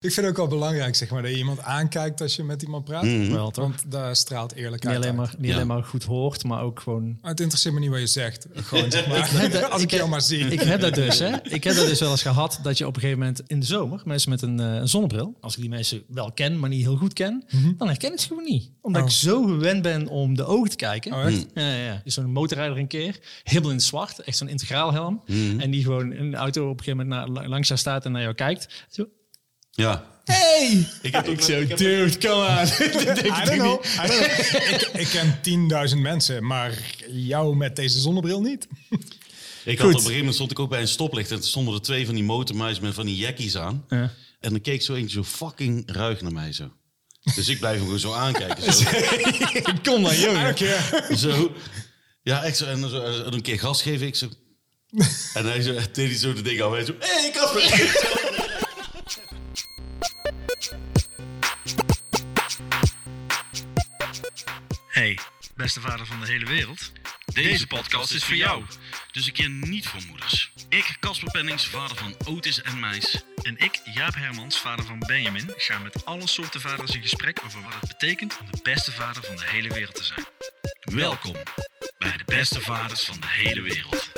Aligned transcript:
Ik 0.00 0.12
vind 0.12 0.16
het 0.16 0.26
ook 0.26 0.36
wel 0.36 0.58
belangrijk, 0.58 0.94
zeg 0.94 1.10
maar, 1.10 1.22
dat 1.22 1.30
je 1.30 1.36
iemand 1.36 1.60
aankijkt 1.60 2.20
als 2.20 2.36
je 2.36 2.42
met 2.44 2.62
iemand 2.62 2.84
praat. 2.84 3.02
Mhm. 3.04 3.30
Wel 3.32 3.50
toch? 3.50 3.64
Want 3.64 3.90
daar 3.90 4.16
straalt 4.16 4.54
Niet 4.54 4.64
eerlijkheid 4.64 4.96
alleen, 4.96 5.08
uit. 5.08 5.16
maar, 5.16 5.34
niet 5.38 5.48
Ja. 5.48 5.54
alleen 5.54 5.66
maar 5.66 5.84
goed 5.84 6.04
hoort, 6.04 6.44
maar 6.44 6.62
ook 6.62 6.80
gewoon... 6.80 7.18
Maar 7.20 7.30
Het 7.30 7.40
interesseert 7.40 7.74
me 7.74 7.80
niet 7.80 7.90
wat 7.90 7.98
je 8.00 8.06
zegt. 8.06 8.46
Gewoon, 8.54 8.90
zeg 8.92 9.06
maar, 9.08 9.30
heb 9.40 9.52
dat- 9.52 9.70
als 9.70 9.82
ik 9.82 9.92
ik 9.92 9.98
jou 9.98 10.08
maar 10.10 10.20
zie. 10.22 10.38
Ik 10.46 10.60
heb 10.60 10.80
dat 10.80 10.94
dus, 10.94 11.18
hè. 11.18 11.42
Ik 11.42 11.64
heb 11.64 11.74
dat 11.76 11.86
dus 11.86 12.00
wel 12.00 12.10
eens 12.10 12.22
gehad, 12.22 12.58
dat 12.62 12.78
je 12.78 12.86
op 12.86 12.94
een 12.94 13.00
gegeven 13.00 13.20
moment 13.22 13.42
in 13.46 13.60
de 13.60 13.66
zomer... 13.66 14.00
mensen 14.04 14.30
met 14.30 14.42
een, 14.42 14.60
eh, 14.60 14.74
een 14.74 14.88
zonnebril, 14.88 15.34
als 15.40 15.54
ik 15.54 15.60
die 15.60 15.70
mensen 15.70 16.02
wel 16.08 16.32
ken, 16.32 16.58
maar 16.58 16.68
niet 16.68 16.82
heel 16.82 16.96
goed 16.96 17.12
ken... 17.12 17.44
dan 17.76 17.88
herken 17.88 18.12
ik 18.12 18.18
ze 18.20 18.26
gewoon 18.28 18.44
niet. 18.44 18.70
Omdat 18.80 19.02
Oh. 19.02 19.08
ik 19.08 19.14
zo 19.14 19.42
gewend 19.42 19.82
ben 19.82 20.06
om 20.08 20.34
de 20.36 20.44
ogen 20.44 20.70
te 20.70 20.76
kijken. 20.76 21.12
Oh, 21.12 21.24
echt? 21.26 21.46
Ja, 21.54 21.70
ja, 21.70 21.84
ja. 21.84 22.02
Zo'n 22.04 22.32
motorrijder 22.32 22.78
een 22.78 22.86
keer, 22.86 23.18
helemaal 23.42 23.70
in 23.70 23.76
het 23.76 23.84
zwart, 23.84 24.18
echt 24.18 24.36
zo'n 24.36 24.48
integraal 24.48 24.92
helm. 24.92 25.22
En 25.58 25.70
die 25.70 25.82
gewoon 25.82 26.12
in 26.12 26.30
de 26.30 26.36
auto 26.36 26.70
op 26.70 26.78
een 26.78 26.84
gegeven 26.84 27.06
moment 27.08 27.30
naar, 27.36 27.48
langs 27.48 27.68
jou 27.68 27.80
staat 27.80 28.04
en 28.04 28.12
naar 28.12 28.22
jou 28.22 28.34
kijkt. 28.34 28.84
Zo, 28.88 29.06
Ja. 29.84 30.04
hey! 30.24 30.88
Ik 31.02 31.12
heb 31.14 31.26
ook 31.28 31.34
Ik 31.34 31.40
zo, 31.40 31.52
ik 31.60 31.68
heb- 31.68 31.78
dude, 31.78 32.18
come 32.18 32.34
on. 32.34 32.54
Dat 33.04 33.16
denk 33.16 33.18
I 33.36 33.40
ik 33.40 33.46
don't 33.46 33.46
toch 33.46 33.54
know. 33.56 33.82
niet. 33.82 33.94
I 33.94 34.06
don't 34.06 34.26
know. 34.48 34.94
ik, 34.94 35.00
ik 35.00 35.08
ken 35.70 35.90
10.000 35.90 35.98
mensen, 35.98 36.46
maar 36.46 36.72
jou 37.08 37.56
met 37.56 37.76
deze 37.76 38.00
zonnebril 38.00 38.40
niet. 38.40 38.66
Ik 39.64 39.78
had 39.78 39.86
op 39.86 39.92
een 39.94 39.98
gegeven 39.98 40.16
moment 40.16 40.34
stond 40.34 40.50
ik 40.50 40.58
ook 40.58 40.68
bij 40.68 40.80
een 40.80 40.88
stoplicht 40.88 41.30
en 41.30 41.36
er 41.36 41.42
stonden 41.44 41.74
er 41.74 41.82
twee 41.82 42.06
van 42.06 42.14
die 42.14 42.24
motormeisjes 42.24 42.80
met 42.80 42.94
van 42.94 43.06
die 43.06 43.16
jackies 43.16 43.56
aan. 43.56 43.84
Ja. 43.88 44.12
En 44.40 44.50
dan 44.50 44.60
keek 44.60 44.82
zo 44.82 44.94
eentje 44.94 45.16
zo 45.16 45.24
fucking 45.24 45.82
ruig 45.92 46.20
naar 46.20 46.32
mij 46.32 46.52
zo. 46.52 46.72
Dus 47.34 47.48
ik 47.48 47.58
blijf 47.58 47.74
hem 47.76 47.84
gewoon 47.84 47.98
zo 47.98 48.12
aankijken. 48.12 48.72
Zo. 48.72 48.84
Kom 49.92 50.02
dan, 50.02 50.18
jongen. 50.18 50.56
zo. 51.18 51.52
Ja, 52.22 52.42
echt 52.44 52.56
zo. 52.56 52.64
En 52.66 52.88
zo, 52.90 53.02
en 53.24 53.32
een 53.32 53.42
keer 53.42 53.58
gas 53.58 53.82
geven, 53.82 54.06
ik 54.06 54.14
zo. 54.16 54.28
En 55.34 55.46
hij 55.46 55.62
zo, 55.62 55.72
deed 55.74 55.94
hij 56.08 56.16
zo 56.16 56.32
de 56.32 56.42
ding 56.42 56.62
aan 56.62 56.70
mij 56.70 56.84
zo. 56.84 56.94
Hé, 56.98 57.20
hey, 57.20 57.30
Casper! 57.30 58.17
Hey, 64.98 65.18
beste 65.54 65.80
vader 65.80 66.06
van 66.06 66.20
de 66.20 66.26
hele 66.26 66.46
wereld. 66.46 66.92
Deze 67.26 67.66
podcast 67.66 68.12
is 68.12 68.24
voor 68.24 68.36
jou. 68.36 68.64
Dus 69.12 69.26
een 69.26 69.32
keer 69.32 69.50
niet 69.50 69.88
voor 69.88 70.00
moeders. 70.06 70.52
Ik, 70.68 70.96
Casper 71.00 71.30
Pennings, 71.30 71.66
vader 71.66 71.96
van 71.96 72.14
Otis 72.26 72.62
en 72.62 72.80
Meis. 72.80 73.22
En 73.42 73.58
ik, 73.58 73.80
Jaap 73.94 74.14
Hermans, 74.14 74.58
vader 74.58 74.84
van 74.84 74.98
Benjamin, 74.98 75.52
ga 75.56 75.78
met 75.78 76.04
alle 76.04 76.26
soorten 76.26 76.60
vaders 76.60 76.94
in 76.94 77.02
gesprek 77.02 77.40
over 77.44 77.62
wat 77.62 77.72
het 77.80 77.88
betekent 77.88 78.38
om 78.40 78.50
de 78.50 78.58
beste 78.62 78.92
vader 78.92 79.22
van 79.24 79.36
de 79.36 79.46
hele 79.46 79.68
wereld 79.68 79.94
te 79.94 80.04
zijn. 80.04 80.26
Welkom 80.80 81.36
bij 81.98 82.16
de 82.16 82.24
beste 82.24 82.60
vaders 82.60 83.04
van 83.04 83.20
de 83.20 83.28
hele 83.28 83.60
wereld. 83.60 84.10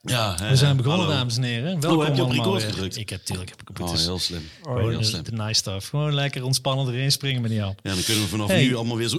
Ja, 0.00 0.36
We 0.48 0.56
zijn 0.56 0.76
begonnen, 0.76 1.00
hallo. 1.06 1.18
dames 1.18 1.36
en 1.36 1.42
heren. 1.42 1.80
Welkom 1.80 2.04
heb 2.04 2.16
je 2.16 2.22
op 2.24 2.30
record 2.30 2.62
gedrukt? 2.62 2.96
Ik 2.96 3.08
heb, 3.10 3.24
tuurlijk 3.24 3.48
heb 3.50 3.60
ik 3.60 3.68
op 3.70 3.80
Oh, 3.80 3.90
het 3.92 4.00
heel 4.00 4.18
slim. 4.18 4.48
gewoon 4.62 4.88
heel 4.90 4.98
de, 4.98 5.04
slim. 5.04 5.22
de 5.22 5.32
nice 5.32 5.54
stuff. 5.54 5.88
Gewoon 5.88 6.14
lekker 6.14 6.44
ontspannen 6.44 6.94
erin 6.94 7.12
springen 7.12 7.42
met 7.42 7.50
jou. 7.50 7.74
Ja, 7.82 7.94
dan 7.94 8.02
kunnen 8.04 8.22
we 8.22 8.28
vanaf 8.28 8.48
Hey. 8.48 8.62
nu 8.62 8.74
allemaal 8.76 8.96
weer 8.96 9.08
zo... 9.08 9.18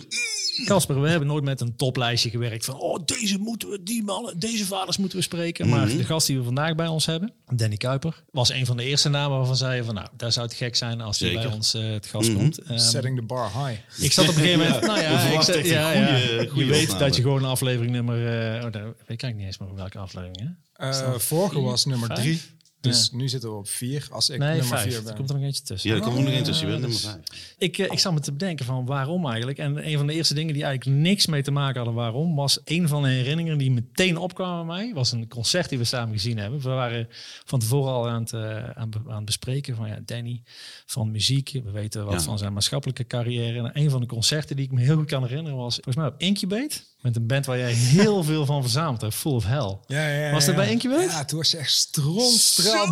Casper, 0.65 1.01
we 1.01 1.09
hebben 1.09 1.27
nooit 1.27 1.43
met 1.43 1.61
een 1.61 1.75
toplijstje 1.75 2.29
gewerkt 2.29 2.65
van 2.65 2.75
oh, 2.79 2.99
deze 3.05 3.37
moeten 3.37 3.69
we, 3.69 3.83
die 3.83 4.03
mannen, 4.03 4.39
deze 4.39 4.65
vaders 4.65 4.97
moeten 4.97 5.17
we 5.17 5.23
spreken. 5.23 5.69
Maar 5.69 5.87
Mhm. 5.87 5.97
de 5.97 6.03
gast 6.03 6.27
die 6.27 6.37
we 6.37 6.43
vandaag 6.43 6.75
bij 6.75 6.87
ons 6.87 7.05
hebben, 7.05 7.33
Danny 7.55 7.77
Kuiper, 7.77 8.23
was 8.31 8.49
een 8.51 8.65
van 8.65 8.77
de 8.77 8.83
eerste 8.83 9.09
namen 9.09 9.37
waarvan 9.37 9.55
zeiden 9.55 9.85
van 9.85 9.95
nou, 9.95 10.07
daar 10.17 10.31
zou 10.31 10.45
het 10.45 10.55
gek 10.55 10.75
zijn 10.75 11.01
als 11.01 11.19
hij 11.19 11.33
bij 11.33 11.45
ons 11.45 11.73
eh, 11.73 11.89
het 11.91 12.05
gast 12.07 12.29
Mhm. 12.29 12.37
komt. 12.37 12.57
Ehm, 12.57 12.77
Setting 12.77 13.15
the 13.17 13.25
bar 13.25 13.65
high. 13.65 13.79
ik 14.03 14.11
zat 14.11 14.29
op 14.29 14.35
een 14.35 14.41
gegeven 14.41 14.59
moment, 14.65 14.85
nou 14.91 14.99
ja, 15.01 15.19
ik 15.19 15.41
zat, 15.41 15.55
een 15.55 15.65
ja, 15.65 15.91
ja. 15.91 16.17
je 16.17 16.65
weet 16.65 16.81
opname. 16.83 16.99
dat 16.99 17.15
je 17.15 17.21
gewoon 17.21 17.45
aflevering 17.45 17.91
nummer, 17.91 18.15
eh 18.27 18.65
oh, 18.65 18.71
daar 18.71 18.87
ik 18.87 19.07
eigenlijk 19.07 19.35
niet 19.35 19.45
eens 19.45 19.57
meer 19.57 19.75
welke 19.75 19.97
aflevering. 19.97 20.55
Hè? 20.73 20.89
Eh, 20.89 21.13
vorige 21.17 21.61
was 21.61 21.85
nummer 21.85 22.07
Vijf? 22.07 22.19
drie. 22.19 22.41
Dus 22.81 23.09
Ja. 23.11 23.17
nu 23.17 23.29
zitten 23.29 23.49
we 23.49 23.55
op 23.55 23.67
vier, 23.67 24.07
als 24.11 24.29
ik 24.29 24.39
Nee, 24.39 24.47
nummer 24.49 24.65
vijf. 24.67 24.83
vier 24.83 24.95
Er 24.97 25.03
ben. 25.03 25.15
komt 25.15 25.29
er 25.29 25.35
nog 25.35 25.43
eentje 25.43 25.61
tussen. 25.63 25.89
Ja, 25.89 25.95
er 25.95 26.01
komt 26.01 26.17
er 26.17 26.23
nog 26.23 26.31
één 26.33 26.43
tussen. 26.43 26.65
Je 26.65 26.71
bent 26.71 26.81
nummer 26.85 26.99
vijf. 26.99 27.53
Ik, 27.57 27.77
eh, 27.77 27.91
ik 27.91 27.99
zat 27.99 28.13
me 28.13 28.19
te 28.19 28.31
bedenken 28.31 28.65
van 28.65 28.85
waarom 28.85 29.25
eigenlijk. 29.27 29.57
En 29.57 29.87
een 29.87 29.97
van 29.97 30.07
de 30.07 30.13
eerste 30.13 30.33
dingen 30.33 30.53
die 30.53 30.63
eigenlijk 30.63 30.97
niks 30.99 31.25
mee 31.25 31.41
te 31.43 31.51
maken 31.51 31.75
hadden 31.75 31.93
waarom, 31.93 32.35
was 32.35 32.59
een 32.65 32.87
van 32.87 33.03
de 33.03 33.09
herinneringen 33.09 33.57
die 33.57 33.71
meteen 33.71 34.17
opkwamen 34.17 34.65
bij 34.67 34.75
mij. 34.75 34.93
Was 34.93 35.11
een 35.11 35.27
concert 35.27 35.69
die 35.69 35.77
we 35.77 35.83
samen 35.83 36.13
gezien 36.13 36.37
hebben. 36.37 36.59
We 36.61 36.69
waren 36.69 37.07
van 37.45 37.59
tevoren 37.59 37.91
al 37.93 38.07
aan 38.09 38.21
het, 38.21 38.33
eh, 38.33 38.69
aan, 38.69 38.89
aan 39.07 39.15
het 39.15 39.25
bespreken 39.25 39.75
van 39.75 39.87
ja, 39.87 39.99
Danny 40.05 40.41
van 40.85 41.11
muziek. 41.11 41.51
We 41.63 41.71
weten 41.71 42.05
wat 42.05 42.13
Ja. 42.13 42.19
van 42.21 42.37
zijn 42.37 42.53
maatschappelijke 42.53 43.07
carrière. 43.07 43.57
En 43.59 43.71
een 43.83 43.89
van 43.89 43.99
de 44.01 44.07
concerten 44.07 44.55
die 44.55 44.65
ik 44.65 44.71
me 44.71 44.81
heel 44.81 44.95
goed 44.95 45.05
kan 45.07 45.23
herinneren 45.23 45.57
was 45.57 45.73
volgens 45.73 45.95
mij 45.95 46.07
op 46.07 46.15
Incubate. 46.17 46.77
Met 47.01 47.15
een 47.15 47.27
band 47.27 47.45
waar 47.45 47.57
jij 47.57 47.73
heel 47.73 48.23
veel 48.23 48.45
van 48.45 48.61
verzameld 48.61 49.01
hebt. 49.01 49.15
Full 49.15 49.31
of 49.33 49.45
Hell. 49.45 49.77
Ja, 49.87 50.07
ja, 50.09 50.25
ja, 50.25 50.31
Was 50.31 50.45
dat 50.45 50.55
ja. 50.55 50.61
bij 50.61 50.71
Incubate? 50.71 51.03
Ja, 51.03 51.25
toen 51.25 51.37
was 51.37 51.51
je 51.51 51.57
echt 51.57 51.71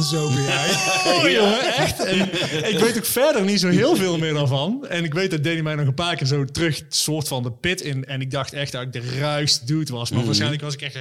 zo 0.03 0.31
jij. 0.31 0.69
Oh 1.15 1.29
jongen, 1.29 1.75
echt. 1.75 1.99
En 1.99 2.19
ik 2.69 2.79
weet 2.79 2.97
ook 2.97 3.05
verder 3.05 3.43
niet 3.43 3.59
zo 3.59 3.67
heel 3.67 3.95
veel 3.95 4.17
meer 4.17 4.33
daarvan. 4.33 4.87
En 4.89 5.03
ik 5.03 5.13
weet 5.13 5.31
dat 5.31 5.43
Danny 5.43 5.61
mij 5.61 5.75
nog 5.75 5.87
een 5.87 5.93
paar 5.93 6.15
keer 6.15 6.27
zo 6.27 6.45
terug 6.45 6.81
soort 6.89 7.27
van 7.27 7.43
de 7.43 7.51
pit 7.51 7.81
in. 7.81 8.05
En 8.05 8.21
ik 8.21 8.31
dacht 8.31 8.53
echt 8.53 8.71
dat 8.71 8.81
ik 8.81 8.93
de 8.93 9.17
ruist 9.19 9.67
dude 9.67 9.93
was. 9.93 10.11
Maar 10.11 10.25
waarschijnlijk 10.25 10.61
was 10.61 10.73
ik 10.73 10.81
echt... 10.81 10.95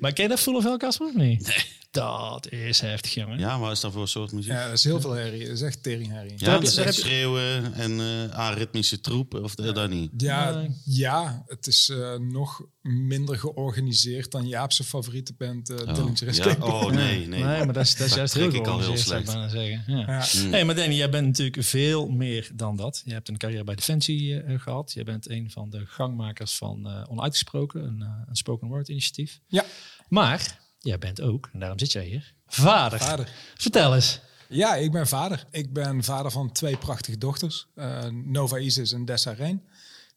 maar 0.00 0.12
ken 0.12 0.22
je 0.22 0.28
dat 0.28 0.40
Full 0.40 0.54
of 0.54 0.64
Hell, 0.64 0.76
Casper? 0.76 1.10
niet? 1.14 1.46
Nee. 1.46 1.77
Dat 1.90 2.50
is 2.50 2.80
heftig, 2.80 3.14
jongen. 3.14 3.38
Ja, 3.38 3.58
maar 3.58 3.72
is 3.72 3.80
dat 3.80 3.92
voor 3.92 4.00
een 4.02 4.08
soort 4.08 4.32
muziek? 4.32 4.52
Ja, 4.52 4.64
dat 4.64 4.72
is 4.72 4.84
heel 4.84 5.00
veel 5.00 5.10
herrie. 5.12 5.44
Dat 5.46 5.54
is 5.54 5.62
echt 5.62 5.82
teringherrie. 5.82 6.32
Ja, 6.36 6.52
dat 6.52 6.62
is 6.62 6.76
echt 6.76 6.94
schreeuwen 6.94 7.74
en 7.74 8.00
eh 8.00 8.38
aritmische 8.38 9.00
troep, 9.00 9.34
of 9.34 9.54
dat 9.54 9.74
dat 9.74 9.90
niet? 9.90 10.10
Ja, 10.16 10.50
Nee. 10.50 10.70
ja, 10.84 11.42
het 11.46 11.66
is 11.66 11.88
eh, 11.88 12.14
nog 12.14 12.62
minder 12.82 13.38
georganiseerd 13.38 14.30
dan 14.30 14.46
Jaapse 14.48 14.84
favoriete 14.84 15.34
band, 15.38 15.70
eh 15.70 15.76
Oh, 15.98 16.14
ja? 16.30 16.56
Oh 16.60 16.90
nee, 16.90 17.26
nee. 17.26 17.44
Nee, 17.44 17.64
maar 17.64 17.72
dat 17.72 17.84
is, 17.84 17.96
dat 17.96 18.00
is 18.00 18.08
Dat 18.08 18.14
juist 18.18 18.34
heel 18.34 18.52
ik 18.54 18.66
al 18.66 18.80
heel 18.80 18.92
ik 18.92 18.98
slecht. 18.98 19.26
bijna 19.26 19.48
zeggen. 19.48 19.84
Ja. 19.86 20.06
Ja. 20.06 20.50
Hey, 20.50 20.64
maar 20.64 20.74
Danny, 20.74 20.94
jij 20.94 21.10
bent 21.10 21.26
natuurlijk 21.26 21.62
veel 21.64 22.08
meer 22.08 22.50
dan 22.54 22.76
dat. 22.76 23.02
Je 23.04 23.12
hebt 23.12 23.28
een 23.28 23.36
carrière 23.36 23.64
bij 23.64 23.74
Defensie 23.74 24.42
eh, 24.42 24.60
gehad. 24.60 24.92
Je 24.92 25.04
bent 25.04 25.28
een 25.30 25.50
van 25.50 25.70
de 25.70 25.86
gangmakers 25.86 26.54
van 26.56 26.88
eh, 26.88 27.10
Onuitgesproken, 27.10 27.84
een, 27.84 28.02
eh, 28.02 28.08
een 28.28 28.36
spoken 28.36 28.68
word 28.68 28.88
initiatief. 28.88 29.40
Ja, 29.46 29.64
Maar 30.08 30.66
jij 30.78 30.98
bent 30.98 31.20
ook, 31.20 31.48
en 31.52 31.58
daarom 31.58 31.78
zit 31.78 31.92
jij 31.92 32.04
hier, 32.04 32.34
vader. 32.46 32.98
vader. 32.98 33.32
Vertel 33.54 33.94
eens. 33.94 34.20
Ja, 34.48 34.74
ik 34.74 34.92
ben 34.92 35.06
vader. 35.06 35.44
Ik 35.50 35.72
ben 35.72 36.04
vader 36.04 36.30
van 36.30 36.52
twee 36.52 36.76
prachtige 36.76 37.18
dochters, 37.18 37.66
eh, 37.74 38.04
Nova 38.10 38.58
Isis 38.58 38.92
en 38.92 39.04
Desireen. 39.04 39.62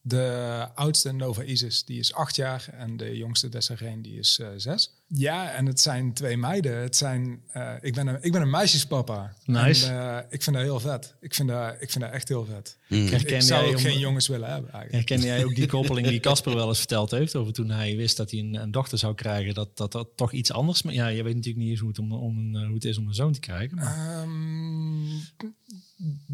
De 0.04 0.68
oudste 0.76 1.12
Nova 1.12 1.44
Isis, 1.44 1.84
die 1.86 2.00
is 2.00 2.14
acht 2.14 2.36
jaar 2.36 2.68
en 2.72 2.98
de 2.98 3.18
jongste 3.18 3.50
Desireen, 3.50 4.02
die 4.02 4.20
is 4.20 4.40
eh, 4.40 4.48
zes. 4.58 4.94
Ja, 5.08 5.52
en 5.52 5.66
het 5.66 5.80
zijn 5.80 6.14
twee 6.14 6.38
meiden. 6.38 6.78
Het 6.78 6.96
zijn, 6.96 7.42
eh, 7.52 7.74
ik, 7.82 7.94
ben 7.94 8.08
een, 8.08 8.18
ik 8.22 8.32
ben 8.32 8.42
een 8.42 8.50
meisjespapa. 8.50 9.34
Nice. 9.46 9.88
En, 9.88 10.18
eh, 10.18 10.18
ik 10.30 10.44
vind 10.44 10.56
dat 10.56 10.66
heel 10.66 10.80
vet. 10.80 11.16
Ik 11.20 11.34
vind 11.36 11.50
dat, 11.50 11.76
ik 11.80 11.92
vind 11.92 12.04
dat 12.04 12.14
echt 12.14 12.28
heel 12.28 12.46
vet. 12.46 12.78
Mm. 12.88 13.06
Ik, 13.06 13.10
Herken 13.12 13.36
ik 13.36 13.42
zou 13.42 13.68
ook 13.68 13.76
om- 13.76 13.82
geen 13.82 14.00
jongens 14.00 14.28
willen 14.28 14.50
hebben 14.50 14.72
eigenlijk. 14.72 15.10
Herken 15.10 15.28
jij 15.28 15.46
ook 15.46 15.56
die 15.56 15.68
koppeling 15.78 16.08
die 16.08 16.20
Casper 16.20 16.56
wel 16.56 16.68
eens 16.68 16.78
verteld 16.78 17.12
heeft 17.12 17.36
over 17.36 17.54
toen 17.54 17.70
hij 17.70 17.96
wist 17.96 18.18
dat 18.18 18.32
hij 18.32 18.40
een, 18.40 18.54
een 18.56 18.72
dochter 18.72 18.98
zou 18.98 19.16
krijgen, 19.16 19.54
dat 19.54 19.78
dat, 19.78 19.92
dat 19.92 20.08
toch 20.16 20.32
iets 20.32 20.52
anders... 20.52 20.82
Maar 20.82 20.94
ja, 20.94 21.08
je 21.08 21.24
weet 21.24 21.36
natuurlijk 21.36 21.64
niet 21.64 21.72
eens 21.72 21.80
hoe 21.80 21.90
het, 21.90 22.00
om, 22.00 22.12
om 22.12 22.38
een, 22.38 22.66
hoe 22.66 22.74
het 22.74 22.86
is 22.86 22.98
om 22.98 23.08
een 23.08 23.14
zoon 23.14 23.34
te 23.34 23.40
krijgen. 23.40 23.78
Maar 23.78 24.22
Ehm, 24.22 25.52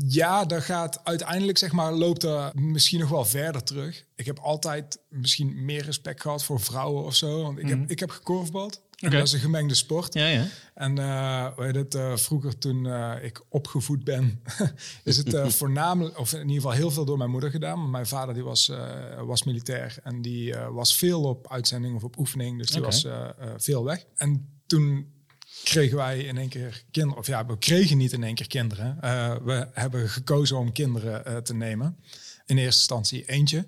ja, 0.08 0.46
dat 0.46 0.64
gaat 0.64 1.00
uiteindelijk, 1.04 1.58
zeg 1.58 1.72
maar, 1.72 1.94
loopt 1.94 2.24
er 2.24 2.52
misschien 2.54 3.00
nog 3.00 3.10
wel 3.10 3.26
verder 3.26 3.64
terug. 3.64 4.06
Ik 4.16 4.26
heb 4.26 4.40
altijd 4.40 5.00
misschien 5.10 5.66
meer 5.66 5.84
respect 5.84 6.22
gehad 6.22 6.44
voor 6.44 6.60
vrouwen 6.60 7.04
of 7.04 7.16
zo. 7.16 7.42
Want 7.42 7.60
ik, 7.60 7.68
heb, 7.70 7.90
ik 7.92 8.00
heb 8.00 8.10
gekorfbald. 8.10 8.82
Oké. 9.00 9.10
Dat 9.10 9.28
is 9.28 9.34
een 9.34 9.40
gemengde 9.40 9.76
sport. 9.76 10.14
ja, 10.14 10.28
ja. 10.28 10.46
En 10.74 10.98
eh, 10.98 11.48
hoe 11.56 11.66
heet 11.66 11.76
het, 11.76 11.96
eh, 11.96 12.16
vroeger 12.16 12.58
toen 12.58 12.86
eh, 12.86 13.14
ik 13.22 13.42
opgevoed 13.50 14.04
ben, 14.04 14.42
is 15.04 15.18
het 15.18 15.34
eh, 15.34 15.48
voornamelijk, 15.60 16.20
of 16.20 16.34
in 16.34 16.40
ieder 16.40 16.56
geval 16.56 16.72
heel 16.72 16.92
veel 16.92 17.06
door 17.06 17.18
mijn 17.18 17.30
moeder 17.30 17.50
gedaan. 17.52 17.80
Maar 17.80 17.90
mijn 17.90 18.08
vader 18.08 18.34
die 18.34 18.44
was, 18.44 18.70
eh, 18.70 19.22
was 19.22 19.44
militair 19.44 19.98
en 20.04 20.22
die 20.22 20.54
eh, 20.54 20.68
was 20.70 20.96
veel 20.96 21.24
op 21.24 21.52
uitzending 21.52 21.96
of 21.96 22.04
op 22.04 22.18
oefening. 22.18 22.58
Dus 22.58 22.70
die 22.70 22.82
was 22.82 23.04
eh, 23.04 23.26
eh, 23.30 23.30
veel 23.58 23.84
weg. 23.84 24.06
En 24.16 24.60
toen 24.66 25.12
kregen 25.70 25.98
wij 25.98 26.20
in 26.20 26.38
één 26.38 26.50
keer 26.50 26.84
kinderen, 26.92 27.20
of 27.20 27.28
ja, 27.28 27.46
we 27.46 27.58
kregen 27.58 27.98
niet 27.98 28.12
in 28.12 28.24
één 28.24 28.36
keer 28.36 28.48
kinderen. 28.48 28.98
Eh, 29.02 29.36
we 29.44 29.68
hebben 29.74 30.10
gekozen 30.10 30.58
om 30.58 30.72
kinderen 30.72 31.26
eh, 31.26 31.38
te 31.38 31.54
nemen. 31.54 31.98
In 32.46 32.58
eerste 32.58 32.80
instantie 32.80 33.26
eentje. 33.26 33.68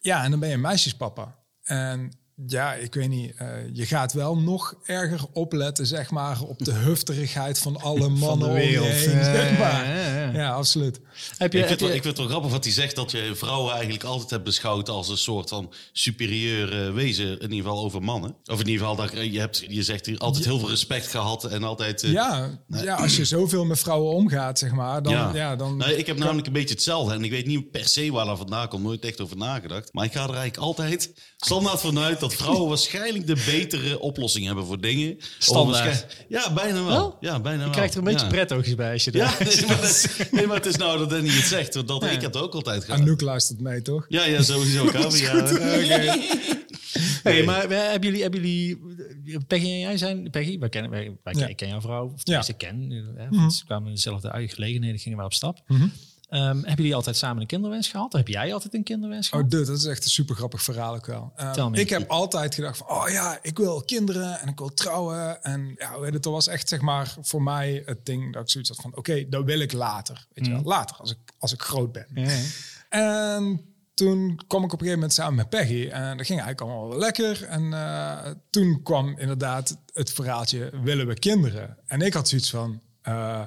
Ja, 0.00 0.24
en 0.24 0.30
dan 0.30 0.40
ben 0.40 0.48
je 0.48 0.56
meisjespapa. 0.56 1.38
En 1.62 2.12
ja, 2.46 2.74
ik 2.74 2.94
weet 2.94 3.08
niet. 3.08 3.32
eh, 3.36 3.46
je 3.72 3.86
gaat 3.86 4.12
wel 4.12 4.36
nog 4.38 4.74
erger 4.84 5.20
opletten, 5.32 5.86
zeg 5.86 6.10
maar, 6.10 6.40
op 6.42 6.58
de 6.64 6.72
hufterigheid 6.86 7.58
van 7.58 7.80
alle 7.80 8.08
mannen 8.08 8.48
om 8.48 8.54
je 8.56 8.60
wereld. 8.60 8.86
heen, 8.88 9.16
Ja, 9.16 9.24
zeg 9.24 9.58
maar. 9.58 9.86
ja, 9.88 9.94
ja, 9.94 10.14
ja. 10.20 10.30
Ja, 10.32 10.50
absoluut. 10.52 11.00
Heb 11.38 11.52
je, 11.52 11.58
Ik 11.58 11.68
heb 11.68 11.68
vind, 11.68 11.80
wel, 11.80 11.88
je- 11.88 11.94
ik 11.94 12.02
vind 12.02 12.16
het 12.16 12.26
wel 12.26 12.28
grappig 12.34 12.50
wat 12.52 12.64
hij 12.64 12.72
zegt 12.72 12.96
dat 12.96 13.10
je 13.10 13.32
vrouwen 13.34 13.72
eigenlijk 13.72 14.04
altijd 14.04 14.30
hebt 14.30 14.44
beschouwd 14.44 14.88
als 14.88 15.08
een 15.08 15.16
soort 15.18 15.48
van 15.48 15.72
superieur 15.92 16.86
eh, 16.86 16.92
wezen, 16.94 17.26
in 17.40 17.50
ieder 17.52 17.56
geval 17.70 17.84
over 17.84 18.02
mannen. 18.02 18.36
Of 18.44 18.60
in 18.60 18.68
ieder 18.68 18.86
geval, 18.86 18.96
dat, 19.06 19.32
je, 19.32 19.38
hebt, 19.38 19.64
je 19.68 19.82
zegt 19.82 20.06
hier 20.06 20.18
altijd 20.18 20.44
heel 20.44 20.58
veel 20.58 20.68
respect 20.70 21.06
gehad 21.06 21.44
en 21.44 21.64
altijd... 21.64 22.02
eh, 22.02 22.12
Ja, 22.12 22.58
ja, 22.66 22.94
als 22.94 23.16
je 23.16 23.24
zoveel 23.24 23.64
met 23.64 23.78
vrouwen 23.78 24.12
omgaat, 24.14 24.58
zeg 24.58 24.70
maar, 24.72 25.02
dan... 25.02 25.12
Ja. 25.34 25.56
dan 25.56 25.76
Nee, 25.76 25.96
ik 25.96 26.06
heb 26.06 26.18
namelijk 26.18 26.46
een 26.46 26.52
beetje 26.52 26.74
hetzelfde. 26.74 27.14
En 27.14 27.24
ik 27.24 27.30
weet 27.30 27.46
niet 27.46 27.70
per 27.70 27.88
se 27.88 28.12
waar 28.12 28.26
dat 28.26 28.38
vandaan 28.38 28.68
komt. 28.68 28.82
Nooit 28.82 29.04
echt 29.04 29.20
over 29.20 29.36
nagedacht. 29.36 29.92
Maar 29.92 30.04
ik 30.04 30.12
ga 30.12 30.18
er 30.22 30.26
eigenlijk 30.28 30.56
altijd 30.56 31.12
standaard 31.36 31.80
vanuit 31.80 32.20
dat 32.20 32.29
vrouwen 32.32 32.68
waarschijnlijk 32.68 33.26
de 33.26 33.42
betere 33.46 34.00
oplossing 34.00 34.46
hebben 34.46 34.66
voor 34.66 34.80
dingen. 34.80 35.16
Standaard. 35.38 36.06
Ja, 36.28 36.52
bijna 36.52 36.74
wel. 36.74 36.86
Wel? 36.86 37.16
Ja, 37.20 37.40
bijna 37.40 37.64
je 37.64 37.70
krijgt 37.70 37.92
er 37.92 37.98
een 37.98 38.04
beetje 38.04 38.26
ja. 38.26 38.32
prettoogjes 38.32 38.74
bij 38.74 38.92
als 38.92 39.04
je 39.04 39.12
Ja, 39.12 39.34
dat- 39.38 39.54
nee, 39.54 39.66
maar, 39.66 39.80
dat- 39.80 40.28
nee, 40.30 40.46
maar 40.46 40.56
het 40.56 40.66
is 40.66 40.76
nou 40.76 40.98
dat 40.98 41.10
Danny 41.10 41.28
het 41.28 41.44
zegt. 41.44 41.74
want 41.74 41.88
Dat, 41.88 42.04
Ik 42.04 42.10
heb 42.10 42.22
het 42.34 42.36
ook 42.42 42.54
altijd 42.54 42.84
gehad. 42.84 43.00
Anouk 43.00 43.20
luistert 43.20 43.60
mee, 43.60 43.82
toch? 43.82 44.06
Ja, 44.08 44.24
ja, 44.24 44.42
sowieso. 44.42 44.84
Kavi, 44.84 45.22
ja. 45.22 45.44
Hey, 47.22 47.32
Nee. 47.32 47.44
maar 47.44 47.70
eh, 47.70 47.78
hebben 47.90 48.08
jullie, 48.08 48.22
hebben 48.22 48.40
jullie, 48.40 48.78
Peggy 49.46 49.64
en 49.66 49.78
jij 49.78 49.96
zijn, 49.98 50.30
Peggy, 50.30 50.58
wij 50.58 50.68
kennen, 50.68 50.90
wij, 50.90 51.16
wij- 51.22 51.34
Ja. 51.34 51.46
ik 51.46 51.56
ken 51.56 51.68
jouw 51.68 51.80
vrouw, 51.80 52.12
of 52.14 52.20
Ja. 52.24 52.44
ik 52.46 52.58
ken, 52.58 52.86
eh, 53.16 53.22
hè, 53.24 53.28
want 53.38 53.54
ze 53.54 53.64
kwamen 53.64 53.88
in 53.88 53.94
dezelfde 53.94 54.48
gelegenheden, 54.48 54.98
gingen 54.98 55.18
we 55.18 55.24
op 55.24 55.32
stap. 55.32 55.58
Ehm, 56.30 56.56
hebben 56.56 56.74
jullie 56.76 56.94
altijd 56.94 57.16
samen 57.16 57.40
een 57.40 57.46
kinderwens 57.46 57.88
gehad? 57.88 58.12
Heb 58.12 58.28
jij 58.28 58.52
altijd 58.52 58.74
een 58.74 58.82
kinderwens 58.82 59.26
Oh, 59.26 59.32
gehad? 59.32 59.50
dude, 59.50 59.64
dat 59.66 59.76
is 59.76 59.84
echt 59.84 60.04
een 60.04 60.10
super 60.10 60.34
grappig 60.36 60.62
verhaal 60.62 60.94
ook 60.94 61.06
wel. 61.06 61.32
Ehm, 61.36 61.74
ik 61.74 61.88
heb 61.88 62.10
altijd 62.10 62.54
gedacht 62.54 62.76
van, 62.76 62.88
oh 62.88 63.08
ja, 63.08 63.38
ik 63.42 63.58
wil 63.58 63.82
kinderen 63.82 64.40
en 64.40 64.48
ik 64.48 64.58
wil 64.58 64.74
trouwen. 64.74 65.42
En 65.42 65.74
ja, 65.78 66.00
weet 66.00 66.12
het, 66.12 66.22
dat 66.22 66.32
was 66.32 66.46
echt 66.46 66.68
zeg 66.68 66.80
maar 66.80 67.14
voor 67.20 67.42
mij 67.42 67.82
het 67.86 68.06
ding 68.06 68.32
dat 68.32 68.42
ik 68.42 68.50
zoiets 68.50 68.70
had 68.70 68.80
van, 68.80 68.96
oké, 68.96 69.28
dat 69.28 69.44
wil 69.44 69.60
ik 69.60 69.72
later. 69.72 70.26
Weet 70.32 70.46
je 70.46 70.52
wel, 70.52 70.62
later, 70.62 70.96
als 70.96 71.10
ik, 71.10 71.18
als 71.38 71.52
ik 71.52 71.62
groot 71.62 71.92
ben. 71.92 72.06
En 72.88 73.64
toen 73.94 74.40
kwam 74.46 74.64
ik 74.64 74.72
op 74.72 74.80
een 74.80 74.86
gegeven 74.86 74.94
moment 74.94 75.12
samen 75.12 75.34
met 75.34 75.48
Peggy. 75.48 75.88
En 75.88 76.16
dat 76.16 76.26
ging 76.26 76.40
eigenlijk 76.40 76.60
allemaal 76.60 76.88
wel 76.88 76.98
lekker. 76.98 77.44
En 77.44 77.72
eh, 77.72 78.30
toen 78.50 78.80
kwam 78.82 79.18
inderdaad 79.18 79.76
het 79.92 80.12
verhaaltje, 80.12 80.70
willen 80.82 81.06
we 81.06 81.14
kinderen? 81.14 81.76
En 81.86 82.00
ik 82.00 82.14
had 82.14 82.28
zoiets 82.28 82.50
van, 82.50 82.80
eh, 83.02 83.42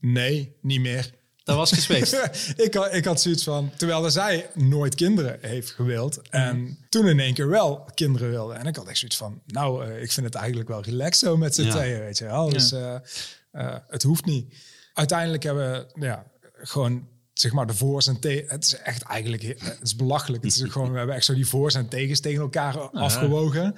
nee, 0.00 0.56
niet 0.60 0.80
meer. 0.80 1.16
Dat 1.48 1.56
was 1.56 1.72
gespeeld. 1.72 2.30
ik, 2.66 2.74
had, 2.74 2.94
ik 2.94 3.04
had 3.04 3.20
zoiets 3.20 3.44
van, 3.44 3.70
terwijl 3.76 4.10
zij 4.10 4.50
nooit 4.54 4.94
kinderen 4.94 5.38
heeft 5.40 5.70
gewild. 5.70 6.20
En 6.30 6.78
toen 6.88 7.08
in 7.08 7.20
één 7.20 7.34
keer 7.34 7.48
wel 7.48 7.84
kinderen 7.94 8.30
wilde. 8.30 8.54
En 8.54 8.66
ik 8.66 8.76
had 8.76 8.86
echt 8.86 8.98
zoiets 8.98 9.16
van, 9.16 9.40
nou, 9.46 9.84
eh, 9.86 10.02
ik 10.02 10.12
vind 10.12 10.26
het 10.26 10.34
eigenlijk 10.34 10.68
wel 10.68 10.82
relaxed 10.82 11.28
zo 11.28 11.36
met 11.36 11.54
z'n 11.54 11.62
Ja. 11.62 11.70
tweeën, 11.70 11.98
weet 12.00 12.18
je 12.18 12.24
wel. 12.24 12.48
Dus 12.48 12.72
eh, 12.72 12.94
eh, 13.50 13.76
het 13.88 14.02
hoeft 14.02 14.24
niet. 14.24 14.54
Uiteindelijk 14.94 15.42
hebben 15.42 15.86
we 15.94 16.04
ja, 16.06 16.24
gewoon, 16.62 17.08
zeg 17.32 17.52
maar, 17.52 17.66
de 17.66 17.74
voor's 17.74 18.06
en 18.06 18.20
tegen... 18.20 18.48
Het 18.48 18.64
is 18.64 18.74
echt 18.76 19.02
eigenlijk, 19.02 19.42
he- 19.42 19.54
het 19.58 19.78
is 19.82 19.96
belachelijk. 19.96 20.44
Het 20.44 20.52
is 20.54 20.62
gewoon, 20.72 20.90
we 20.92 20.98
hebben 20.98 21.16
echt 21.16 21.24
zo 21.24 21.34
die 21.34 21.46
voor's 21.48 21.74
en 21.74 21.88
tegens 21.88 22.20
tegen 22.20 22.40
elkaar 22.40 22.78
afgewogen. 22.90 23.74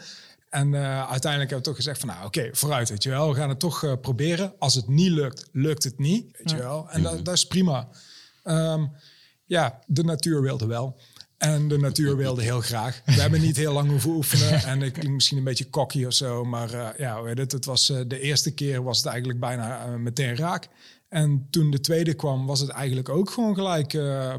En 0.50 0.74
eh, 0.74 1.10
uiteindelijk 1.10 1.50
hebben 1.50 1.58
we 1.58 1.62
toch 1.62 1.76
gezegd 1.76 2.00
van, 2.00 2.08
nou 2.08 2.26
oké, 2.26 2.48
vooruit, 2.52 2.88
weet 2.88 3.02
je 3.02 3.10
wel. 3.10 3.28
We 3.28 3.34
gaan 3.34 3.48
het 3.48 3.58
toch 3.58 3.84
eh, 3.84 3.92
proberen. 4.00 4.54
Als 4.58 4.74
het 4.74 4.88
niet 4.88 5.10
lukt, 5.10 5.48
lukt 5.52 5.84
het 5.84 5.98
niet, 5.98 6.36
weet 6.38 6.50
je 6.50 6.56
wel. 6.56 6.90
En 6.90 7.02
dat, 7.02 7.24
dat 7.24 7.34
is 7.34 7.46
prima. 7.46 7.88
Ehm, 8.42 8.86
ja, 9.44 9.80
de 9.86 10.04
natuur 10.04 10.42
wilde 10.42 10.66
wel. 10.66 10.96
En 11.40 11.68
de 11.68 11.78
natuur 11.78 12.16
wilde 12.16 12.42
heel 12.42 12.60
graag. 12.60 13.02
We 13.04 13.20
hebben 13.20 13.40
niet 13.40 13.56
heel 13.56 13.72
lang 13.72 13.88
hoeven 13.88 14.10
oefenen. 14.10 14.62
En 14.62 14.82
ik 14.82 14.92
klink 14.92 15.14
misschien 15.14 15.38
een 15.38 15.44
beetje 15.44 15.70
cocky 15.70 16.04
of 16.04 16.12
zo. 16.12 16.44
Maar 16.44 16.72
eh, 16.72 16.88
ja, 16.98 17.22
weet 17.22 17.38
het, 17.38 17.52
het 17.52 17.64
was, 17.64 17.90
eh, 17.90 18.00
de 18.06 18.20
eerste 18.20 18.54
keer 18.54 18.82
was 18.82 18.96
het 18.96 19.06
eigenlijk 19.06 19.40
bijna 19.40 19.86
meteen 19.86 20.36
raak. 20.36 20.68
En 21.08 21.46
toen 21.50 21.70
de 21.70 21.80
tweede 21.80 22.14
kwam, 22.14 22.46
was 22.46 22.60
het 22.60 22.68
eigenlijk 22.68 23.08
ook 23.08 23.30
gewoon 23.30 23.54
gelijk 23.54 23.92
uh, 23.92 24.34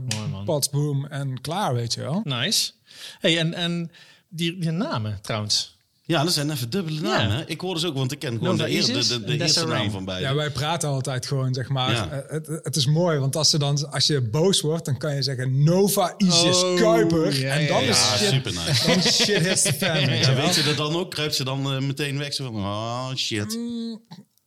en 1.09 1.41
klaar, 1.41 1.73
weet 1.73 1.93
je 1.93 2.01
wel. 2.01 2.21
Nice. 2.23 2.71
Hey, 3.19 3.39
en, 3.39 3.53
en 3.53 3.91
die, 4.29 4.59
die 4.59 4.71
namen 4.71 5.19
trouwens. 5.21 5.77
Ja, 6.11 6.23
dat 6.23 6.33
zijn 6.33 6.51
even 6.51 6.69
dubbele 6.69 6.99
namen. 7.01 7.29
Ja. 7.29 7.35
hè? 7.37 7.43
Ik 7.47 7.61
hoor 7.61 7.73
dus 7.73 7.85
ook, 7.85 7.95
want 7.95 8.11
ik 8.11 8.19
ken 8.19 8.31
gewoon 8.37 8.55
Nova 8.55 8.63
de, 8.65 8.71
eer- 8.75 8.85
de, 9.07 9.23
de, 9.23 9.37
eerste 9.37 9.65
naam 9.65 9.91
van 9.91 10.05
beide. 10.05 10.25
Ja, 10.27 10.35
wij 10.35 10.49
praten 10.49 10.89
altijd 10.89 11.25
gewoon, 11.25 11.53
zeg 11.53 11.69
maar. 11.69 11.91
Ja. 11.91 12.09
eh, 12.09 12.31
Het, 12.31 12.47
het 12.63 12.75
is 12.75 12.85
mooi, 12.85 13.19
want 13.19 13.35
als, 13.35 13.49
ze 13.49 13.57
dan, 13.59 13.91
als 13.91 14.07
je 14.07 14.21
boos 14.21 14.61
wordt, 14.61 14.85
dan 14.85 14.97
kan 14.97 15.15
je 15.15 15.21
zeggen 15.23 15.63
Nova 15.63 16.13
Isis 16.17 16.63
Oh, 16.63 16.75
Kuiper. 16.81 17.39
ja, 17.39 17.53
en 17.53 17.67
dan 17.67 17.83
ja, 17.83 17.89
is 17.89 17.97
ja, 17.97 18.17
shit, 18.17 18.29
super 18.29 18.51
nice. 18.53 18.87
dan 18.87 18.97
is 18.97 19.15
shit 19.23 19.39
hits 19.47 19.61
the 19.61 19.73
fan. 19.73 19.93
weet 19.93 20.05
je 20.05 20.15
Ja, 20.15 20.33
wel. 20.35 20.45
weet 20.45 20.55
je 20.55 20.63
dat 20.63 20.77
dan 20.77 20.95
ook? 20.95 21.11
Kruipt 21.11 21.35
ze 21.35 21.43
dan 21.43 21.71
eh, 21.73 21.79
meteen 21.81 22.17
weg? 22.17 22.33
Zo 22.33 22.43
van, 22.51 22.55
oh 22.55 23.13
shit. 23.15 23.57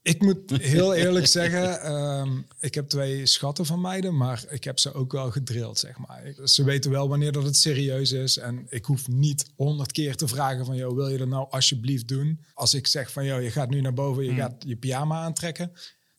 Ik 0.05 0.23
moet 0.23 0.51
heel 0.61 0.95
eerlijk 1.05 1.27
zeggen, 1.27 1.81
ehm, 1.81 2.39
ik 2.61 2.75
heb 2.75 2.89
twee 2.89 3.27
schatten 3.27 3.67
van 3.67 3.81
meiden, 3.81 4.17
maar 4.17 4.45
ik 4.51 4.65
heb 4.65 4.79
ze 4.79 4.93
ook 4.93 5.13
wel 5.13 5.31
gedrild, 5.31 5.79
zeg 5.79 5.99
maar. 5.99 6.27
Ik- 6.27 6.41
Ze 6.45 6.65
weten 6.65 6.91
wel 6.91 7.09
wanneer 7.09 7.33
dat 7.33 7.43
het 7.45 7.57
serieus 7.57 8.13
is 8.13 8.37
en 8.39 8.67
ik 8.69 8.85
hoef 8.85 9.09
niet 9.09 9.47
honderd 9.57 9.93
keer 9.93 10.17
te 10.17 10.29
vragen 10.29 10.65
van, 10.65 10.77
joh, 10.77 10.95
wil 10.95 11.09
je 11.09 11.19
dat 11.19 11.29
nou 11.29 11.47
alsjeblieft 11.51 12.09
doen? 12.09 12.41
Als 12.55 12.75
ik 12.75 12.87
zeg 12.87 13.13
van, 13.13 13.25
joh, 13.25 13.43
je 13.43 13.51
gaat 13.51 13.71
nu 13.71 13.81
naar 13.81 13.95
boven, 13.95 14.23
je 14.25 14.29
Hmm. 14.31 14.39
gaat 14.39 14.55
je 14.67 14.77
pyjama 14.77 15.23
aantrekken. 15.23 15.73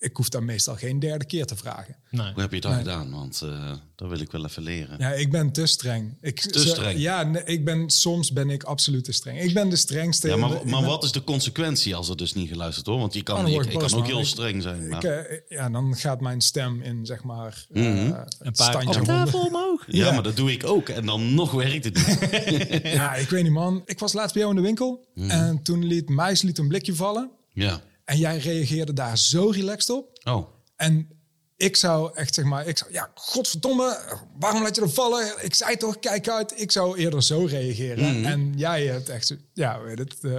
Ik 0.06 0.16
hoef 0.18 0.30
dat 0.30 0.42
meestal 0.42 0.76
geen 0.76 1.00
derde 1.00 1.26
keer 1.26 1.46
te 1.46 1.56
vragen. 1.56 1.96
Nee. 2.10 2.32
Hoe 2.34 2.42
heb 2.42 2.52
je 2.54 2.62
dat 2.62 2.74
gedaan? 2.74 3.12
Want 3.12 3.42
eh, 3.44 3.72
dat 3.96 4.10
wil 4.10 4.20
ik 4.20 4.32
wel 4.32 4.46
even 4.46 4.64
leren. 4.64 4.96
Ja, 5.00 5.12
ik 5.12 5.32
ben 5.32 5.52
te 5.52 5.66
streng. 5.66 6.18
Ik, 6.22 6.40
Te 6.42 6.60
ze- 6.60 6.68
streng? 6.68 7.00
Ja, 7.00 7.24
nee, 7.24 7.44
ik 7.44 7.66
ben, 7.66 7.90
soms 7.90 8.32
ben 8.32 8.50
ik 8.50 8.64
absoluut 8.64 9.04
te 9.04 9.12
streng. 9.12 9.42
Ik 9.42 9.54
ben 9.54 9.70
de 9.70 9.76
strengste. 9.76 10.28
Ja, 10.28 10.36
maar, 10.36 10.52
Ik 10.52 10.64
maar 10.64 10.80
ben- 10.80 10.90
wat 10.90 11.04
is 11.04 11.12
de 11.12 11.24
consequentie 11.24 11.96
als 11.96 12.10
er 12.10 12.18
dus 12.18 12.34
niet 12.34 12.50
geluisterd 12.50 12.86
wordt? 12.86 13.02
Want 13.02 13.14
je 13.14 13.24
kan, 13.24 13.46
Oh, 13.46 13.52
je, 13.52 13.60
ik 13.70 13.74
boos, 13.80 13.92
kan 13.92 14.00
ook 14.00 14.08
heel 14.08 14.26
streng 14.26 14.62
zijn. 14.62 14.88
Maar, 14.88 15.04
Ik, 15.04 15.28
eh, 15.30 15.38
ja, 15.58 15.70
dan 15.70 15.96
gaat 15.96 16.22
mijn 16.22 16.42
stem 16.42 16.82
in, 16.82 17.06
zeg 17.06 17.24
maar, 17.24 17.66
eh, 17.72 17.82
Mhm. 17.84 17.98
Een 18.40 18.52
paar 18.54 18.72
standje 18.72 19.00
octaven 19.00 19.40
omhoog. 19.40 19.84
ja, 19.88 20.06
ja. 20.06 20.12
maar 20.14 20.24
dat 20.24 20.36
doe 20.36 20.52
ik 20.52 20.66
ook. 20.66 20.90
En 20.90 21.06
dan 21.06 21.34
nog 21.34 21.52
werkt 21.52 21.84
het 21.86 21.96
niet. 21.96 22.84
Ja, 23.00 23.16
ik 23.16 23.30
weet 23.30 23.44
niet, 23.44 23.52
man. 23.52 23.82
Ik 23.86 24.00
was 24.00 24.14
laatst 24.14 24.34
bij 24.34 24.42
jou 24.44 24.56
in 24.56 24.62
de 24.62 24.68
winkel. 24.68 25.06
Mhm. 25.16 25.30
En 25.30 25.62
toen 25.64 25.86
liet 25.86 26.10
Meis 26.10 26.42
liet 26.42 26.58
een 26.58 26.68
blikje 26.68 26.96
vallen. 26.96 27.30
ja. 27.54 27.82
En 28.06 28.18
jij 28.18 28.38
reageerde 28.38 28.94
daar 28.94 29.18
zo 29.18 29.50
relaxed 29.50 29.90
op. 29.90 30.20
Oh. 30.24 30.48
En 30.76 31.10
ik 31.58 31.76
zou 31.76 32.12
echt, 32.14 32.34
zeg 32.34 32.46
maar, 32.46 32.68
ik 32.68 32.78
zou, 32.78 32.92
ja, 32.92 33.12
godverdomme, 33.14 34.00
waarom 34.40 34.62
laat 34.62 34.76
je 34.76 34.82
er 34.82 34.90
vallen? 34.90 35.34
Ik 35.42 35.54
zei 35.54 35.78
toch, 35.78 36.00
kijk 36.00 36.30
uit. 36.30 36.62
Ik 36.62 36.72
zou 36.72 36.98
eerder 36.98 37.24
zo 37.24 37.46
reageren. 37.46 38.20
Mhm. 38.20 38.26
En 38.26 38.54
jij 38.56 38.86
hebt 38.86 39.10
echt, 39.10 39.36
ja, 39.54 39.82
weet 39.82 40.00
het, 40.00 40.16
eh, 40.22 40.34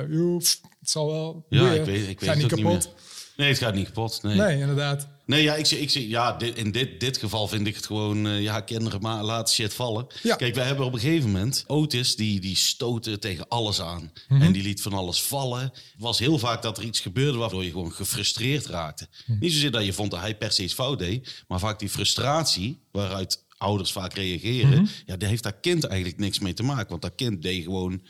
het 0.81 0.91
zal 0.91 1.07
wel. 1.11 1.47
Ja, 1.49 1.71
ik 1.73 1.85
weet, 1.85 2.09
ik 2.09 2.21
weet 2.21 2.29
het 2.29 2.39
niet 2.39 2.47
kapot. 2.47 2.73
niet. 2.73 2.89
Nee, 3.37 3.49
het 3.49 3.59
gaat 3.59 3.75
niet 3.75 3.87
kapot. 3.87 4.23
Nee, 4.23 4.37
Nee, 4.37 4.59
inderdaad. 4.59 5.09
Nee, 5.26 5.43
ja, 5.43 5.55
ik 5.55 5.67
zie, 5.67 5.81
ik 5.81 5.90
zie, 5.90 6.08
ja 6.08 6.32
dit, 6.32 6.56
in 6.56 6.70
dit, 6.73 7.00
dit 7.00 7.17
geval 7.19 7.49
vind 7.49 7.67
ik 7.67 7.75
het 7.75 7.87
gewoon, 7.87 8.26
eh, 8.26 8.43
ja, 8.43 8.61
kinderen 8.61 9.00
maar 9.00 9.23
laten 9.25 9.55
shit 9.55 9.75
vallen. 9.75 10.06
Ja. 10.23 10.37
Kijk, 10.37 10.55
wij 10.55 10.64
hebben 10.67 10.84
op 10.87 10.93
een 10.93 11.00
gegeven 11.00 11.31
moment, 11.31 11.64
Otis, 11.67 12.17
die, 12.17 12.40
die 12.40 12.56
stootte 12.56 13.19
tegen 13.19 13.49
alles 13.49 13.81
aan. 13.81 14.12
Mhm. 14.28 14.43
En 14.43 14.52
die 14.52 14.62
liet 14.62 14.82
van 14.82 14.93
alles 14.93 15.23
vallen. 15.23 15.61
Het 15.61 15.73
was 15.99 16.19
heel 16.19 16.38
vaak 16.38 16.62
dat 16.62 16.78
er 16.78 16.84
iets 16.84 17.00
gebeurde 17.00 17.38
waardoor 17.38 17.64
je 17.64 17.70
gewoon 17.70 17.93
gefrustreerd 17.93 18.67
raakte. 18.67 19.08
Mhm. 19.26 19.38
Niet 19.40 19.52
zozeer 19.52 19.70
dat 19.70 19.84
je 19.84 19.93
vond 19.93 20.11
dat 20.11 20.20
hij 20.20 20.37
per 20.37 20.52
se 20.52 20.62
iets 20.62 20.75
fout 20.75 20.99
deed, 20.99 21.44
maar 21.49 21.58
vaak 21.58 21.78
die 21.78 21.88
frustratie 21.88 22.78
waaruit 22.93 23.44
ouders 23.58 23.93
vaak 23.93 24.12
reageren, 24.14 24.70
Mhm. 24.82 24.87
ja, 25.06 25.17
daar 25.17 25.28
heeft 25.28 25.43
dat 25.43 25.61
kind 25.61 25.84
eigenlijk 25.84 26.20
niks 26.20 26.38
mee 26.38 26.55
te 26.55 26.62
maken. 26.62 26.88
Want 26.88 27.02
dat 27.02 27.14
kind 27.17 27.43
deed 27.43 27.64
gewoon 27.64 28.02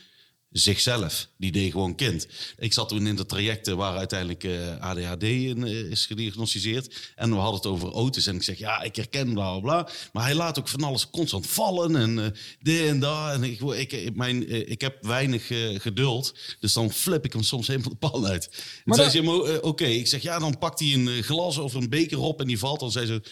zichzelf. 0.58 1.28
Die 1.36 1.52
deed 1.52 1.70
gewoon 1.70 1.94
kind. 1.94 2.26
Ik 2.58 2.72
zat 2.72 2.88
toen 2.88 3.06
in 3.06 3.16
de 3.16 3.26
trajecten 3.26 3.76
waar 3.76 3.96
uiteindelijk 3.96 4.44
eh, 4.44 4.80
ADHD 4.80 5.22
in, 5.22 5.64
eh, 5.64 5.90
is 5.90 6.06
gediagnosticeerd. 6.06 7.12
En 7.14 7.30
we 7.30 7.36
hadden 7.36 7.54
het 7.54 7.66
over 7.66 7.92
auto's. 7.92 8.26
En 8.26 8.34
ik 8.34 8.42
zeg, 8.42 8.58
ja, 8.58 8.82
ik 8.82 8.96
herken 8.96 9.32
bla 9.32 9.50
bla 9.50 9.60
bla. 9.60 9.92
Maar 10.12 10.24
hij 10.24 10.34
laat 10.34 10.58
ook 10.58 10.68
van 10.68 10.82
alles 10.82 11.10
constant 11.10 11.46
vallen. 11.46 11.96
En 11.96 12.18
eh 12.18 12.30
dit 12.60 12.88
en 12.88 13.00
dat. 13.00 13.32
En 13.32 13.42
ik, 13.42 13.60
ik, 13.60 14.16
mijn, 14.16 14.68
ik 14.70 14.80
heb 14.80 15.04
weinig 15.04 15.46
geduld. 15.82 16.34
Dus 16.60 16.72
dan 16.72 16.92
flip 16.92 17.24
ik 17.24 17.32
hem 17.32 17.42
soms 17.42 17.66
helemaal 17.66 17.90
de 17.90 17.96
pan 17.96 18.26
uit. 18.26 18.64
En 18.84 18.94
zei 18.94 19.10
ze, 19.10 19.22
"Mo, 19.22 19.44
eh, 19.44 19.58
oké. 19.60 19.84
Ik 19.86 20.06
zeg, 20.06 20.22
ja, 20.22 20.38
dan 20.38 20.58
pakt 20.58 20.78
hij 20.78 20.92
een 20.92 21.22
glas 21.22 21.58
of 21.58 21.74
een 21.74 21.88
beker 21.88 22.18
op 22.18 22.40
en 22.40 22.46
die 22.46 22.58
valt. 22.58 22.80
Dan 22.80 22.90
zei 22.92 23.06
ze... 23.06 23.22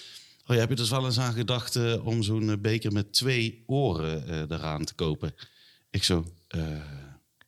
Oh, 0.46 0.54
ja, 0.54 0.60
heb 0.60 0.68
je 0.68 0.74
dus 0.74 0.90
wel 0.90 1.04
eens 1.04 1.18
aan 1.18 1.32
gedacht 1.32 2.00
om 2.02 2.22
zo'n 2.22 2.58
beker 2.60 2.92
met 2.92 3.12
twee 3.12 3.62
oren 3.66 4.46
eraan 4.52 4.84
te 4.84 4.94
kopen? 4.94 5.34
Ik 5.90 6.04
zo, 6.04 6.24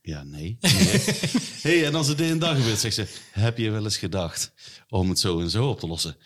ja, 0.07 0.23
nee. 0.23 0.59
hey, 1.63 1.87
en 1.87 1.95
als 1.95 2.09
het 2.09 2.19
de 2.19 2.25
een 2.25 2.39
dag 2.39 2.57
gebeurt, 2.57 2.79
zegt 2.79 2.95
ze, 2.95 3.07
heb 3.31 3.59
je 3.59 3.71
wel 3.71 3.85
eens 3.85 3.97
gedacht 3.97 4.53
om 4.89 5.09
het 5.09 5.19
zo 5.19 5.41
en 5.41 5.51
zo 5.51 5.69
op 5.69 5.81
te 5.81 5.87
lossen? 5.87 6.17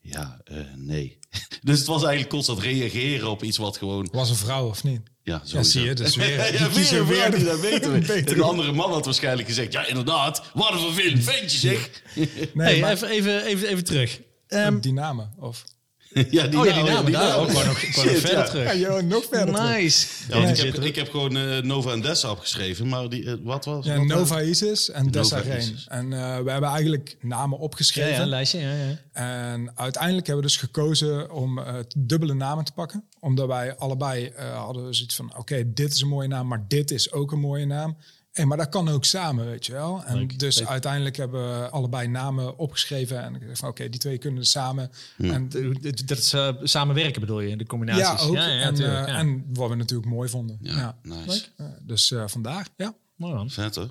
Ja, 0.00 0.40
eh, 0.44 0.56
nee. 0.74 1.18
dus 1.62 1.78
het 1.78 1.86
was 1.86 2.00
eigenlijk 2.00 2.30
constant 2.30 2.60
reageren 2.60 3.30
op 3.30 3.42
iets 3.42 3.56
wat 3.56 3.76
gewoon, 3.76 4.08
Was 4.12 4.30
een 4.30 4.36
vrouw 4.36 4.68
of 4.68 4.84
niet? 4.84 5.00
ja, 5.22 5.34
Ja, 5.34 5.40
sowieso. 5.44 5.70
zie 5.70 5.84
je, 5.84 5.94
dus 5.94 6.16
weer. 6.16 6.36
ja, 6.54 6.68
die 6.68 6.88
weer, 6.88 7.06
weer, 7.06 7.06
weer 7.06 7.30
die 7.30 7.44
dat 7.44 7.60
weten 7.60 7.92
we. 7.92 7.98
beter 7.98 8.36
Een 8.36 8.42
andere 8.42 8.72
man 8.72 8.92
had 8.92 9.04
waarschijnlijk 9.04 9.48
gezegd, 9.48 9.72
ja, 9.72 9.86
inderdaad, 9.86 10.42
wat 10.54 10.72
een 10.72 10.78
vervelend 10.78 11.24
ventje 11.24 11.58
zeg. 11.58 11.90
Nee, 12.14 12.28
hey, 12.54 12.80
maar 12.80 12.92
even, 12.92 13.08
even, 13.08 13.44
even, 13.44 13.68
even 13.68 13.84
terug. 13.84 14.20
Ehm, 14.46 14.80
die 14.80 14.92
namen. 14.92 15.34
Of, 15.38 15.64
ja, 16.30 16.46
Oh 16.46 16.66
ja, 16.66 16.72
die 16.72 16.82
namen 16.82 17.12
daar 17.12 17.38
ook. 17.38 17.52
Nog, 17.52 17.78
verder 17.78 18.30
ja. 18.30 18.42
terug. 18.42 18.64
Ja, 18.64 18.74
joh, 18.74 19.02
nog 19.02 19.24
verder. 19.30 19.54
terug. 19.54 19.70
Nice. 19.76 20.06
Ja, 20.28 20.48
ik, 20.48 20.56
heb, 20.56 20.74
ik 20.74 20.96
heb 20.96 21.10
gewoon 21.10 21.36
eh, 21.36 21.58
Nova 21.58 21.92
en 21.92 22.00
Dessa 22.00 22.30
opgeschreven, 22.30 22.88
maar 22.88 23.08
die, 23.08 23.24
eh, 23.24 23.34
wat 23.42 23.64
was 23.64 23.86
Ja, 23.86 23.96
wat? 23.96 24.06
Nova 24.06 24.42
Isis 24.42 24.90
en 24.90 25.04
Nova 25.04 25.18
Desareen. 25.18 25.58
Isis. 25.58 25.86
En 25.88 26.12
eh, 26.12 26.18
we 26.18 26.50
hebben 26.50 26.70
eigenlijk 26.70 27.16
namen 27.20 27.58
opgeschreven. 27.58 28.12
ja, 28.12 28.20
een 28.20 28.28
lijstje. 28.28 28.58
Ja, 28.58 28.72
ja. 28.72 28.96
En 29.12 29.72
uiteindelijk 29.74 30.26
hebben 30.26 30.44
we 30.44 30.50
dus 30.50 30.60
gekozen 30.60 31.30
om 31.32 31.58
eh, 31.58 31.74
dubbele 31.96 32.34
namen 32.34 32.64
te 32.64 32.72
pakken. 32.72 33.04
Omdat 33.20 33.46
wij 33.46 33.76
allebei 33.76 34.26
eh, 34.26 34.64
hadden 34.64 34.86
we 34.86 34.92
zoiets 34.92 35.14
van... 35.14 35.32
oké, 35.36 35.72
dit 35.72 35.92
is 35.92 36.00
een 36.00 36.08
mooie 36.08 36.28
naam, 36.28 36.46
maar 36.46 36.64
dit 36.68 36.90
is 36.90 37.12
ook 37.12 37.32
een 37.32 37.40
mooie 37.40 37.66
naam. 37.66 37.96
Hey, 38.32 38.46
maar 38.46 38.56
dat 38.56 38.68
kan 38.68 38.88
ook 38.88 39.04
samen, 39.04 39.46
weet 39.46 39.66
je 39.66 39.72
wel. 39.72 40.04
En 40.04 40.16
Leuk. 40.16 40.38
dus 40.38 40.58
Leuk. 40.58 40.68
uiteindelijk 40.68 41.16
hebben 41.16 41.60
we 41.60 41.68
allebei 41.68 42.08
namen 42.08 42.58
opgeschreven. 42.58 43.22
En 43.22 43.34
ik 43.34 43.46
dacht 43.46 43.58
van, 43.58 43.68
oké, 43.68 43.88
die 43.88 44.00
twee 44.00 44.18
kunnen 44.18 44.44
samen. 44.46 44.90
En 45.18 45.48
Dat- 45.48 46.02
Dat 46.06 46.18
is 46.18 46.32
eh, 46.32 46.48
samenwerken 46.62 47.20
bedoel 47.20 47.40
je, 47.40 47.56
de 47.56 47.66
combinaties. 47.66 48.20
ja, 48.22 48.26
ook. 48.28 48.34
Ja, 48.34 48.46
ja, 48.46 48.60
en, 48.62 48.74
tuurlijk, 48.74 49.06
eh, 49.06 49.12
ja. 49.12 49.18
en 49.18 49.44
wat 49.52 49.68
we 49.68 49.74
natuurlijk 49.74 50.08
mooi 50.08 50.28
vonden. 50.28 50.58
Ja, 50.60 50.76
Ja. 50.76 50.96
nice. 51.02 51.46
Eh, 51.56 51.66
dus 51.82 52.10
eh, 52.12 52.24
vandaar, 52.26 52.68
ja. 52.76 52.94
Mooi 53.18 53.34
man. 53.34 53.50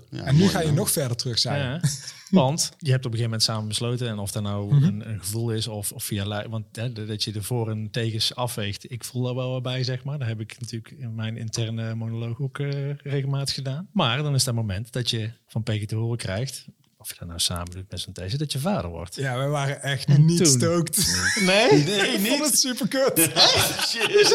Ja, 0.09 0.23
En 0.23 0.33
nu 0.33 0.39
mooi 0.39 0.51
ga 0.51 0.61
je 0.61 0.71
nog 0.71 0.91
verder 0.91 1.17
terug 1.17 1.39
zijn. 1.39 1.59
Ja, 1.61 1.81
want 2.29 2.71
je 2.77 2.91
hebt 2.91 3.05
op 3.05 3.11
een 3.11 3.17
gegeven 3.17 3.23
moment 3.23 3.43
samen 3.43 3.67
besloten 3.67 4.07
en 4.07 4.17
of 4.19 4.31
dat 4.31 4.43
nou 4.43 4.73
Mhm. 4.75 4.83
een, 4.83 5.09
een 5.09 5.19
gevoel 5.19 5.51
is 5.51 5.67
of, 5.67 5.91
of 5.91 6.03
via 6.03 6.47
want 6.49 6.65
hè, 6.71 6.93
dat 7.05 7.23
je 7.23 7.31
de 7.31 7.43
voor 7.43 7.69
en 7.69 7.87
tegens 7.91 8.35
afweegt. 8.35 8.91
Ik 8.91 9.03
voel 9.03 9.23
daar 9.23 9.35
wel 9.35 9.51
wat 9.51 9.61
bij, 9.63 9.83
zeg 9.83 10.03
maar. 10.03 10.17
Dat 10.19 10.27
heb 10.27 10.39
ik 10.39 10.55
natuurlijk 10.59 10.91
in 10.97 11.15
mijn 11.15 11.37
interne 11.37 11.95
monoloog 11.95 12.39
ook 12.39 12.59
eh, 12.59 12.95
regelmatig 12.95 13.53
gedaan. 13.55 13.87
Maar 13.93 14.23
dan 14.23 14.33
is 14.35 14.43
dat 14.43 14.53
moment 14.53 14.91
dat 14.91 15.09
je 15.09 15.31
van 15.47 15.63
Peggy 15.63 15.85
te 15.85 15.95
horen 15.95 16.17
krijgt, 16.17 16.65
of 16.97 17.09
je 17.09 17.15
dat 17.19 17.27
nou 17.27 17.39
samen 17.39 17.71
doet 17.71 17.91
met 17.91 17.99
zo'n 17.99 18.13
deze, 18.13 18.37
dat 18.37 18.51
je 18.51 18.59
vader 18.59 18.89
wordt. 18.89 19.15
Ja, 19.15 19.39
we 19.39 19.45
waren 19.45 19.81
echt 19.81 20.17
niet 20.17 20.37
toen? 20.37 20.45
stoked. 20.45 20.97
Nee? 21.45 21.83
Nee, 21.83 22.11
Ik 22.11 22.27
vond 22.27 22.45
het 22.45 22.59
super 22.59 22.87
kut. 22.87 23.19
Shit. 23.87 24.27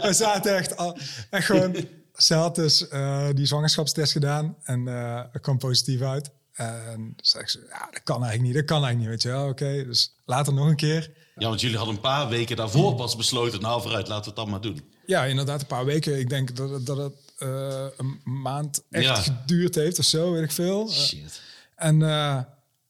We 0.02 0.12
zaten 0.12 0.56
echt, 0.56 0.76
al, 0.76 0.98
echt 1.30 1.46
gewoon... 1.46 1.76
Ze 2.16 2.34
had 2.34 2.54
dus 2.54 2.86
die 3.34 3.46
zwangerschapstest 3.46 4.12
gedaan 4.12 4.56
en 4.62 4.86
er 4.86 5.40
kwam 5.40 5.58
positief 5.58 6.00
uit. 6.00 6.30
En 6.52 7.14
zei 7.16 7.46
ze, 7.46 7.66
ja, 7.70 7.88
dat 7.90 8.02
kan 8.02 8.24
eigenlijk 8.24 8.42
niet, 8.42 8.54
dat 8.54 8.64
kan 8.64 8.84
eigenlijk 8.84 8.98
niet, 8.98 9.08
weet 9.08 9.22
je 9.22 9.28
wel. 9.38 9.48
Oké, 9.48 9.84
dus 9.84 10.14
later 10.24 10.52
nog 10.54 10.66
een 10.66 10.76
keer. 10.76 11.10
Ja, 11.36 11.48
want 11.48 11.60
jullie 11.60 11.76
hadden 11.76 11.94
een 11.94 12.00
paar 12.00 12.28
weken 12.28 12.56
daarvoor 12.56 12.94
pas 12.94 13.16
besloten, 13.16 13.60
nou 13.60 13.82
vooruit, 13.82 14.08
laten 14.08 14.22
we 14.22 14.28
het 14.28 14.36
dan 14.38 14.50
maar 14.50 14.60
doen. 14.60 14.84
Ja, 15.06 15.24
inderdaad, 15.24 15.60
een 15.60 15.66
paar 15.66 15.84
weken. 15.84 16.18
Ik 16.18 16.28
denk 16.28 16.56
dat, 16.56 16.70
het- 16.70 16.86
dat 16.86 16.96
het 16.96 17.12
eh, 17.38 17.86
een 17.96 18.20
maand 18.24 18.82
echt 18.90 19.04
Ja. 19.04 19.14
geduurd 19.14 19.74
heeft 19.74 19.98
of 19.98 20.04
zo, 20.04 20.32
weet 20.32 20.42
ik 20.42 20.52
veel. 20.52 20.86
Eh, 20.88 20.92
Shit. 20.94 21.40
En 21.74 21.98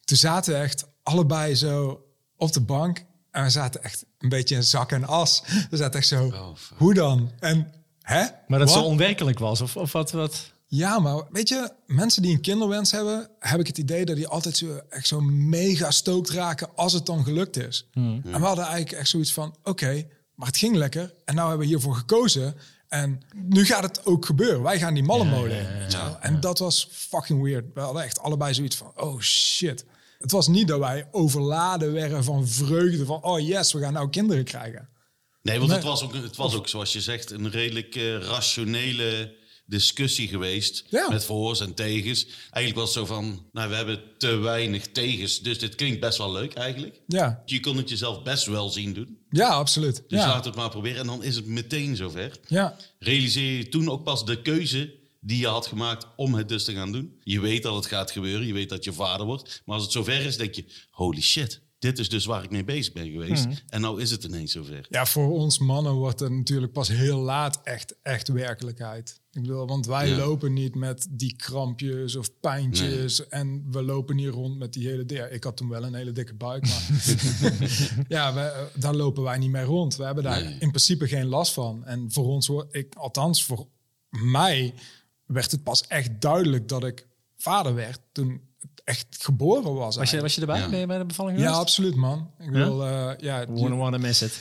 toen 0.04 0.16
zaten 0.16 0.52
we 0.52 0.58
echt 0.58 0.86
allebei 1.02 1.54
zo 1.54 2.04
op 2.36 2.52
de 2.52 2.60
bank. 2.60 3.04
En 3.30 3.42
we 3.42 3.50
zaten 3.50 3.82
echt 3.82 4.04
een 4.18 4.28
beetje 4.28 4.54
in 4.54 4.62
zak 4.64 4.92
en 4.92 5.04
as. 5.04 5.42
We 5.70 5.76
zaten 5.76 5.98
echt 5.98 6.08
zo, 6.08 6.24
Oh, 6.26 6.48
hoe 6.76 6.94
dan? 6.94 7.30
En, 7.40 7.72
hè? 8.06 8.24
Maar 8.46 8.58
dat 8.58 8.68
Wat? 8.68 8.78
zo 8.78 8.84
onwerkelijk 8.84 9.38
was, 9.38 9.60
of, 9.60 9.76
of 9.76 9.92
wat? 9.92 10.10
wat? 10.10 10.52
Ja, 10.66 10.98
maar 10.98 11.22
weet 11.30 11.48
je, 11.48 11.70
mensen 11.86 12.22
die 12.22 12.32
een 12.32 12.40
kinderwens 12.40 12.90
hebben, 12.90 13.28
heb 13.38 13.60
ik 13.60 13.66
het 13.66 13.78
idee 13.78 14.04
dat 14.04 14.16
die 14.16 14.26
altijd 14.26 14.56
zo, 14.56 14.80
echt 14.88 15.06
zo 15.06 15.20
mega 15.20 15.90
stookt 15.90 16.30
raken 16.30 16.68
als 16.74 16.92
het 16.92 17.06
dan 17.06 17.24
gelukt 17.24 17.56
is. 17.56 17.88
En 17.94 18.22
we 18.22 18.30
hadden 18.46 18.64
eigenlijk 18.64 18.92
echt 18.92 19.08
zoiets 19.08 19.32
van, 19.32 19.56
oké, 19.62 20.06
maar 20.34 20.46
het 20.46 20.56
ging 20.56 20.76
lekker. 20.76 21.14
En 21.24 21.34
nou 21.34 21.48
hebben 21.48 21.66
we 21.66 21.72
hiervoor 21.72 21.94
gekozen. 21.94 22.54
En 22.88 23.20
nu 23.34 23.64
gaat 23.64 23.82
het 23.82 24.06
ook 24.06 24.26
gebeuren. 24.26 24.62
Wij 24.62 24.78
gaan 24.78 24.94
die 24.94 25.02
mallenmolen 25.02 25.66
wel. 25.88 26.18
En 26.20 26.40
dat 26.40 26.58
was 26.58 26.88
fucking 26.90 27.42
weird. 27.42 27.64
We 27.74 27.80
hadden 27.80 28.02
echt 28.02 28.20
allebei 28.20 28.54
zoiets 28.54 28.76
van, 28.76 28.92
oh 28.96 29.20
shit. 29.20 29.84
Het 30.18 30.30
was 30.30 30.48
niet 30.48 30.68
dat 30.68 30.78
wij 30.78 31.08
overladen 31.10 31.92
werden 31.92 32.24
van 32.24 32.48
vreugde. 32.48 33.04
Van, 33.04 33.22
oh 33.22 33.40
yes, 33.40 33.72
we 33.72 33.80
gaan 33.80 33.92
nou 33.92 34.10
kinderen 34.10 34.44
krijgen. 34.44 34.88
Nee, 35.46 35.58
want 35.58 35.70
Nee. 35.70 35.78
Het, 35.78 35.86
was 35.88 36.02
ook, 36.02 36.14
het 36.14 36.36
was 36.36 36.54
ook, 36.54 36.68
zoals 36.68 36.92
je 36.92 37.00
zegt, 37.00 37.30
een 37.30 37.50
redelijk 37.50 37.94
eh, 37.96 38.18
rationele 38.18 39.34
discussie 39.66 40.28
geweest. 40.28 40.84
Ja. 40.88 41.08
Met 41.08 41.24
voor's 41.24 41.60
en 41.60 41.74
tegens. 41.74 42.26
Eigenlijk 42.50 42.74
was 42.74 42.94
het 42.94 43.06
zo 43.06 43.14
van, 43.14 43.46
nou, 43.52 43.68
we 43.68 43.74
hebben 43.74 44.00
te 44.18 44.36
weinig 44.36 44.86
tegens. 44.92 45.40
Dus 45.40 45.58
dit 45.58 45.74
klinkt 45.74 46.00
best 46.00 46.18
wel 46.18 46.32
leuk 46.32 46.54
eigenlijk. 46.54 47.00
Ja, 47.06 47.42
Je 47.46 47.60
kon 47.60 47.76
het 47.76 47.88
jezelf 47.88 48.22
best 48.22 48.46
wel 48.46 48.68
zien 48.70 48.92
doen. 48.92 49.18
ja 49.30 49.48
absoluut. 49.48 50.02
Dus 50.08 50.20
ja. 50.20 50.26
laat 50.26 50.44
het 50.44 50.54
maar 50.54 50.70
proberen. 50.70 51.00
En 51.00 51.06
dan 51.06 51.22
is 51.22 51.36
het 51.36 51.46
meteen 51.46 51.96
zover. 51.96 52.30
ja. 52.48 52.76
Realiseer 52.98 53.56
je 53.56 53.68
toen 53.68 53.88
ook 53.90 54.04
pas 54.04 54.24
de 54.24 54.42
keuze 54.42 54.94
die 55.20 55.38
je 55.38 55.46
had 55.46 55.66
gemaakt 55.66 56.06
om 56.16 56.34
het 56.34 56.48
dus 56.48 56.64
te 56.64 56.72
gaan 56.72 56.92
doen. 56.92 57.20
Je 57.22 57.40
weet 57.40 57.62
dat 57.62 57.74
het 57.74 57.86
gaat 57.86 58.10
gebeuren. 58.10 58.46
Je 58.46 58.52
weet 58.52 58.68
dat 58.68 58.84
je 58.84 58.92
vader 58.92 59.26
wordt. 59.26 59.62
Maar 59.64 59.74
als 59.74 59.84
het 59.84 59.92
zover 59.92 60.20
is, 60.20 60.36
denk 60.36 60.54
je, 60.54 60.64
holy 60.90 61.20
shit. 61.22 61.60
Dit 61.86 61.98
is 61.98 62.08
dus 62.08 62.24
waar 62.24 62.44
ik 62.44 62.50
mee 62.50 62.64
bezig 62.64 62.92
ben 62.92 63.10
geweest. 63.10 63.46
En 63.68 63.80
nou 63.80 64.00
is 64.00 64.10
het 64.10 64.24
ineens 64.24 64.52
zover. 64.52 64.86
Ja, 64.90 65.06
voor 65.06 65.30
ons 65.30 65.58
mannen 65.58 65.92
wordt 65.92 66.20
het 66.20 66.32
natuurlijk 66.32 66.72
pas 66.72 66.88
heel 66.88 67.18
laat 67.18 67.60
echt, 67.62 67.94
echt 68.02 68.28
werkelijkheid. 68.28 69.20
Ik 69.32 69.40
bedoel, 69.42 69.66
want 69.66 69.86
wij 69.86 70.08
Ja. 70.08 70.16
lopen 70.16 70.52
niet 70.52 70.74
met 70.74 71.06
die 71.10 71.36
krampjes 71.36 72.16
of 72.16 72.40
pijntjes. 72.40 73.28
En 73.28 73.66
we 73.70 73.82
lopen 73.82 74.16
niet 74.16 74.28
rond 74.28 74.58
met 74.58 74.72
die 74.72 74.88
hele... 74.88 75.04
Ja, 75.06 75.26
ik 75.26 75.44
had 75.44 75.56
toen 75.56 75.68
wel 75.68 75.84
een 75.84 75.94
hele 75.94 76.12
dikke 76.12 76.34
buik, 76.34 76.66
maar... 76.66 76.86
ja, 78.08 78.34
we, 78.34 78.68
daar 78.80 78.94
lopen 78.94 79.22
wij 79.22 79.38
niet 79.38 79.50
mee 79.50 79.64
rond. 79.64 79.96
We 79.96 80.04
hebben 80.04 80.24
daar 80.24 80.42
Nee. 80.44 80.52
in 80.58 80.68
principe 80.68 81.08
geen 81.08 81.26
last 81.26 81.52
van. 81.52 81.84
En 81.84 82.12
voor 82.12 82.24
ons, 82.24 82.50
ik, 82.70 82.94
althans 82.94 83.44
voor 83.44 83.66
mij, 84.10 84.74
werd 85.26 85.50
het 85.50 85.62
pas 85.62 85.86
echt 85.86 86.20
duidelijk 86.20 86.68
dat 86.68 86.84
ik 86.84 87.06
vader 87.36 87.74
werd 87.74 88.00
toen 88.12 88.40
echt 88.86 89.06
geboren 89.20 89.74
was. 89.74 89.96
Was 89.96 90.10
je, 90.10 90.20
was 90.20 90.34
je 90.34 90.40
erbij? 90.40 90.58
Ja. 90.60 90.86
Bij 90.86 90.98
de 90.98 91.04
bevalling 91.04 91.38
Ja, 91.38 91.50
absoluut, 91.50 91.94
man. 91.94 92.30
Ik 92.38 92.50
wil, 92.50 92.84
ja, 93.18 93.46
Wouldn't 93.46 93.76
wanna 93.80 93.98
miss 93.98 94.22
it. 94.22 94.40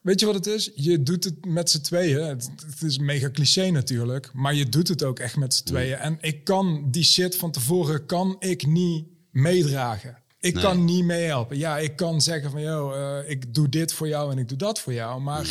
Weet 0.00 0.20
je 0.20 0.26
wat 0.26 0.34
het 0.34 0.46
is? 0.46 0.70
Je 0.74 1.02
doet 1.02 1.24
het 1.24 1.44
met 1.44 1.70
z'n 1.70 1.80
tweeën. 1.80 2.22
Het, 2.24 2.50
het 2.66 2.82
is 2.82 2.98
mega 2.98 3.30
cliché 3.30 3.70
natuurlijk, 3.70 4.30
maar 4.32 4.54
je 4.54 4.68
doet 4.68 4.88
het 4.88 5.02
ook 5.02 5.18
echt 5.18 5.36
met 5.36 5.54
z'n 5.54 5.64
tweeën. 5.64 5.96
En 5.96 6.18
ik 6.20 6.44
kan 6.44 6.84
die 6.90 7.04
shit 7.04 7.36
van 7.36 7.50
tevoren 7.50 8.06
kan 8.06 8.36
ik 8.38 8.66
niet 8.66 9.06
meedragen. 9.30 10.18
Ik 10.40 10.54
Nee. 10.54 10.62
kan 10.62 10.84
niet 10.84 11.04
meehelpen. 11.04 11.58
Ja, 11.58 11.78
ik 11.78 11.96
kan 11.96 12.20
zeggen 12.20 12.50
van, 12.50 12.60
yo, 12.60 12.92
eh, 12.92 13.30
ik 13.30 13.54
doe 13.54 13.68
dit 13.68 13.92
voor 13.92 14.08
jou 14.08 14.32
en 14.32 14.38
ik 14.38 14.48
doe 14.48 14.58
dat 14.58 14.80
voor 14.80 14.92
jou. 14.92 15.20
Maar 15.20 15.46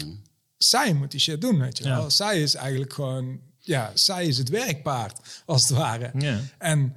zij 0.57 0.93
moet 0.93 1.11
die 1.11 1.19
shit 1.19 1.41
doen, 1.41 1.59
weet 1.59 1.77
je 1.77 1.83
Ja. 1.83 1.95
wel. 1.97 2.09
Zij 2.09 2.41
is 2.41 2.55
eigenlijk 2.55 2.93
gewoon, 2.93 3.39
ja, 3.59 3.91
zij 3.93 4.25
is 4.27 4.37
het 4.37 4.49
werkpaard, 4.49 5.19
als 5.45 5.69
het 5.69 5.77
ware. 5.77 6.11
Ja. 6.17 6.39
En 6.57 6.95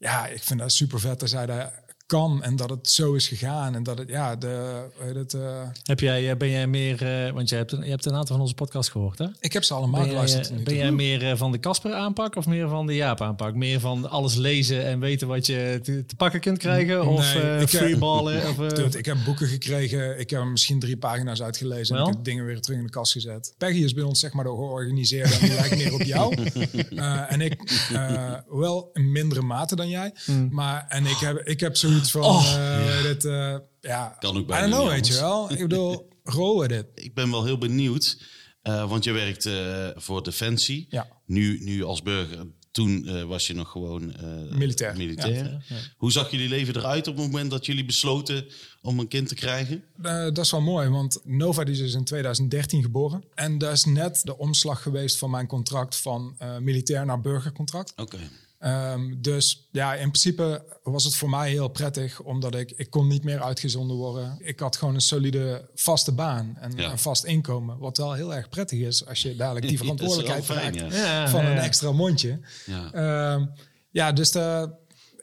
ja, 0.00 0.26
ik 0.26 0.42
vind 0.42 0.60
dat 0.60 0.72
super 0.72 1.00
vet 1.00 1.22
zij 1.24 1.46
dat 1.46 1.72
kan 2.10 2.42
en 2.42 2.56
dat 2.56 2.70
het 2.70 2.90
zo 2.90 3.12
is 3.12 3.28
gegaan. 3.28 3.74
En 3.74 3.82
dat 3.82 3.98
het, 3.98 4.08
ja, 4.08 4.36
de, 4.36 4.84
het, 5.14 5.34
eh, 5.34 5.62
Heb 5.84 6.00
jij, 6.00 6.30
eh, 6.30 6.36
ben 6.36 6.50
jij 6.50 6.66
meer, 6.66 7.26
eh, 7.26 7.32
want 7.32 7.48
je 7.48 7.56
hebt, 7.56 7.72
een, 7.72 7.84
je 7.84 7.90
hebt 7.90 8.04
een 8.04 8.14
aantal 8.14 8.34
van 8.34 8.40
onze 8.40 8.54
podcasts 8.54 8.90
gehoord, 8.90 9.18
hè? 9.18 9.26
ik 9.40 9.52
heb 9.52 9.64
ze 9.64 9.74
allemaal 9.74 10.00
Ben 10.00 10.10
jij, 10.10 10.26
geluisterd. 10.26 10.64
ben 10.64 10.74
jij 10.74 10.90
meer 10.90 11.36
van 11.36 11.52
de 11.52 11.60
Casper 11.60 11.92
aanpak 11.92 12.36
of 12.36 12.46
meer 12.46 12.68
van 12.68 12.86
de 12.86 12.94
Jaap 12.94 13.20
aanpak? 13.20 13.54
Meer 13.54 13.80
van 13.80 14.10
alles 14.10 14.34
lezen 14.34 14.86
en 14.86 15.00
weten 15.00 15.28
wat 15.28 15.46
je 15.46 15.80
te, 15.82 16.04
te 16.06 16.16
pakken 16.16 16.40
kunt 16.40 16.58
krijgen? 16.58 17.06
Of 17.06 17.34
eh 17.34 17.60
ik, 17.60 17.68
freeballen? 17.68 18.48
Of, 18.48 18.56
Dude, 18.74 18.98
ik 18.98 19.04
heb 19.04 19.16
boeken 19.24 19.46
gekregen. 19.46 20.20
Ik 20.20 20.30
heb 20.30 20.44
misschien 20.44 20.80
drie 20.80 20.96
pagina's 20.96 21.42
uitgelezen. 21.42 21.96
En 21.96 22.02
ik 22.02 22.14
heb 22.14 22.24
dingen 22.24 22.44
weer 22.44 22.60
terug 22.60 22.78
in 22.78 22.84
de 22.84 22.90
kast 22.90 23.12
gezet. 23.12 23.54
Peggy 23.58 23.84
is 23.84 23.94
bij 23.94 24.04
ons 24.04 24.20
zeg 24.20 24.32
maar 24.32 24.44
de 24.44 24.50
georganiseerde. 24.50 25.34
En 25.34 25.40
die 25.40 25.54
lijkt 25.54 25.76
meer 25.76 25.94
op 25.94 26.02
jou. 26.02 26.34
En 27.28 27.40
ik 27.40 27.88
uh, 27.92 28.32
wel 28.48 28.90
in 28.92 29.12
mindere 29.12 29.42
mate 29.42 29.76
dan 29.76 29.88
jij. 29.88 30.12
Maar 30.50 30.86
en 30.88 31.06
ik 31.06 31.16
heb, 31.16 31.38
ik 31.38 31.60
heb 31.60 31.76
zoiets 32.06 32.10
van... 32.10 32.22
Oh. 32.22 32.96
eh, 32.96 33.02
dit, 33.02 33.24
eh, 33.24 33.56
ja, 33.80 34.16
Kan 34.20 34.36
ook 34.36 34.42
I 34.42 34.46
bijna 34.46 34.66
don't 34.66 34.72
know, 34.74 34.84
niet 34.84 34.92
weet 34.94 35.06
je 35.06 35.20
wel. 35.20 35.52
Ik 35.52 35.58
bedoel, 35.58 36.08
rollen 36.22 36.68
dit. 36.68 36.86
Ik 36.94 37.14
ben 37.14 37.30
wel 37.30 37.44
heel 37.44 37.58
benieuwd, 37.58 38.22
eh, 38.62 38.88
want 38.88 39.04
je 39.04 39.12
werkt 39.12 39.46
eh, 39.46 39.88
voor 39.94 40.22
Defensie. 40.22 40.86
Ja. 40.88 41.08
Nu, 41.26 41.64
nu 41.64 41.84
als 41.84 42.02
burger. 42.02 42.46
Toen 42.70 43.06
eh, 43.08 43.22
was 43.24 43.46
je 43.46 43.54
nog 43.54 43.70
gewoon 43.70 44.14
eh, 44.14 44.56
Militair, 44.56 44.96
militair. 44.96 45.64
Hoe 45.96 46.12
zag 46.12 46.30
jullie 46.30 46.48
leven 46.48 46.76
eruit 46.76 47.06
op 47.08 47.16
het 47.16 47.24
moment 47.24 47.50
dat 47.50 47.66
jullie 47.66 47.84
besloten 47.84 48.46
om 48.82 48.98
een 48.98 49.08
kind 49.08 49.28
te 49.28 49.34
krijgen? 49.34 49.84
Eh, 50.02 50.12
dat 50.24 50.38
is 50.38 50.50
wel 50.50 50.60
mooi, 50.60 50.88
want 50.88 51.20
Nova 51.24 51.64
die 51.64 51.74
is 51.74 51.80
dus 51.80 51.94
in 51.94 52.04
2013 52.04 52.82
geboren. 52.82 53.24
En 53.34 53.58
dat 53.58 53.72
is 53.72 53.84
net 53.84 54.20
de 54.24 54.38
omslag 54.38 54.82
geweest 54.82 55.18
van 55.18 55.30
mijn 55.30 55.46
contract 55.46 55.96
van 55.96 56.34
eh, 56.38 56.58
militair 56.58 57.06
naar 57.06 57.20
burgercontract. 57.20 57.92
Oké. 57.96 58.18
Ehm, 58.60 59.14
dus 59.18 59.68
ja, 59.72 59.92
in 59.94 59.98
principe 60.10 60.64
was 60.82 61.04
het 61.04 61.14
voor 61.14 61.30
mij 61.30 61.50
heel 61.50 61.68
prettig, 61.68 62.20
omdat 62.22 62.54
ik, 62.54 62.72
ik 62.76 62.90
kon 62.90 63.06
niet 63.06 63.24
meer 63.24 63.42
uitgezonden 63.42 63.96
worden. 63.96 64.36
Ik 64.38 64.60
had 64.60 64.76
gewoon 64.76 64.94
een 64.94 65.00
solide 65.00 65.68
vaste 65.74 66.12
baan 66.12 66.56
en 66.60 66.72
Ja. 66.76 66.90
een 66.90 66.98
vast 66.98 67.24
inkomen. 67.24 67.78
Wat 67.78 67.96
wel 67.96 68.12
heel 68.12 68.34
erg 68.34 68.48
prettig 68.48 68.78
is 68.80 69.06
als 69.06 69.22
je 69.22 69.36
dadelijk 69.36 69.68
die 69.68 69.78
verantwoordelijkheid 69.84 70.44
fijn, 70.44 70.72
draagt 70.72 70.94
ja. 70.94 71.20
Ja, 71.20 71.28
van 71.28 71.42
ja, 71.44 71.50
een 71.50 71.58
extra 71.58 71.92
mondje. 71.92 72.40
Ja. 72.66 72.92
Ehm, 72.92 73.46
ja, 73.90 74.12
dus 74.12 74.30
de, 74.30 74.70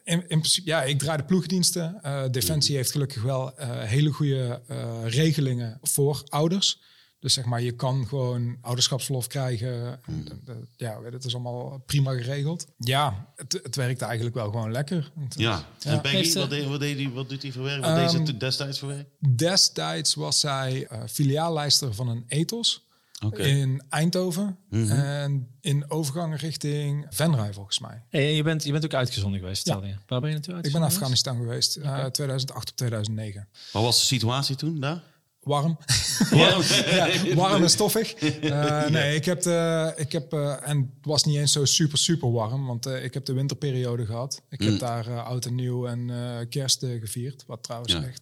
in, 0.03 0.19
in 0.19 0.39
principe, 0.39 0.69
ja, 0.69 0.83
ik 0.83 0.99
draai 0.99 1.17
de 1.17 1.25
ploegdiensten. 1.25 1.99
Eh, 2.01 2.23
Defensie 2.31 2.75
heeft 2.75 2.91
gelukkig 2.91 3.21
wel 3.23 3.57
eh, 3.57 3.81
hele 3.81 4.09
goede 4.09 4.61
eh, 4.67 4.93
regelingen 5.05 5.79
voor 5.81 6.23
ouders. 6.27 6.81
Dus 7.19 7.33
zeg 7.33 7.45
maar, 7.45 7.61
je 7.61 7.71
kan 7.71 8.07
gewoon 8.07 8.57
ouderschapsverlof 8.61 9.27
krijgen. 9.27 9.99
En, 10.05 10.23
de- 10.25 10.39
de- 10.43 10.67
ja, 10.75 11.01
het 11.11 11.25
is 11.25 11.33
allemaal 11.33 11.83
prima 11.85 12.11
geregeld. 12.11 12.65
Ja, 12.77 13.27
het, 13.35 13.59
het 13.63 13.75
werkt 13.75 14.01
eigenlijk 14.01 14.35
wel 14.35 14.45
gewoon 14.51 14.71
lekker. 14.71 15.11
Ja. 15.29 15.63
En 15.83 16.01
Peggy, 16.01 16.33
wat, 16.33 16.49
deed, 16.49 16.65
wat, 16.67 16.79
deed 16.79 16.97
die, 16.97 17.09
wat 17.09 17.29
doet 17.29 17.41
hij 17.41 17.51
voor 17.51 17.63
werk? 17.63 17.83
Wat 17.85 17.95
deed 17.95 18.11
ze 18.11 18.17
Ehm, 18.17 18.37
destijds 18.37 18.79
voor 18.79 18.87
werk? 18.87 19.07
Destijds 19.35 20.13
was 20.15 20.39
zij 20.39 20.87
eh, 20.87 21.01
filiaallijster 21.09 21.93
van 21.93 22.07
een 22.07 22.23
ethos 22.27 22.85
Oké. 23.25 23.43
in 23.43 23.81
Eindhoven. 23.89 24.57
Mhm. 24.69 24.91
En 24.91 25.47
in 25.61 25.89
overgang 25.91 26.39
richting 26.39 27.05
Venray 27.09 27.53
volgens 27.53 27.79
mij. 27.79 28.03
Hey, 28.09 28.35
je, 28.35 28.43
bent, 28.43 28.63
je 28.63 28.71
bent 28.71 28.85
ook 28.85 28.93
uitgezonden 28.93 29.39
geweest, 29.39 29.61
vertelde 29.61 29.87
je. 29.87 29.95
Waar 30.07 30.19
ben 30.19 30.29
je 30.29 30.35
naartoe 30.35 30.57
Ik 30.61 30.71
ben 30.71 30.81
Afghanistan 30.83 31.37
geweest, 31.37 31.75
eh, 31.75 32.05
2008 32.05 32.69
op 32.69 32.75
2009. 32.75 33.47
Wat 33.71 33.83
was 33.83 33.99
de 33.99 34.05
situatie 34.05 34.55
toen 34.55 34.79
daar? 34.79 35.03
Warm. 35.47 35.77
ja, 36.31 37.35
warm 37.35 37.63
en 37.63 37.69
stoffig. 37.69 38.13
Eh, 38.41 38.87
nee, 38.87 39.15
ik 39.15 39.25
heb, 39.25 39.41
de, 39.41 39.93
ik 39.95 40.11
heb 40.11 40.33
eh, 40.33 40.69
en 40.69 40.77
het 40.77 41.05
was 41.05 41.23
niet 41.23 41.37
eens 41.37 41.51
zo 41.51 41.65
super, 41.65 41.97
super 41.97 42.31
warm, 42.31 42.65
want 42.65 42.85
eh, 42.85 43.03
ik 43.03 43.13
heb 43.13 43.25
de 43.25 43.33
winterperiode 43.33 44.05
gehad. 44.05 44.41
Ik 44.49 44.61
heb 44.61 44.79
daar 44.79 45.07
eh, 45.07 45.25
oud 45.27 45.45
en 45.45 45.55
nieuw 45.55 45.87
en 45.87 46.09
eh, 46.09 46.49
kerst 46.49 46.83
eh, 46.83 46.99
gevierd, 46.99 47.43
wat 47.47 47.63
trouwens 47.63 47.93
Ja. 47.93 48.03
echt 48.03 48.21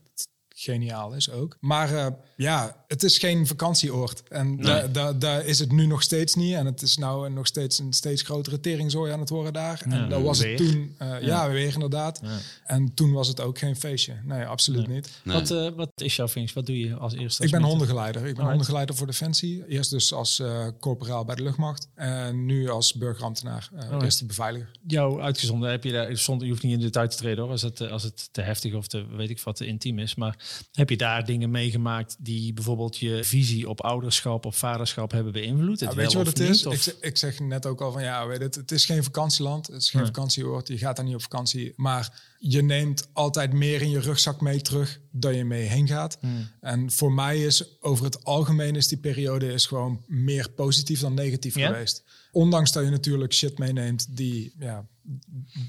geniaal 0.50 1.14
is 1.14 1.32
ook. 1.32 1.58
Maar 1.60 1.94
eh, 1.94 2.08
ja, 2.36 2.85
het 2.88 3.04
is 3.04 3.18
geen 3.18 3.48
vakantieoord. 3.48 4.24
En 4.30 4.58
da- 4.62 4.88
da- 4.88 5.14
daar 5.14 5.46
is 5.46 5.60
het 5.60 5.72
nu 5.72 5.86
nog 5.86 6.02
steeds 6.02 6.36
niet. 6.36 6.54
En 6.54 6.66
het 6.66 6.82
is 6.82 6.98
nou 6.98 7.30
nog 7.30 7.48
steeds 7.48 7.80
een 7.80 7.94
steeds 7.94 8.22
grotere 8.22 8.60
teringzooi 8.60 9.12
aan 9.12 9.20
het 9.20 9.30
worden 9.30 9.54
daar. 9.54 9.82
En 9.84 9.92
Ja, 9.92 10.08
dat 10.08 10.22
was 10.22 10.40
weer. 10.40 10.48
het 10.58 10.58
toen. 10.58 10.96
eh, 10.98 11.22
ja. 11.22 11.50
weer 11.50 11.74
inderdaad. 11.74 12.20
Ja. 12.24 12.38
En 12.66 12.94
toen 12.94 13.12
was 13.12 13.28
het 13.28 13.42
ook 13.42 13.58
geen 13.60 13.76
feestje. 13.76 14.14
Nee, 14.24 14.46
absoluut 14.46 14.88
niet. 14.88 15.10
Nee. 15.24 15.36
Wat, 15.36 15.52
eh, 15.52 15.70
wat 15.76 15.92
is 15.96 16.16
jouw 16.16 16.28
functie? 16.28 16.56
Wat 16.56 16.66
doe 16.66 16.80
je 16.80 16.96
als 16.96 17.14
eerste? 17.14 17.44
Ik 17.44 17.52
ben 17.52 17.60
meter? 17.62 17.76
hondengeleider. 17.76 18.22
Ik 18.22 18.26
ben 18.28 18.32
Alright. 18.32 18.50
hondengeleider 18.50 18.96
voor 18.96 19.08
Defensie. 19.08 19.68
Eerst 19.68 19.90
dus 19.90 20.14
als 20.14 20.40
eh 20.40 20.68
corporaal 20.80 21.26
bij 21.26 21.36
de 21.36 21.44
luchtmacht. 21.44 21.88
En 21.96 22.46
nu 22.46 22.70
als 22.70 22.94
burgerambtenaar, 22.94 23.70
eh 23.74 23.80
Alright. 23.84 24.04
eerste 24.04 24.26
beveiliger. 24.26 24.72
Jou 24.88 25.22
uitgezonden, 25.22 25.70
heb 25.70 25.84
je 25.84 25.92
daar, 25.92 26.18
zonder, 26.18 26.46
je 26.46 26.52
hoeft 26.52 26.64
niet 26.64 26.74
in 26.74 26.80
detail 26.80 27.08
te 27.10 27.18
treden 27.18 27.44
hoor, 27.44 27.52
als 27.52 27.62
het, 27.62 27.82
als 27.82 28.04
het 28.04 28.30
te 28.32 28.42
heftig 28.42 28.74
of 28.74 28.88
te, 28.88 29.06
weet 29.16 29.30
ik 29.30 29.40
wat, 29.42 29.56
te 29.56 29.66
intiem 29.66 30.00
is. 30.00 30.16
Maar 30.16 30.38
heb 30.72 30.90
je 30.90 30.98
daar 30.98 31.26
dingen 31.26 31.52
meegemaakt 31.52 32.16
die 32.20 32.54
bijvoorbeeld 32.54 32.85
je 32.94 33.24
visie 33.24 33.70
op 33.70 33.82
ouderschap 33.82 34.46
of 34.46 34.58
vaderschap 34.58 35.12
hebben 35.12 35.34
beïnvloed? 35.34 35.80
Het 35.80 35.90
Ja, 35.90 35.96
weet 35.96 36.12
je 36.12 36.18
wat 36.18 36.28
het 36.28 36.38
niet, 36.40 36.50
is? 36.50 36.64
Ik, 36.66 36.82
zeg- 36.82 36.96
ik 37.00 37.18
zeg 37.18 37.40
net 37.40 37.66
ook 37.66 37.82
al 37.82 37.92
van 37.92 38.04
ja, 38.04 38.28
weet 38.28 38.42
het, 38.42 38.56
het 38.56 38.72
is 38.72 38.86
geen 38.86 39.04
vakantieland. 39.04 39.68
Het 39.68 39.82
is 39.82 39.90
geen 39.90 40.02
Nee. 40.02 40.12
vakantieoord. 40.12 40.68
Je 40.68 40.78
gaat 40.78 40.96
daar 40.96 41.06
niet 41.06 41.16
op 41.16 41.22
vakantie. 41.22 41.74
Maar 41.76 42.22
je 42.40 42.62
neemt 42.64 43.08
altijd 43.14 43.54
meer 43.54 43.82
in 43.82 43.90
je 43.90 44.00
rugzak 44.00 44.42
mee 44.42 44.62
terug 44.62 45.00
dan 45.12 45.36
je 45.36 45.46
mee 45.46 45.64
heen 45.68 45.88
gaat. 45.88 46.18
Hmm. 46.20 46.48
En 46.62 46.92
voor 46.92 47.12
mij 47.14 47.44
is 47.44 47.82
over 47.82 48.06
het 48.06 48.24
algemeen 48.24 48.76
is 48.76 48.88
die 48.88 48.98
periode 48.98 49.54
is 49.54 49.66
gewoon 49.66 50.04
meer 50.08 50.50
positief 50.50 51.00
dan 51.00 51.14
negatief 51.14 51.54
geweest. 51.54 52.04
Ondanks 52.32 52.72
dat 52.72 52.84
je 52.84 52.90
natuurlijk 52.90 53.34
shit 53.34 53.58
meeneemt 53.58 54.08
die, 54.18 54.54
ja, 54.60 54.86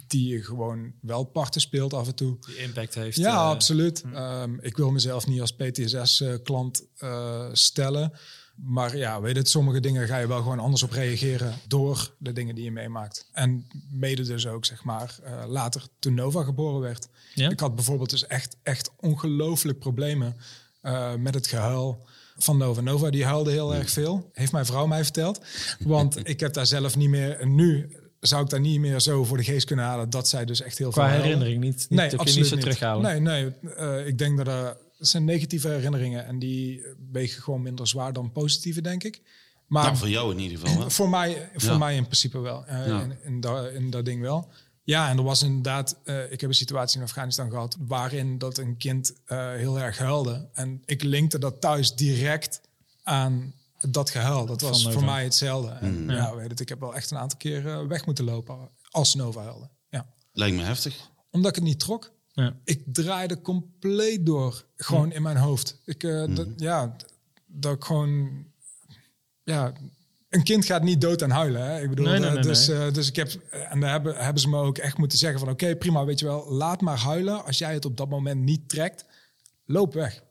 die 0.06 0.28
je 0.28 0.42
gewoon 0.42 0.92
wel 1.00 1.24
parten 1.24 1.60
speelt 1.60 1.94
af 1.94 2.06
en 2.06 2.14
toe. 2.14 2.36
die 2.46 2.56
impact 2.56 2.94
heeft. 2.94 3.16
Ja, 3.16 3.32
eh, 3.32 3.48
absoluut. 3.48 4.04
Ehm, 4.12 4.54
ik 4.60 4.76
wil 4.76 4.90
mezelf 4.90 5.26
niet 5.26 5.40
als 5.40 5.54
PTSS-klant 5.54 6.84
eh, 6.96 7.48
stellen. 7.52 8.12
Maar 8.56 8.96
ja, 8.96 9.20
weet 9.20 9.36
het, 9.36 9.48
sommige 9.48 9.80
dingen 9.80 10.06
ga 10.06 10.18
je 10.18 10.26
wel 10.26 10.42
gewoon 10.42 10.58
anders 10.58 10.82
op 10.82 10.90
reageren 10.90 11.54
door 11.68 12.14
de 12.18 12.32
dingen 12.32 12.54
die 12.54 12.64
je 12.64 12.70
meemaakt. 12.70 13.28
En 13.32 13.66
mede 13.90 14.22
dus 14.22 14.46
ook, 14.46 14.64
zeg 14.64 14.84
maar, 14.84 15.18
eh, 15.22 15.44
later 15.46 15.86
toen 15.98 16.14
Nova 16.14 16.42
geboren 16.42 16.80
werd. 16.80 17.08
Ja? 17.34 17.50
Ik 17.50 17.60
had 17.60 17.74
bijvoorbeeld 17.74 18.10
dus 18.10 18.26
echt, 18.26 18.56
echt 18.62 18.90
ongelooflijk 18.96 19.78
problemen 19.78 20.36
eh, 20.80 21.14
met 21.14 21.34
het 21.34 21.46
gehuil 21.46 22.06
van 22.36 22.56
Nova. 22.56 22.80
Nova 22.80 23.10
die 23.10 23.24
huilde 23.24 23.50
heel 23.50 23.74
erg 23.74 23.90
veel, 23.90 24.30
heeft 24.32 24.52
mijn 24.52 24.66
vrouw 24.66 24.86
mij 24.86 25.02
verteld. 25.04 25.40
Want 25.78 26.28
ik 26.28 26.40
heb 26.40 26.52
daar 26.52 26.66
zelf 26.66 26.96
niet 26.96 27.08
meer, 27.08 27.46
nu 27.46 27.96
zou 28.20 28.42
ik 28.44 28.50
daar 28.50 28.60
niet 28.60 28.80
meer 28.80 29.00
zo 29.00 29.24
voor 29.24 29.36
de 29.36 29.44
geest 29.44 29.66
kunnen 29.66 29.84
halen 29.84 30.10
dat 30.10 30.28
zij 30.28 30.44
dus 30.44 30.60
echt 30.62 30.78
heel 30.78 30.90
Qua 30.90 31.08
veel 31.10 31.20
herinnering 31.22 31.60
niet, 31.60 31.74
niet, 31.76 31.90
Nee, 31.90 31.98
dat 31.98 32.08
kun 32.08 32.18
je 32.18 32.18
absoluut 32.40 32.50
niet 32.50 32.62
zo 32.62 32.68
terughalen. 32.70 33.22
Nee, 33.24 33.52
nee. 33.60 33.74
eh, 33.76 34.06
ik 34.06 34.18
denk 34.18 34.36
dat 34.36 34.46
er 34.46 34.76
dat 34.98 35.08
zijn 35.08 35.24
negatieve 35.24 35.68
herinneringen 35.68 36.26
en 36.26 36.38
die 36.38 36.82
wegen 37.12 37.42
gewoon 37.42 37.62
minder 37.62 37.86
zwaar 37.86 38.12
dan 38.12 38.32
positieve, 38.32 38.80
denk 38.80 39.04
ik. 39.04 39.20
Maar 39.66 39.84
Nou, 39.84 39.96
voor 39.96 40.08
jou 40.08 40.32
in 40.34 40.38
ieder 40.40 40.58
geval. 40.58 40.80
Hè? 40.82 40.90
voor 40.98 41.08
mij, 41.08 41.48
voor 41.54 41.70
Ja. 41.70 41.78
mij 41.78 41.96
in 41.96 42.02
principe 42.04 42.38
wel. 42.38 42.66
eh, 42.66 42.86
Ja. 42.86 43.00
in, 43.02 43.16
in, 43.24 43.40
dat, 43.40 43.72
in 43.72 43.90
dat 43.90 44.04
ding 44.04 44.20
wel. 44.20 44.48
Ja, 44.82 45.08
en 45.10 45.16
er 45.16 45.22
was 45.24 45.42
inderdaad, 45.42 45.96
eh, 46.04 46.32
ik 46.32 46.40
heb 46.40 46.50
een 46.50 46.56
situatie 46.56 46.98
in 46.98 47.04
Afghanistan 47.04 47.50
gehad 47.50 47.76
waarin 47.80 48.38
dat 48.38 48.58
een 48.58 48.76
kind 48.76 49.12
eh, 49.26 49.52
heel 49.52 49.80
erg 49.80 49.98
huilde. 49.98 50.48
En 50.52 50.82
ik 50.84 51.02
linkte 51.02 51.38
dat 51.38 51.60
thuis 51.60 51.94
direct 51.94 52.60
aan 53.02 53.52
dat 53.80 54.10
gehuil. 54.10 54.46
Dat 54.46 54.60
was 54.60 54.92
voor 54.92 55.04
mij 55.04 55.24
hetzelfde. 55.24 55.70
En 55.70 56.02
Mm. 56.02 56.10
ja, 56.10 56.34
weet 56.34 56.50
het, 56.50 56.60
ik 56.60 56.68
heb 56.68 56.80
wel 56.80 56.94
echt 56.94 57.10
een 57.10 57.18
aantal 57.18 57.38
keer 57.38 57.66
eh, 57.68 57.86
weg 57.86 58.06
moeten 58.06 58.24
lopen 58.24 58.68
als 58.90 59.14
Nova 59.14 59.42
huilde. 59.42 59.68
Ja. 59.88 60.06
Lijkt 60.32 60.56
me 60.56 60.62
heftig. 60.62 61.10
Omdat 61.30 61.50
ik 61.50 61.56
het 61.56 61.64
niet 61.64 61.80
trok. 61.80 62.12
Ja. 62.32 62.56
Ik 62.64 62.82
draaide 62.86 63.40
compleet 63.40 64.26
door, 64.26 64.64
gewoon 64.76 65.12
in 65.12 65.22
mijn 65.22 65.36
hoofd. 65.36 65.80
Ik, 65.84 66.02
eh, 66.04 66.24
dat, 66.34 66.48
ja, 66.56 66.96
dat 67.46 67.74
ik 67.74 67.84
gewoon, 67.84 68.44
ja, 69.44 69.72
een 70.28 70.42
kind 70.42 70.64
gaat 70.64 70.82
niet 70.82 71.00
dood 71.00 71.22
aan 71.22 71.30
huilen. 71.30 71.62
Hè? 71.64 71.80
Ik 71.82 71.88
bedoel, 71.88 72.04
Nee, 72.06 72.18
nee, 72.18 72.28
eh, 72.28 72.34
nee, 72.34 72.42
dus, 72.42 72.66
nee. 72.66 72.86
eh, 72.86 72.92
dus 72.92 73.08
ik 73.08 73.16
heb, 73.16 73.32
en 73.50 73.80
daar 73.80 73.90
hebben, 73.90 74.16
hebben 74.16 74.42
ze 74.42 74.48
me 74.48 74.58
ook 74.58 74.78
echt 74.78 74.98
moeten 74.98 75.18
zeggen 75.18 75.40
van, 75.40 75.48
oké, 75.48 75.76
prima, 75.76 76.04
weet 76.04 76.18
je 76.18 76.26
wel, 76.26 76.52
laat 76.52 76.80
maar 76.80 76.98
huilen. 76.98 77.44
Als 77.44 77.58
jij 77.58 77.72
het 77.74 77.84
op 77.84 77.96
dat 77.96 78.08
moment 78.08 78.40
niet 78.40 78.68
trekt, 78.68 79.04
loop 79.64 79.94
weg. 79.94 80.22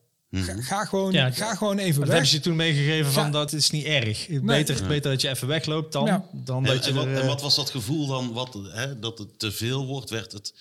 Ga, 0.43 0.61
ga 0.61 0.85
gewoon, 0.85 1.11
Ja, 1.11 1.31
ga 1.31 1.55
gewoon 1.55 1.77
even 1.77 1.93
Dat 1.93 1.99
weg. 2.03 2.09
hebben 2.09 2.27
ze 2.27 2.35
je 2.35 2.41
toen 2.41 2.55
meegegeven 2.55 3.11
van 3.11 3.23
Ja. 3.25 3.29
dat 3.31 3.53
is 3.53 3.69
niet 3.69 3.85
erg. 3.85 4.27
Beter, 4.41 4.87
beter 4.87 5.11
dat 5.11 5.21
je 5.21 5.29
even 5.29 5.47
wegloopt 5.47 5.91
dan, 5.93 6.05
Ja. 6.05 6.25
dan 6.31 6.65
En, 6.65 6.73
dat 6.73 6.83
je 6.85 6.89
en 6.89 6.95
wat, 6.95 7.05
er, 7.05 7.13
en 7.15 7.21
eh, 7.21 7.27
wat 7.27 7.41
was 7.41 7.55
dat 7.55 7.69
gevoel 7.69 8.07
dan? 8.07 8.33
Wat, 8.33 8.57
hè, 8.67 8.99
dat 8.99 9.17
het 9.17 9.39
te 9.39 9.51
veel 9.51 9.85
wordt? 9.85 10.09
Werd 10.09 10.31
het 10.31 10.53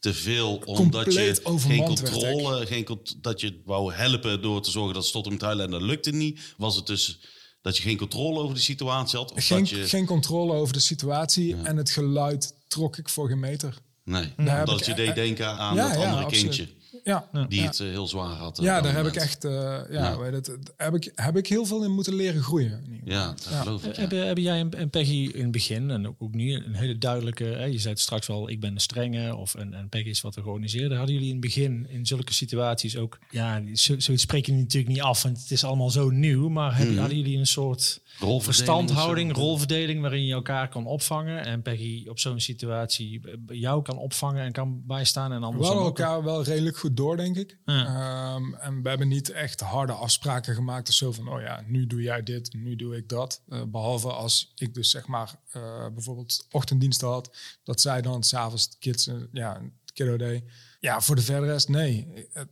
te 0.00 0.14
veel 0.14 0.62
omdat 0.64 1.12
je 1.14 1.40
geen 1.44 1.84
controle, 1.84 2.66
geen, 2.66 2.86
dat 3.20 3.40
je 3.40 3.60
wou 3.64 3.92
helpen 3.94 4.42
door 4.42 4.62
te 4.62 4.70
zorgen 4.70 4.94
dat 4.94 5.06
ze 5.06 5.12
tot 5.12 5.24
hem 5.24 5.36
huilen 5.40 5.64
en 5.64 5.70
dat 5.70 5.82
lukte 5.82 6.10
niet? 6.10 6.40
Was 6.56 6.76
het 6.76 6.86
dus 6.86 7.18
dat 7.62 7.76
je 7.76 7.82
geen 7.82 7.96
controle 7.96 8.40
over 8.40 8.54
de 8.54 8.60
situatie 8.60 9.18
had? 9.18 9.32
Of 9.32 9.46
geen, 9.46 9.58
dat 9.58 9.68
je, 9.68 9.88
geen 9.88 10.06
controle 10.06 10.52
over 10.52 10.72
de 10.74 10.80
situatie 10.80 11.56
en 11.62 11.76
het 11.76 11.90
geluid 11.90 12.54
trok 12.68 12.96
ik 12.98 13.08
voor 13.08 13.28
geen 13.28 13.40
meter. 13.40 13.74
nee, 14.04 14.32
omdat 14.36 14.86
je 14.86 14.94
deed 14.94 15.14
denken 15.14 15.58
aan 15.58 15.74
Ja, 15.76 15.82
dat 15.88 15.94
ja, 16.00 16.04
andere 16.04 16.24
absoluut. 16.24 16.54
kindje 16.56 16.80
Ja, 17.04 17.28
die 17.48 17.60
ja. 17.60 17.66
het 17.66 17.80
eh, 17.80 17.86
heel 17.86 18.06
zwaar 18.08 18.34
had. 18.36 18.58
eh, 18.58 18.64
Ja, 18.64 18.80
daar 18.80 18.94
heb 18.94 19.06
ik 19.06 19.16
echt, 19.16 19.44
eh, 19.44 19.52
ja, 19.52 19.84
Ja. 19.90 20.18
Weet 20.18 20.32
het, 20.32 20.58
heb, 20.76 20.94
ik, 20.94 21.12
heb 21.14 21.36
ik 21.36 21.46
heel 21.46 21.64
veel 21.66 21.84
in 21.84 21.90
moeten 21.90 22.14
leren 22.14 22.42
groeien. 22.42 23.00
Ja, 23.04 23.26
dat 23.26 23.44
geloof 23.46 23.84
ik. 23.84 23.94
ja. 23.94 24.00
Hebben, 24.00 24.26
hebben 24.26 24.44
jij 24.44 24.66
en, 24.70 24.90
Peggy 24.90 25.30
in 25.34 25.42
het 25.42 25.50
begin 25.50 25.90
en 25.90 26.06
ook, 26.08 26.16
ook 26.18 26.34
nu 26.34 26.54
een 26.54 26.74
hele 26.74 26.98
duidelijke... 26.98 27.44
Hè, 27.44 27.64
je 27.64 27.78
zei 27.78 27.92
het 27.92 28.02
straks 28.02 28.28
al, 28.28 28.48
ik 28.50 28.60
ben 28.60 28.74
de 28.74 28.80
strenge 28.80 29.36
of 29.36 29.54
en, 29.54 29.74
en 29.74 29.88
Peggy 29.88 30.08
is 30.08 30.20
wat 30.20 30.34
de 30.34 30.42
georganiseerde. 30.42 30.94
Hadden 30.94 31.14
jullie 31.14 31.28
in 31.30 31.36
het 31.36 31.44
begin 31.44 31.86
in 31.88 32.06
zulke 32.06 32.32
situaties 32.32 32.96
ook... 32.96 33.18
Ja, 33.30 33.62
zo, 33.74 33.98
zoiets 33.98 34.22
spreek 34.22 34.46
je 34.46 34.52
natuurlijk 34.52 34.92
niet 34.92 35.02
af, 35.02 35.22
want 35.22 35.40
het 35.40 35.50
is 35.50 35.64
allemaal 35.64 35.90
zo 35.90 36.10
nieuw. 36.10 36.48
Maar 36.48 36.76
hebben, 36.76 36.98
hadden 36.98 37.16
jullie 37.16 37.38
een 37.38 37.46
soort 37.46 38.00
Rolverdeling 38.18 38.44
verstandhouding, 38.44 39.30
of 39.30 39.36
zo? 39.36 39.42
rolverdeling... 39.42 40.00
waarin 40.00 40.24
je 40.24 40.32
elkaar 40.32 40.68
kan 40.68 40.86
opvangen 40.86 41.44
en 41.44 41.62
Peggy 41.62 42.08
op 42.08 42.18
zo'n 42.18 42.40
situatie 42.40 43.20
eh, 43.24 43.34
jou 43.46 43.82
kan 43.82 43.98
opvangen 43.98 44.44
en 44.44 44.52
kan 44.52 44.82
bijstaan 44.86 45.32
en 45.32 45.40
We 45.40 45.46
andersom 45.46 45.74
hadden 45.74 45.92
ook? 45.92 45.98
elkaar 45.98 46.24
wel 46.24 46.42
redelijk 46.42 46.76
goed 46.76 46.96
door, 46.96 47.16
denk 47.16 47.36
ik. 47.36 47.58
Ja. 47.64 47.86
Ehm, 47.86 48.54
en 48.54 48.82
we 48.82 48.88
hebben 48.88 49.08
niet 49.08 49.30
echt 49.30 49.60
harde 49.60 49.92
afspraken 49.92 50.54
gemaakt. 50.54 50.86
Dus 50.86 50.96
zo 50.96 51.12
van, 51.12 51.28
oh 51.28 51.40
ja, 51.40 51.62
nu 51.66 51.86
doe 51.86 52.02
jij 52.02 52.22
dit, 52.22 52.52
nu 52.52 52.76
doe 52.76 52.96
ik 52.96 53.08
dat. 53.08 53.42
Eh, 53.48 53.62
behalve 53.68 54.12
als 54.12 54.52
ik 54.54 54.74
dus 54.74 54.90
zeg 54.90 55.06
maar 55.06 55.34
eh, 55.50 55.86
bijvoorbeeld 55.94 56.46
ochtenddiensten 56.50 57.08
had, 57.08 57.36
dat 57.62 57.80
zij 57.80 58.02
dan 58.02 58.22
s'avonds 58.22 58.76
kids, 58.78 59.06
eh, 59.06 59.14
ja, 59.32 59.60
kiddo 59.92 60.16
deed. 60.16 60.42
Ja, 60.80 61.00
voor 61.00 61.16
de 61.16 61.22
verder 61.22 61.48
rest, 61.48 61.68
nee. 61.68 62.08
Eh, 62.32 62.42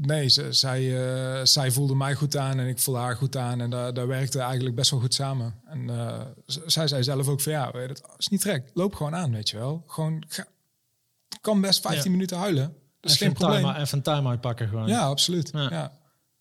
Nee, 0.00 0.28
ze, 0.28 0.52
zij, 0.52 1.06
eh, 1.38 1.44
zij 1.44 1.70
voelde 1.70 1.94
mij 1.94 2.14
goed 2.14 2.36
aan 2.36 2.58
en 2.58 2.66
ik 2.66 2.78
voelde 2.78 3.00
haar 3.00 3.16
goed 3.16 3.36
aan. 3.36 3.60
En 3.60 3.70
daar, 3.70 3.94
daar 3.94 4.06
werkte 4.06 4.38
eigenlijk 4.40 4.74
best 4.74 4.90
wel 4.90 5.00
goed 5.00 5.14
samen. 5.14 5.54
En 5.64 5.90
eh, 5.90 6.20
zij 6.66 6.88
zei 6.88 7.02
zelf 7.02 7.28
ook 7.28 7.40
van, 7.40 7.52
ja, 7.52 7.70
weet 7.72 7.82
je, 7.82 7.88
het 7.88 8.02
is 8.18 8.28
niet 8.28 8.40
trek. 8.40 8.70
Loop 8.74 8.94
gewoon 8.94 9.14
aan, 9.14 9.32
weet 9.32 9.48
je 9.50 9.56
wel. 9.56 9.84
Gewoon, 9.86 10.24
ga, 10.28 10.46
kan 11.40 11.60
best 11.60 11.80
15 11.80 12.04
Ja. 12.04 12.10
minuten 12.10 12.36
huilen. 12.38 12.74
Dat 13.00 13.10
is 13.10 13.12
Even 13.12 13.18
geen 13.18 13.28
een 13.28 13.34
time- 13.34 13.60
probleem. 13.60 13.82
Even 13.82 13.96
een 13.98 14.04
time-out 14.04 14.40
pakken 14.40 14.68
gewoon. 14.68 14.88
Ja, 14.88 15.00
absoluut. 15.06 15.50
Ja. 15.52 15.70
Ja. 15.70 15.98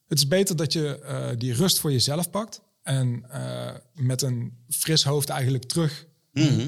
Het 0.08 0.18
is 0.18 0.28
beter 0.28 0.56
dat 0.56 0.74
je 0.74 1.00
eh, 1.00 1.28
die 1.38 1.54
rust 1.54 1.80
voor 1.80 1.92
jezelf 1.92 2.30
pakt. 2.30 2.62
En 2.84 3.26
met 3.94 4.22
een 4.22 4.58
fris 4.70 5.04
hoofd 5.04 5.30
eigenlijk 5.30 5.64
terug 5.64 6.06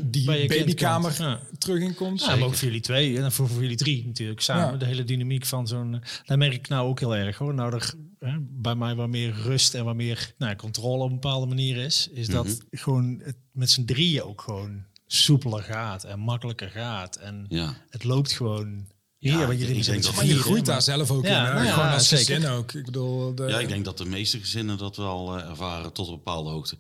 die 0.06 0.26
Bij 0.26 0.42
je 0.42 0.48
kind 0.48 0.60
babykamer. 0.60 1.16
Ja. 1.20 1.40
terug 1.58 1.82
in 1.82 1.94
komt. 1.96 2.20
Ja, 2.22 2.36
maar 2.36 2.42
ook 2.48 2.54
voor 2.56 2.68
jullie 2.68 2.82
twee 2.82 3.18
en 3.22 3.32
voor, 3.32 3.50
voor 3.50 3.62
jullie 3.62 3.78
drie 3.78 4.06
natuurlijk 4.06 4.42
samen. 4.42 4.72
Ja. 4.72 4.78
De 4.78 4.86
hele 4.86 5.04
dynamiek 5.04 5.46
van 5.46 5.68
zo'n... 5.68 5.94
eh, 5.94 6.00
Dat 6.26 6.38
merk 6.38 6.54
ik 6.54 6.68
nou 6.68 6.88
ook 6.88 7.00
heel 7.00 7.16
erg 7.16 7.38
hoor. 7.38 7.54
Nou, 7.54 7.74
er 7.74 7.94
hè, 8.20 8.36
bij 8.40 8.76
mij 8.76 8.96
wat 8.96 9.08
meer 9.10 9.34
rust 9.34 9.74
en 9.74 9.86
wat 9.86 9.96
meer 9.96 10.34
nou, 10.38 10.56
controle 10.56 11.04
op 11.04 11.10
een 11.10 11.20
bepaalde 11.20 11.46
manier 11.46 11.78
is. 11.78 12.10
Is 12.14 12.28
dat 12.28 12.60
gewoon 12.72 13.22
het 13.24 13.36
met 13.52 13.70
z'n 13.70 13.86
drieën 13.86 14.24
ook 14.24 14.42
gewoon 14.42 14.84
soepeler 15.08 15.64
gaat 15.64 16.04
en 16.04 16.20
makkelijker 16.20 16.70
gaat. 16.70 17.16
En 17.16 17.46
Ja. 17.50 17.76
het 17.90 18.04
loopt 18.04 18.32
gewoon 18.32 18.86
Hier, 19.18 19.32
Ja, 19.32 19.48
denk 19.48 19.84
zeggen, 19.84 20.02
dat- 20.04 20.16
Maar 20.16 20.26
je 20.26 20.36
groeit 20.40 20.66
daar 20.66 20.82
zelf 20.82 21.12
ook 21.12 21.26
Ja, 21.26 21.48
in. 21.48 21.54
nou 21.54 21.66
ja, 21.66 21.74
Gewoon 21.74 21.90
als 21.90 22.08
zeker. 22.08 22.36
gezin 22.36 22.50
ook. 22.50 22.74
Ik 22.74 22.86
bedoel, 22.86 23.36
de, 23.36 23.44
Ja, 23.44 23.60
ik 23.60 23.68
denk 23.68 23.86
dat 23.86 23.98
de 23.98 24.06
meeste 24.06 24.40
gezinnen 24.40 24.78
dat 24.78 24.96
wel 24.98 25.38
eh, 25.38 25.50
ervaren 25.50 25.94
tot 25.94 26.08
een 26.08 26.14
bepaalde 26.14 26.50
hoogte. 26.50 26.78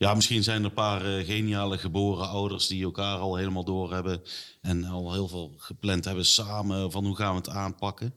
Ja, 0.00 0.14
misschien 0.14 0.42
zijn 0.42 0.58
er 0.58 0.64
een 0.64 0.72
paar 0.72 1.04
eh, 1.04 1.26
geniale 1.26 1.78
geboren 1.78 2.28
ouders 2.28 2.66
die 2.66 2.84
elkaar 2.84 3.18
al 3.18 3.36
helemaal 3.36 3.64
door 3.64 3.92
hebben. 3.92 4.22
En 4.60 4.84
al 4.84 5.12
heel 5.12 5.28
veel 5.28 5.54
gepland 5.56 6.04
hebben 6.04 6.24
samen 6.24 6.90
van 6.90 7.04
hoe 7.06 7.16
gaan 7.16 7.30
we 7.30 7.36
het 7.36 7.48
aanpakken. 7.48 8.14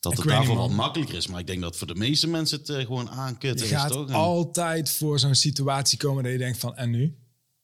Dat 0.00 0.12
Ik 0.12 0.18
het 0.18 0.28
daarvoor 0.28 0.56
wat 0.56 0.70
makkelijker 0.70 1.16
is. 1.16 1.26
Maar 1.26 1.40
ik 1.40 1.46
denk 1.46 1.60
dat 1.60 1.76
voor 1.76 1.86
de 1.86 1.94
meeste 1.94 2.28
mensen 2.28 2.58
het 2.58 2.68
eh, 2.68 2.76
gewoon 2.76 3.10
aankutten 3.10 3.66
je 3.66 3.74
is, 3.74 3.80
gaat 3.80 3.90
toch? 3.90 4.12
Altijd 4.12 4.90
voor 4.90 5.18
zo'n 5.18 5.34
situatie 5.34 5.98
komen 5.98 6.22
dat 6.22 6.32
je 6.32 6.38
denkt 6.38 6.58
van, 6.58 6.76
en 6.76 6.90
nu? 6.90 7.16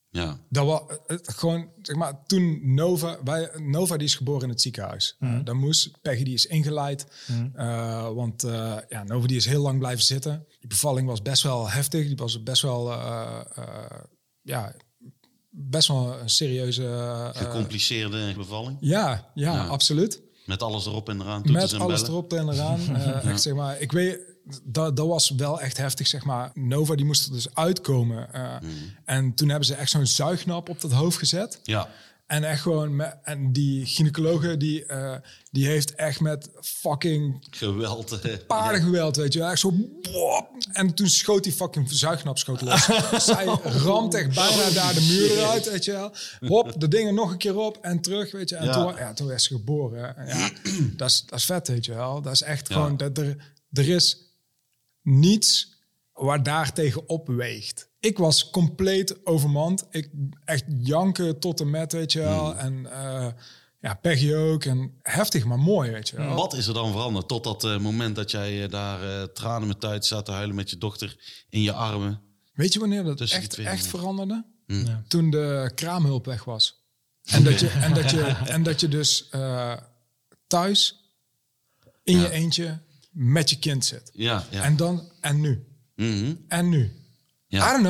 ja. 0.09 0.39
Dat 0.49 0.65
was 0.65 0.81
het, 1.07 1.33
gewoon, 1.33 1.69
zeg 1.81 1.95
maar, 1.95 2.25
toen 2.25 2.59
Nova, 2.75 3.19
wij, 3.23 3.49
Nova 3.57 3.97
die 3.97 4.07
is 4.07 4.15
geboren 4.15 4.43
in 4.43 4.49
het 4.49 4.61
ziekenhuis. 4.61 5.15
Mhm. 5.19 5.33
Uh, 5.33 5.39
dan 5.43 5.57
moest, 5.57 6.01
Peggy 6.01 6.23
die 6.23 6.33
is 6.33 6.45
ingeleid. 6.45 7.07
Uh, 7.55 8.09
want 8.09 8.43
uh, 8.43 8.77
ja, 8.89 9.03
Nova 9.03 9.27
die 9.27 9.37
is 9.37 9.45
heel 9.45 9.61
lang 9.61 9.79
blijven 9.79 10.03
zitten. 10.03 10.45
Die 10.61 10.69
bevalling 10.69 11.07
was 11.07 11.21
best 11.21 11.43
wel 11.43 11.69
heftig. 11.69 12.05
Die 12.07 12.15
was 12.15 12.43
best 12.43 12.61
wel, 12.61 12.91
uh, 12.91 13.39
ja, 14.41 14.73
best 15.49 15.87
wel 15.87 16.19
een 16.19 16.29
serieuze... 16.29 16.81
uh, 16.83 17.29
Gecompliceerde 17.33 18.33
bevalling. 18.35 18.77
Ja, 18.79 19.31
ja, 19.33 19.53
Ja. 19.53 19.65
absoluut. 19.67 20.21
Met 20.45 20.61
alles 20.61 20.85
erop 20.85 21.09
en 21.09 21.21
eraan. 21.21 21.41
Met 21.51 21.73
en 21.73 21.79
alles 21.81 22.01
bellen. 22.01 22.09
erop 22.13 22.33
en 22.33 22.49
eraan. 22.49 22.95
Echt, 23.31 23.41
zeg 23.41 23.53
maar, 23.53 23.79
ik 23.79 23.91
weet, 23.91 24.19
dat, 24.63 24.95
dat 24.97 25.07
was 25.07 25.29
wel 25.29 25.61
echt 25.61 25.77
heftig, 25.77 26.07
zeg 26.07 26.23
maar. 26.23 26.51
Nova 26.53 26.95
die 26.95 27.05
moest 27.05 27.25
er 27.27 27.31
dus 27.33 27.55
uitkomen. 27.55 28.27
Uh, 28.35 28.55
Mhm. 28.61 28.69
En 29.05 29.33
toen 29.33 29.49
hebben 29.49 29.67
ze 29.67 29.75
echt 29.75 29.91
zo'n 29.91 30.05
zuignap 30.05 30.69
op 30.69 30.81
dat 30.81 30.91
hoofd 30.91 31.17
gezet. 31.17 31.59
Ja. 31.63 31.89
En 32.31 32.43
echt 32.43 32.61
gewoon, 32.61 32.95
met, 32.95 33.17
en 33.23 33.51
die 33.53 33.85
gynaecologe 33.85 34.57
die, 34.57 34.83
uh, 34.87 35.15
die 35.51 35.67
heeft 35.67 35.95
echt 35.95 36.19
met 36.19 36.49
fucking 36.61 37.47
Geweld. 37.49 38.19
eh, 38.21 38.37
paardengeweld, 38.47 39.15
weet 39.15 39.33
je 39.33 39.39
wel. 39.39 39.49
Echt 39.49 39.59
zo, 39.59 39.71
boah. 40.01 40.43
en 40.71 40.93
toen 40.93 41.07
schoot 41.09 41.43
die 41.43 41.53
fucking 41.53 41.91
zuignap 41.91 42.37
schoot 42.37 42.61
los. 42.61 42.85
Zij 43.25 43.45
ramt 43.63 44.13
echt 44.13 44.35
bijna 44.35 44.69
daar 44.69 44.93
de 44.93 45.01
muur 45.01 45.31
eruit, 45.37 45.69
weet 45.71 45.85
je 45.85 45.91
wel. 45.91 46.11
Hop, 46.39 46.79
de 46.79 46.87
dingen 46.87 47.13
nog 47.13 47.31
een 47.31 47.37
keer 47.37 47.57
op 47.57 47.77
en 47.81 48.01
terug, 48.01 48.31
weet 48.31 48.49
je. 48.49 48.55
En 48.55 48.65
Ja. 48.65 48.73
toen, 48.73 48.95
ja, 48.95 49.13
toen 49.13 49.27
werd 49.27 49.41
ze 49.41 49.53
geboren. 49.53 50.17
En 50.17 50.27
Ja, 50.27 50.49
dat 50.97 51.09
is, 51.09 51.23
dat 51.25 51.39
is 51.39 51.45
vet, 51.45 51.67
weet 51.67 51.85
je 51.85 51.93
wel. 51.93 52.21
Dat 52.21 52.33
is 52.33 52.41
echt 52.41 52.67
Ja. 52.67 52.75
gewoon, 52.75 52.97
dat 52.97 53.17
er, 53.17 53.53
er 53.71 53.89
is 53.89 54.17
niets 55.01 55.70
waar 56.25 56.43
daar 56.43 56.73
tegen 56.73 57.09
opweegt. 57.09 57.89
Ik 57.99 58.17
was 58.17 58.49
compleet 58.49 59.25
overmand. 59.25 59.87
Ik 59.89 60.09
echt 60.45 60.63
janken 60.77 61.39
tot 61.39 61.59
en 61.59 61.69
met, 61.69 61.91
weet 61.91 62.11
je 62.11 62.19
wel. 62.19 62.55
En 62.55 62.91
eh, 62.91 63.27
ja, 63.79 63.93
Peggy 63.93 64.33
ook. 64.33 64.65
En 64.65 64.99
heftig, 65.01 65.45
maar 65.45 65.59
mooi, 65.59 65.91
weet 65.91 66.09
je 66.09 66.15
wel. 66.15 66.35
Wat 66.35 66.53
is 66.53 66.67
er 66.67 66.73
dan 66.73 66.91
veranderd 66.91 67.27
tot 67.27 67.43
dat 67.43 67.63
eh, 67.63 67.77
moment 67.77 68.15
dat 68.15 68.31
jij 68.31 68.63
eh, 68.63 68.69
daar 68.69 69.31
tranen 69.31 69.67
met 69.67 69.85
uit 69.85 70.05
zat 70.05 70.25
te 70.25 70.31
huilen 70.31 70.55
met 70.55 70.69
je 70.69 70.77
dochter 70.77 71.17
in 71.49 71.61
je 71.61 71.73
armen? 71.73 72.21
Weet 72.53 72.73
je 72.73 72.79
wanneer 72.79 73.03
dat 73.03 73.17
Tussen 73.17 73.41
echt, 73.41 73.57
echt 73.57 73.87
veranderde? 73.87 74.45
Ja. 74.65 75.03
Toen 75.07 75.29
de 75.29 75.71
kraamhulp 75.75 76.25
weg 76.25 76.43
was. 76.43 76.85
En 77.23 77.43
dat 77.43 77.59
je, 77.59 77.67
en 77.85 77.93
dat 77.93 78.11
je, 78.11 78.23
en 78.45 78.63
dat 78.63 78.79
je 78.79 78.87
dus 78.87 79.29
thuis 80.47 80.95
in 82.03 82.17
Ja. 82.17 82.21
je 82.21 82.31
eentje 82.31 82.79
met 83.11 83.49
je 83.49 83.59
kind 83.59 83.85
zit. 83.85 84.11
Ja, 84.13 84.45
ja. 84.49 84.63
En 84.63 84.75
dan, 84.75 85.11
en 85.19 85.39
nu? 85.39 85.65
Mhm. 86.09 86.33
En 86.47 86.69
nu? 86.69 86.91
Ja. 87.47 87.67
I 87.69 87.81
don't 87.81 87.85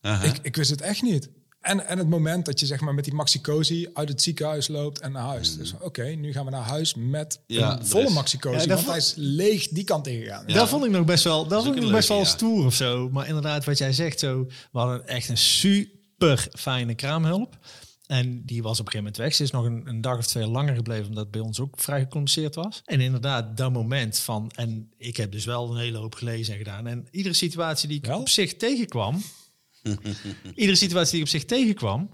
know. 0.00 0.24
Ik, 0.24 0.38
ik 0.42 0.56
wist 0.56 0.70
het 0.70 0.80
echt 0.80 1.02
niet. 1.02 1.28
En, 1.60 1.86
en 1.86 1.98
het 1.98 2.08
moment 2.08 2.46
dat 2.46 2.60
je 2.60 2.66
zeg 2.66 2.80
maar 2.80 2.94
met 2.94 3.04
die 3.04 3.14
maxicosi 3.14 3.88
uit 3.94 4.08
het 4.08 4.22
ziekenhuis 4.22 4.68
loopt 4.68 5.00
en 5.00 5.12
naar 5.12 5.22
huis. 5.26 5.56
Dus 5.56 5.74
oké, 5.80 6.04
nu 6.04 6.32
gaan 6.32 6.44
we 6.44 6.50
naar 6.50 6.62
huis 6.62 6.94
met. 6.94 7.40
Ja, 7.46 7.78
een 7.78 7.86
volle 7.86 8.04
is- 8.04 8.12
maxicosi. 8.12 8.68
Ja, 8.68 8.74
want 8.74 8.86
hij 8.86 8.96
is 8.96 9.12
leeg 9.16 9.68
die 9.68 9.84
kant 9.84 10.06
ingegaan. 10.06 10.44
Ja. 10.46 10.54
Dat 10.54 10.68
vond 10.68 10.84
ik 10.84 10.90
nog 10.90 11.04
best 11.04 11.24
wel, 11.24 11.46
dat 11.46 11.64
vond 11.64 11.76
ik 11.76 11.82
nog 11.82 11.90
best 11.92 12.08
wel 12.08 12.24
stoer 12.24 12.66
of 12.66 12.74
zo. 12.74 13.08
Maar 13.10 13.26
inderdaad, 13.26 13.64
wat 13.64 13.78
jij 13.78 13.92
zegt 13.92 14.18
zo, 14.18 14.44
we 14.72 14.78
hadden 14.78 15.06
echt 15.06 15.28
een 15.28 15.36
super 15.38 16.48
fijne 16.52 16.94
kraamhulp. 16.94 17.58
En 18.06 18.42
die 18.44 18.62
was 18.62 18.80
op 18.80 18.86
een 18.86 18.92
gegeven 18.92 19.12
moment 19.12 19.16
weg. 19.16 19.34
Ze 19.34 19.42
is 19.42 19.50
nog 19.50 19.64
een, 19.64 19.82
een 19.86 20.00
dag 20.00 20.18
of 20.18 20.26
twee 20.26 20.46
langer 20.46 20.74
gebleven, 20.74 21.06
omdat 21.06 21.22
het 21.22 21.30
bij 21.32 21.40
ons 21.40 21.60
ook 21.60 21.74
vrij 21.80 22.00
gecompliceerd 22.00 22.54
was. 22.54 22.82
En 22.84 23.00
inderdaad, 23.00 23.56
dat 23.56 23.72
moment 23.72 24.18
van, 24.18 24.50
en 24.54 24.90
ik 24.98 25.16
heb 25.16 25.32
dus 25.32 25.44
wel 25.44 25.70
een 25.70 25.76
hele 25.78 25.98
hoop 25.98 26.14
gelezen 26.14 26.52
en 26.52 26.58
gedaan. 26.58 26.86
En 26.86 27.06
iedere 27.10 27.34
situatie 27.34 27.88
die 27.88 27.96
ik 27.98 28.06
Wel? 28.06 28.20
op 28.20 28.28
zich 28.28 28.56
tegenkwam, 28.56 29.22
iedere 30.54 30.76
situatie 30.76 31.10
die 31.10 31.20
ik 31.20 31.24
op 31.26 31.30
zich 31.40 31.44
tegenkwam, 31.44 32.10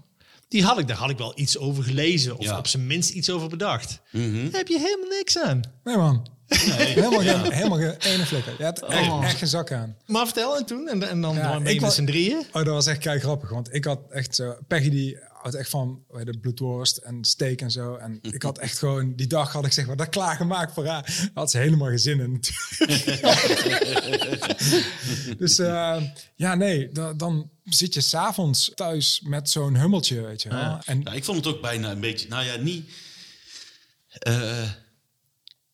die 0.47 0.63
had 0.63 0.79
ik, 0.79 0.87
daar 0.87 0.97
had 0.97 1.09
ik 1.09 1.17
wel 1.17 1.33
iets 1.35 1.57
over 1.57 1.83
gelezen. 1.83 2.37
Of 2.37 2.43
Ja. 2.45 2.57
op 2.57 2.67
zijn 2.67 2.87
minst 2.87 3.09
iets 3.09 3.29
over 3.29 3.49
bedacht. 3.49 4.01
Mhm. 4.11 4.43
Daar 4.43 4.59
heb 4.59 4.67
je 4.67 4.79
helemaal 4.79 5.09
niks 5.17 5.37
aan. 5.39 5.61
Nee 5.83 5.97
man. 5.97 6.27
helemaal, 6.51 7.19
geen, 7.19 7.51
helemaal 7.51 7.77
geen 7.77 7.95
ene 7.97 8.25
flikker. 8.25 8.53
Je 8.57 8.63
hebt 8.63 8.81
echt, 8.83 9.09
Oh. 9.09 9.23
echt 9.25 9.37
geen 9.37 9.47
zak 9.47 9.71
aan. 9.71 9.95
Maar 10.05 10.25
vertel 10.25 10.57
en 10.57 10.65
toen, 10.65 10.87
en, 10.87 11.09
en 11.09 11.21
dan 11.21 11.35
Ja, 11.35 11.59
ben 11.59 11.73
je 11.73 11.81
met 11.81 11.93
z'n 11.93 12.05
drieën. 12.05 12.37
Oh, 12.47 12.53
dat 12.53 12.67
was 12.67 12.87
echt 12.87 12.99
kei 12.99 13.19
grappig. 13.19 13.49
Want 13.49 13.73
ik 13.73 13.85
had 13.85 13.99
echt 14.09 14.35
zo... 14.35 14.55
Peggy 14.67 14.89
die 14.89 15.17
houdt 15.41 15.55
echt 15.57 15.69
van 15.69 16.03
het, 16.07 16.41
bloedworst 16.41 16.97
en 16.97 17.23
steak 17.25 17.61
en 17.61 17.71
zo. 17.71 17.95
En 17.95 18.19
ik 18.31 18.41
had 18.41 18.57
echt 18.57 18.77
gewoon... 18.77 19.15
Die 19.15 19.27
dag 19.27 19.51
had 19.51 19.65
ik 19.65 19.71
zeg 19.71 19.85
maar 19.87 19.95
dat 19.95 20.09
klaargemaakt 20.09 20.73
voor 20.73 20.85
haar. 20.85 21.29
Had 21.33 21.51
ze 21.51 21.57
helemaal 21.57 21.89
natuurlijk. 21.89 22.59
dus 25.39 25.59
eh, 25.59 26.03
ja, 26.35 26.55
nee. 26.55 26.91
da- 26.91 27.13
dan 27.13 27.49
zit 27.63 27.93
je 27.93 28.01
s'avonds 28.01 28.71
thuis 28.75 29.21
met 29.23 29.49
zo'n 29.49 29.77
hummeltje, 29.79 30.21
weet 30.21 30.41
je 30.41 30.49
wel. 30.49 30.59
Ja. 30.59 30.81
En 30.85 31.01
Ja, 31.03 31.13
ik 31.13 31.23
vond 31.23 31.45
het 31.45 31.55
ook 31.55 31.61
bijna 31.61 31.91
een 31.91 31.99
beetje, 31.99 32.27
nou 32.27 32.45
ja, 32.45 32.55
niet, 32.55 32.89
eh, 34.09 34.69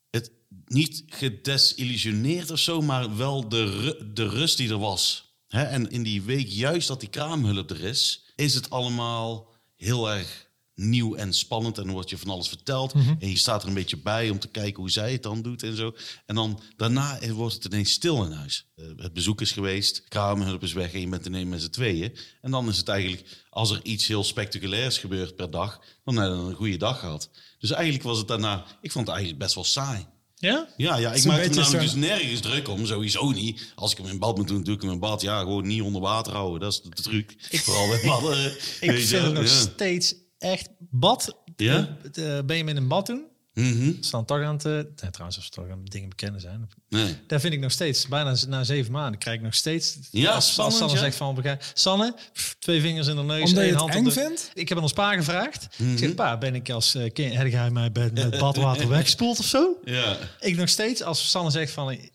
het, 0.10 0.32
niet 0.65 1.03
gedesillusioneerd 1.08 2.51
of 2.51 2.60
zo, 2.60 2.82
maar 2.82 3.17
wel 3.17 3.49
de, 3.49 3.65
ru- 3.82 4.13
de 4.13 4.27
rust 4.30 4.58
die 4.58 4.69
er 4.69 4.77
was. 4.80 5.25
En 5.47 5.89
in 5.89 6.03
die 6.03 6.21
week, 6.21 6.47
juist 6.47 6.88
dat 6.88 6.99
die 6.99 7.10
kraamhulp 7.10 7.69
er 7.69 7.84
is, 7.84 8.25
is 8.36 8.53
het 8.53 8.69
allemaal 8.69 9.56
heel 9.78 10.12
erg 10.12 10.48
nieuw 10.78 11.16
en 11.16 11.34
spannend. 11.34 11.78
En 11.78 11.90
wordt 11.90 12.10
je 12.10 12.18
van 12.18 12.30
alles 12.30 12.48
verteld. 12.48 12.94
En 13.20 13.30
je 13.30 13.38
staat 13.38 13.62
er 13.62 13.68
een 13.68 13.74
beetje 13.74 13.98
bij 13.98 14.30
om 14.30 14.40
te 14.40 14.48
kijken 14.48 14.80
hoe 14.80 14.92
zij 14.92 15.12
het 15.12 15.24
dan 15.24 15.42
doet 15.42 15.63
en 15.63 15.76
zo. 15.76 15.96
En 16.26 16.36
dan 16.36 16.62
daarna 16.76 17.20
wordt 17.30 17.54
het 17.54 17.66
ineens 17.66 17.92
stil 17.92 18.26
in 18.26 18.32
huis. 18.32 18.68
Eh, 18.76 18.86
het 18.98 19.13
bezoek 19.13 19.42
is 19.42 19.52
geweest, 19.52 20.04
kraamhulp 20.08 20.63
is 20.63 20.74
weg 20.74 20.94
en 20.94 21.00
je 21.00 21.08
bent 21.08 21.26
ineens 21.26 21.50
met 21.50 21.62
z'n 21.62 21.70
tweeën. 21.70 22.18
En 22.42 22.52
dan 22.52 22.68
is 22.70 22.78
het 22.78 22.88
eigenlijk, 22.88 23.46
als 23.50 23.72
er 23.72 23.80
iets 23.84 24.08
heel 24.08 24.24
spectaculairs 24.24 24.98
gebeurt 24.98 25.36
per 25.36 25.52
dag, 25.52 25.82
dan 26.04 26.16
heb 26.16 26.32
je 26.32 26.38
een 26.38 26.54
goede 26.54 26.78
dag 26.78 27.00
gehad. 27.00 27.30
Dus 27.60 27.72
eigenlijk 27.72 28.04
was 28.04 28.18
het 28.18 28.28
daarna, 28.28 28.66
ik 28.82 28.92
vond 28.92 29.08
het 29.08 29.16
eigenlijk 29.16 29.44
best 29.44 29.56
wel 29.56 29.63
saai. 29.63 30.08
Ja? 30.39 30.67
Ja, 30.78 30.97
ja 30.97 31.13
ik 31.13 31.26
maak 31.26 31.38
me 31.38 31.43
beetje 31.43 31.62
namelijk 31.62 31.84
dus 31.84 31.93
nergens 31.93 32.39
druk 32.39 32.67
om, 32.67 32.86
sowieso 32.86 33.32
niet. 33.32 33.73
Als 33.76 33.91
ik 33.91 33.97
hem 33.97 34.08
in 34.08 34.19
bad 34.19 34.38
moet 34.38 34.47
doen, 34.47 34.63
doe 34.63 34.76
ik 34.76 34.82
hem 34.82 34.91
in 34.91 35.00
bad. 35.00 35.21
Ja, 35.21 35.39
gewoon 35.39 35.67
niet 35.67 35.82
onder 35.82 36.02
water 36.02 36.34
houden, 36.34 36.60
dat 36.60 36.71
is 36.71 36.82
de 36.82 37.02
truc. 37.02 37.36
Vooral 37.39 37.88
bij 37.88 38.02
badden. 38.06 38.45
Ik 38.82 38.91
vind 38.91 39.10
het 39.10 39.34
nog 39.34 39.43
ja. 39.43 39.50
steeds 39.50 40.15
echt 40.38 40.69
bad. 40.80 41.38
Ja? 41.56 41.97
Eh, 42.13 42.38
eh, 42.38 42.45
ben 42.45 42.58
je 42.58 42.63
met 42.63 42.78
een 42.78 42.88
bad 42.88 43.06
doen? 43.06 43.26
Mhm. 43.60 43.91
Staan 44.00 44.26
toch 44.26 44.41
aan 44.41 44.54
het... 44.54 44.65
eh, 44.65 44.72
nee, 44.72 45.12
trouwens, 45.12 45.36
als 45.38 45.46
we 45.46 45.50
toch 45.52 45.70
aan 45.70 45.84
dingen 45.86 46.10
bekennen 46.10 46.41
zijn. 46.41 46.70
Nee. 46.89 47.15
Daar 47.28 47.39
vind 47.39 47.54
ik 47.54 47.60
nog 47.60 47.72
steeds, 47.72 48.08
bijna 48.08 48.36
na 48.48 48.63
zeven 48.63 48.91
maanden, 48.91 49.20
krijg 49.20 49.38
ik 49.38 49.43
nog 49.43 49.54
steeds... 49.56 49.98
Ja, 50.12 50.26
als, 50.28 50.36
als 50.36 50.52
spannend, 50.54 50.78
Sanne 50.78 50.93
ja. 50.93 51.00
zegt 51.00 51.15
van... 51.15 51.58
Sanne, 51.74 52.15
pff, 52.34 52.56
twee 52.60 52.82
vingers 52.82 53.08
in 53.08 53.15
de 53.15 53.22
neus, 53.24 53.39
Omdat 53.50 53.56
je 53.56 53.60
één 53.62 53.70
het 53.70 53.80
hand 53.80 53.93
eng 53.93 54.00
op 54.00 54.06
de... 54.06 54.12
vindt? 54.12 54.52
Ik 54.54 54.67
heb 54.70 54.78
aan 54.78 54.84
ons 54.84 54.93
pa 54.93 55.13
gevraagd. 55.13 55.63
Ik 55.63 55.80
Mhm. 55.80 55.98
zeg, 55.98 56.15
pa, 56.15 56.38
ben 56.38 56.56
ik 56.56 56.70
als 56.70 56.96
uh, 56.96 57.12
kind... 57.13 57.36
Heb 57.36 57.48
jij 57.48 57.70
mij 57.70 57.91
bij- 57.91 58.12
met 58.13 58.38
badwater 58.39 58.88
weggespoeld 58.98 59.39
of 59.39 59.46
zo? 59.46 59.78
Ja. 59.86 60.17
Ik 60.39 60.56
nog 60.56 60.70
steeds, 60.70 61.02
als 61.04 61.30
Sanne 61.30 61.50
zegt 61.52 61.72
van... 61.72 61.91
eh, 61.91 62.10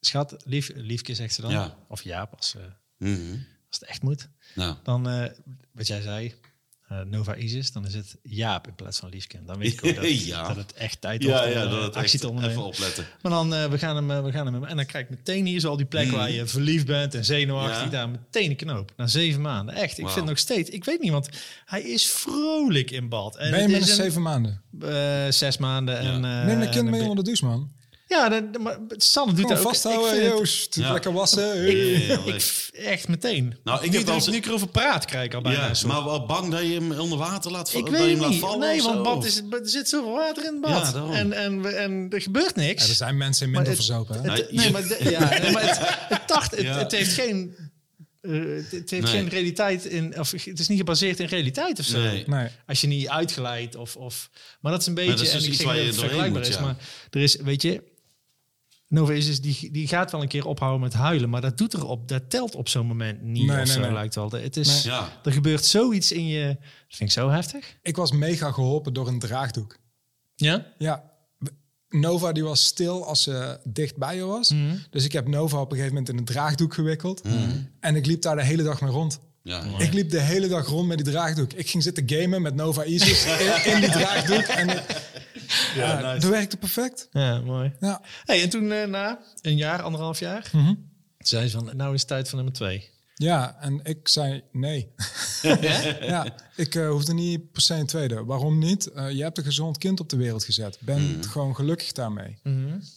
Schat, 0.00 0.36
lief, 0.44 0.70
liefje, 0.74 1.14
zegt 1.14 1.34
ze 1.34 1.40
dan. 1.40 1.50
Ja. 1.50 1.76
Of 1.88 2.02
Jaap, 2.02 2.34
als, 2.36 2.54
eh, 2.56 2.62
Mhm. 3.08 3.32
als 3.68 3.78
het 3.80 3.84
echt 3.84 4.02
moet. 4.02 4.28
Nou. 4.54 4.76
Dan, 4.82 5.08
eh, 5.08 5.24
wat 5.72 5.86
jij 5.86 6.00
zei, 6.00 6.34
eh, 6.90 7.00
Nova 7.00 7.36
Isis, 7.36 7.72
dan 7.72 7.86
is 7.86 7.94
het 7.94 8.16
Jaap 8.22 8.66
in 8.66 8.74
plaats 8.74 8.98
van 8.98 9.08
Liefke. 9.08 9.38
Dan 9.46 9.58
weet 9.58 9.72
ik 9.72 9.84
ook 9.84 9.94
dat, 10.02 10.24
Ja. 10.24 10.46
dat 10.48 10.56
het 10.56 10.72
echt 10.72 11.00
tijd 11.00 11.22
Ja, 11.22 11.44
ja, 11.44 11.64
om, 11.64 11.70
dat 11.70 11.78
eh, 11.78 11.84
het 11.84 11.94
actie 11.96 12.12
echt 12.12 12.20
te 12.20 12.28
ondernemen. 12.28 12.56
even 12.56 12.66
opletten. 12.68 13.06
Maar 13.22 13.32
dan, 13.32 13.54
eh, 13.54 13.66
we 13.66 13.78
gaan 13.78 13.96
hem, 13.96 14.10
eh, 14.10 14.24
we 14.24 14.32
gaan 14.32 14.46
hem, 14.54 14.64
en 14.64 14.76
dan 14.76 14.86
krijg 14.86 15.04
ik 15.04 15.10
meteen 15.10 15.46
hier 15.46 15.60
zo 15.60 15.68
al 15.68 15.76
die 15.76 15.86
plek 15.86 16.10
waar 16.10 16.30
je 16.30 16.46
verliefd 16.46 16.86
bent 16.86 17.14
en 17.14 17.24
zenuwachtig, 17.24 17.82
Ja. 17.84 17.88
daar 17.90 18.08
meteen 18.08 18.50
een 18.50 18.56
knoop. 18.56 18.92
Na 18.96 19.06
zeven 19.06 19.40
maanden, 19.40 19.74
echt. 19.74 19.98
Ik 19.98 20.08
vind 20.08 20.26
nog 20.26 20.38
steeds, 20.38 20.70
ik 20.70 20.84
weet 20.84 21.00
niet, 21.00 21.10
want 21.12 21.28
hij 21.64 21.82
is 21.82 22.06
vrolijk 22.10 22.90
in 22.90 23.08
bad. 23.08 23.36
En 23.36 23.50
ben 23.50 23.58
je 23.58 23.62
het 23.64 23.72
met 23.72 23.80
is 23.82 23.88
een 23.88 23.98
een, 23.98 24.04
zeven 24.04 24.22
maanden? 24.22 24.62
eh, 24.80 25.26
zes 25.30 25.58
maanden 25.58 25.98
en... 25.98 26.24
eh, 26.24 26.44
Neem 26.44 26.60
een 26.60 26.66
en 26.66 26.70
kind 26.70 26.90
mee 26.90 27.00
onder 27.00 27.16
de 27.16 27.22
douche, 27.22 27.44
man. 27.44 27.72
Ja, 28.10 28.28
dan- 28.28 28.62
maar 28.62 28.78
Sanne 28.88 29.32
doet 29.32 29.40
Gewoon 29.40 29.56
dat 29.56 29.64
ook. 29.66 29.72
vasthouden, 29.72 30.22
het- 30.24 30.32
Joost. 30.32 30.74
Ja. 30.74 30.92
Lekker 30.92 31.12
wassen. 31.12 31.70
Ja, 31.70 32.18
ik, 32.24 32.68
echt 32.72 33.08
meteen. 33.08 33.56
Nou, 33.64 33.84
ik 33.84 33.92
heb 33.92 34.02
wel 34.02 34.10
nu, 34.14 34.20
eens- 34.20 34.26
nu 34.28 34.36
ik 34.36 34.46
erover 34.46 34.68
praat, 34.68 35.04
krijg 35.04 35.24
ik 35.24 35.34
al 35.34 35.40
bijna 35.40 35.70
Ja, 35.72 35.86
maar 35.86 36.04
wel 36.04 36.26
bang 36.26 36.50
dat 36.50 36.60
je 36.60 36.72
hem 36.72 36.92
onder 36.92 37.18
water 37.18 37.50
laat 37.50 37.70
vallen. 37.70 37.86
Ik 37.86 37.92
dat 37.92 38.00
je 38.00 38.06
weet 38.06 38.16
hem 38.16 38.24
het 38.24 38.24
laat 38.24 38.30
niet. 38.30 38.40
vallen 38.50 38.68
Nee, 38.68 38.82
want 38.82 39.02
bad 39.02 39.24
is, 39.24 39.36
er 39.50 39.60
zit 39.62 39.88
zoveel 39.88 40.12
water 40.12 40.44
in 40.44 40.52
het 40.52 40.60
bad. 40.60 40.86
Ja, 40.86 40.92
daarom. 40.92 41.12
en, 41.12 41.32
en, 41.32 41.62
we- 41.62 41.68
en 41.68 42.06
er 42.10 42.20
gebeurt 42.22 42.56
niks. 42.56 42.82
Ja, 42.82 42.88
er 42.88 42.94
zijn 42.94 43.16
mensen 43.16 43.50
Maar 43.50 43.62
minder 43.62 43.78
het- 43.78 43.86
verzopen. 43.86 44.30
Het- 44.32 44.52
Nee, 44.52 44.70
maar, 44.70 44.82
de- 44.88 44.98
ja, 45.10 45.20
maar 45.52 45.66
het, 45.68 45.78
het, 46.18 46.26
tacht, 46.26 46.50
het, 46.56 46.66
het 46.74 46.92
heeft 46.92 47.12
geen 47.12 47.54
eh, 48.20 48.32
het, 48.32 48.70
het 48.70 48.90
heeft 48.90 49.02
Nee. 49.02 49.12
geen 49.12 49.28
realiteit 49.28 49.84
in, 49.84 50.18
of 50.18 50.30
het 50.30 50.58
is 50.58 50.68
niet 50.68 50.78
gebaseerd 50.78 51.20
in 51.20 51.26
realiteit 51.26 51.78
of 51.78 51.84
zo. 51.84 51.98
Nee. 51.98 52.24
Nee. 52.26 52.48
Als 52.66 52.80
je 52.80 52.86
niet 52.86 53.08
uitgeleid 53.08 53.76
of, 53.76 53.96
of. 53.96 54.30
Maar 54.60 54.72
dat 54.72 54.80
is 54.80 54.86
een 54.86 54.94
beetje. 54.94 55.10
dat 55.10 55.20
is 55.20 55.32
dus 55.32 55.42
en 55.44 55.48
ik 55.50 55.54
zeg 55.54 55.66
waar 55.66 55.74
niet 55.74 55.84
je 55.84 55.90
dat 55.90 56.00
het 56.00 56.10
doorheen 56.10 56.32
vergelijkbaar 56.32 56.64
moet, 56.66 56.76
is. 56.76 56.76
ja. 56.78 57.00
Maar 57.06 57.10
er 57.10 57.20
is, 57.20 57.36
weet 57.36 57.62
je. 57.62 57.82
Nova 58.90 59.12
Isis, 59.12 59.40
die, 59.40 59.70
die 59.72 59.88
gaat 59.88 60.10
wel 60.10 60.22
een 60.22 60.28
keer 60.28 60.46
ophouden 60.46 60.80
met 60.80 60.92
huilen, 60.92 61.30
maar 61.30 61.40
dat 61.40 61.58
doet 61.58 61.74
erop, 61.74 62.08
dat 62.08 62.30
telt 62.30 62.54
op 62.54 62.68
zo'n 62.68 62.86
moment 62.86 63.22
niet. 63.22 63.46
Nee, 63.46 63.50
of 63.60 63.64
nee, 63.64 63.74
zo 63.74 63.80
nee. 63.80 63.92
lijkt 63.92 64.14
wel. 64.14 64.30
Het 64.30 64.56
is, 64.56 64.82
Ja. 64.82 65.08
Er 65.24 65.32
gebeurt 65.32 65.64
zoiets 65.64 66.12
in 66.12 66.26
je. 66.26 66.46
Dat 66.46 66.56
vind 66.96 67.10
ik 67.10 67.16
zo 67.16 67.30
heftig. 67.30 67.76
Ik 67.82 67.96
was 67.96 68.12
mega 68.12 68.50
geholpen 68.52 68.92
door 68.92 69.08
een 69.08 69.18
draagdoek. 69.18 69.78
Ja? 70.34 70.66
Ja. 70.78 71.10
Nova 71.88 72.32
die 72.32 72.44
was 72.44 72.64
stil 72.64 73.06
als 73.06 73.22
ze 73.22 73.58
dicht 73.64 73.96
bij 73.96 74.16
je 74.16 74.24
was. 74.24 74.54
Dus 74.90 75.04
ik 75.04 75.12
heb 75.12 75.28
Nova 75.28 75.56
op 75.60 75.70
een 75.70 75.76
gegeven 75.76 75.94
moment 75.94 76.08
in 76.12 76.18
een 76.18 76.24
draagdoek 76.24 76.74
gewikkeld. 76.74 77.22
En 77.80 77.96
ik 77.96 78.06
liep 78.06 78.22
daar 78.22 78.36
de 78.36 78.44
hele 78.44 78.62
dag 78.62 78.80
mee 78.80 78.90
rond. 78.90 79.20
Ja. 79.42 79.62
Ik 79.78 79.92
liep 79.92 80.10
de 80.10 80.20
hele 80.20 80.48
dag 80.48 80.66
rond 80.66 80.88
met 80.88 80.96
die 80.98 81.06
draagdoek. 81.12 81.52
Ik 81.52 81.68
ging 81.70 81.82
zitten 81.82 82.02
gamen 82.06 82.42
met 82.42 82.54
Nova 82.54 82.84
Isis 82.84 83.24
in, 83.26 83.72
in 83.74 83.80
die 83.80 83.90
draagdoek. 83.90 84.42
En 84.42 84.68
ik- 84.68 85.08
ja, 85.74 86.12
dat 86.12 86.24
werkte 86.24 86.56
perfect. 86.56 87.08
Ja, 87.10 87.40
mooi. 87.40 87.72
Ja. 87.80 88.00
Hey, 88.24 88.42
en 88.42 88.48
toen 88.50 88.72
eh, 88.72 88.86
na 88.86 89.18
een 89.40 89.56
jaar, 89.56 89.82
anderhalf 89.82 90.18
jaar, 90.18 90.50
Mhm. 90.52 90.74
zei 91.18 91.48
ze 91.48 91.56
van, 91.58 91.76
nou 91.76 91.94
is 91.94 92.00
het 92.00 92.08
tijd 92.08 92.26
voor 92.28 92.36
nummer 92.36 92.54
twee. 92.54 92.88
Ja, 93.14 93.56
en 93.60 93.80
ik 93.82 94.08
zei 94.08 94.42
nee. 94.52 94.92
ja, 96.00 96.26
ik 96.56 96.74
eh, 96.74 96.88
hoefde 96.88 97.12
niet 97.14 97.52
per 97.52 97.62
se 97.62 97.74
een 97.74 97.86
tweede. 97.86 98.24
Waarom 98.24 98.58
niet? 98.58 98.86
Eh, 98.86 99.10
je 99.10 99.22
hebt 99.22 99.38
een 99.38 99.44
gezond 99.44 99.78
kind 99.78 100.00
op 100.00 100.08
de 100.08 100.16
wereld 100.16 100.44
gezet. 100.44 100.78
Ben 100.80 101.24
gewoon 101.28 101.54
gelukkig 101.54 101.92
daarmee. 101.92 102.38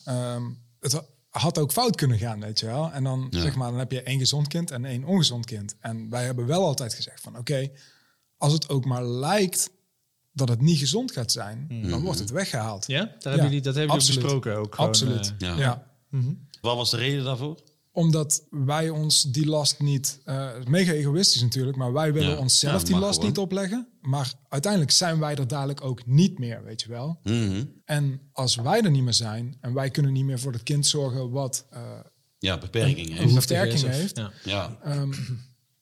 Ehm, 0.06 0.44
het 0.80 1.02
had 1.30 1.58
ook 1.58 1.72
fout 1.72 1.96
kunnen 1.96 2.18
gaan, 2.18 2.40
weet 2.40 2.60
je 2.60 2.66
wel. 2.66 2.92
En 2.92 3.04
dan, 3.04 3.28
Ja. 3.30 3.42
zeg 3.42 3.56
maar, 3.56 3.70
dan 3.70 3.80
heb 3.80 3.92
je 3.92 4.02
één 4.04 4.20
gezond 4.20 4.48
kind 4.48 4.72
en 4.72 4.86
één 4.86 5.04
ongezond 5.04 5.46
kind. 5.46 5.76
En 5.80 6.10
wij 6.10 6.26
hebben 6.26 6.46
wel 6.46 6.66
altijd 6.66 6.94
gezegd 6.94 7.22
van... 7.22 7.38
oké, 7.38 7.68
als 8.38 8.54
het 8.54 8.70
ook 8.70 8.86
maar 8.86 9.04
lijkt 9.06 9.70
dat 10.34 10.50
het 10.50 10.62
niet 10.62 10.78
gezond 10.80 11.12
gaat 11.12 11.32
zijn... 11.32 11.68
dan 11.90 12.02
wordt 12.02 12.20
het 12.20 12.30
weggehaald. 12.30 12.88
Ja? 12.88 13.04
Daar 13.06 13.34
hebben 13.34 13.44
jullie, 13.44 13.62
dat 13.62 13.76
hebben 13.76 14.00
jullie 14.00 14.14
besproken 14.16 14.56
ook. 14.58 14.76
gewoon, 14.76 14.90
Absoluut, 14.90 15.34
eh, 15.40 15.48
Ja. 15.50 15.58
ja. 15.58 15.92
Wat 16.62 16.76
was 16.76 16.90
de 16.92 16.98
reden 16.98 17.24
daarvoor? 17.24 17.60
Omdat 17.92 18.44
wij 18.50 18.90
ons 18.90 19.22
die 19.22 19.46
last 19.46 19.80
niet... 19.80 20.20
eh, 20.26 20.50
mega 20.68 20.92
egoïstisch 20.92 21.42
natuurlijk, 21.42 21.78
maar 21.78 21.94
wij 21.94 22.14
willen 22.14 22.30
Ja. 22.32 22.38
onszelf 22.38 22.82
Ja, 22.82 22.88
die 22.88 22.96
last 22.98 23.14
gewoon. 23.14 23.26
niet 23.30 23.38
opleggen. 23.38 23.88
Maar 24.02 24.34
uiteindelijk 24.50 24.92
zijn 24.92 25.20
wij 25.20 25.36
er 25.36 25.48
dadelijk 25.48 25.84
ook 25.84 26.06
niet 26.06 26.40
meer, 26.40 26.64
weet 26.64 26.82
je 26.82 26.90
wel. 26.90 27.20
Mhm. 27.24 27.66
En 27.86 28.22
als 28.32 28.56
wij 28.56 28.82
er 28.82 28.92
niet 28.92 29.04
meer 29.04 29.14
zijn 29.14 29.58
en 29.62 29.74
wij 29.74 29.90
kunnen 29.90 30.14
niet 30.14 30.26
meer 30.26 30.40
voor 30.40 30.52
het 30.54 30.64
kind 30.64 30.86
zorgen 30.86 31.30
wat 31.30 31.66
eh, 31.70 31.82
Ja, 32.40 32.58
beperkingen. 32.58 33.12
een 33.12 33.18
heeft. 33.30 33.48
beperking 33.48 33.82
heeft, 33.92 34.18
ja. 34.18 34.32
Ja. 34.44 34.78
ehm, 34.84 35.14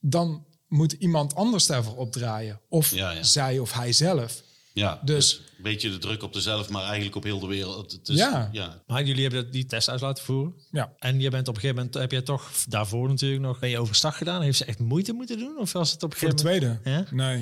dan 0.00 0.44
moet 0.72 0.92
iemand 0.92 1.34
anders 1.34 1.66
daarvoor 1.66 1.96
opdraaien. 1.96 2.60
Of 2.68 2.94
Ja, 2.94 3.10
ja. 3.10 3.22
zij 3.22 3.58
of 3.58 3.72
hij 3.72 3.92
zelf. 3.92 4.42
ja. 4.72 5.00
Dus- 5.04 5.14
Dus 5.38 5.38
een 5.56 5.62
beetje 5.62 5.90
de 5.90 5.98
druk 5.98 6.22
op 6.22 6.34
jezelf, 6.34 6.68
maar 6.68 6.84
eigenlijk 6.84 7.16
op 7.16 7.22
heel 7.22 7.38
de 7.40 7.46
wereld. 7.46 7.92
Het 7.92 8.08
is, 8.08 8.16
Ja. 8.16 8.48
ja. 8.52 8.82
Maar 8.86 9.04
jullie 9.04 9.22
hebben 9.22 9.42
dat- 9.44 9.52
die 9.52 9.66
test 9.66 9.88
uit 9.88 10.00
laten 10.00 10.24
voeren. 10.24 10.54
Ja. 10.70 10.92
En 10.98 11.20
je 11.20 11.30
bent 11.30 11.48
op 11.48 11.54
een 11.54 11.60
gegeven 11.60 11.76
moment, 11.82 12.00
heb 12.02 12.10
jij 12.10 12.22
toch 12.22 12.50
daarvoor 12.68 13.08
natuurlijk 13.08 13.42
nog, 13.42 13.58
ben 13.58 13.68
je 13.68 13.78
overstag 13.78 14.16
gedaan? 14.16 14.42
Heeft 14.42 14.58
ze 14.58 14.64
echt 14.64 14.78
moeite 14.78 15.12
moeten 15.12 15.38
doen? 15.38 15.58
Of 15.58 15.72
was 15.72 15.90
het 15.90 16.02
op 16.02 16.12
een 16.12 16.18
Voor 16.18 16.28
de 16.28 16.36
gegeven 16.38 16.60
moment? 16.60 16.82
tweede? 16.84 17.06
Ja? 17.10 17.24
Nee. 17.26 17.36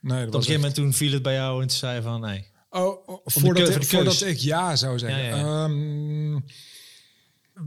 Nee, 0.00 0.18
dat 0.18 0.26
Op 0.28 0.34
een 0.34 0.42
gegeven 0.42 0.42
echt- 0.52 0.56
moment 0.56 0.74
toen 0.74 0.92
viel 0.92 1.12
het 1.12 1.22
bij 1.22 1.34
jou 1.34 1.62
en 1.62 1.68
toen 1.68 1.76
zei 1.76 1.94
je 1.96 2.02
van 2.02 2.20
nee. 2.20 2.46
Oh, 2.70 3.08
oh, 3.08 3.20
voordat, 3.24 3.68
ik, 3.76 3.84
voordat 3.84 4.20
ik 4.20 4.38
ja 4.38 4.76
zou 4.76 4.98
zeggen. 4.98 5.22
Ja, 5.24 5.28
ja, 5.28 5.36
ja. 5.36 5.64
Ehm, 5.64 6.40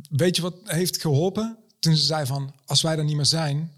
weet 0.10 0.36
je 0.36 0.41
wat 0.41 0.55
heeft 0.63 1.01
geholpen? 1.01 1.58
Toen 1.79 1.95
ze 1.95 2.05
zei 2.05 2.25
van, 2.25 2.53
als 2.65 2.82
wij 2.82 2.97
er 2.97 3.03
niet 3.03 3.15
meer 3.15 3.25
zijn... 3.25 3.71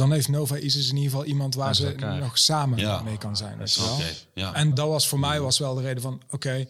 dan 0.00 0.12
heeft 0.12 0.28
Nova 0.28 0.56
Isis 0.56 0.88
in 0.90 0.96
ieder 0.96 1.10
geval 1.10 1.24
iemand 1.26 1.54
waar 1.54 1.74
ze 1.74 1.86
elkaar. 1.86 2.18
nog 2.18 2.38
samen 2.38 2.78
Ja. 2.78 3.02
mee 3.02 3.18
kan 3.18 3.36
zijn. 3.36 3.58
Weet 3.58 3.74
je 3.74 3.80
wel? 3.80 3.92
Oké. 3.94 4.04
Ja. 4.34 4.54
En 4.54 4.74
dat 4.74 4.88
was 4.88 5.08
voor 5.08 5.18
mij 5.18 5.40
was 5.40 5.58
wel 5.58 5.74
de 5.74 5.80
reden 5.80 6.02
van, 6.02 6.22
oké, 6.30 6.66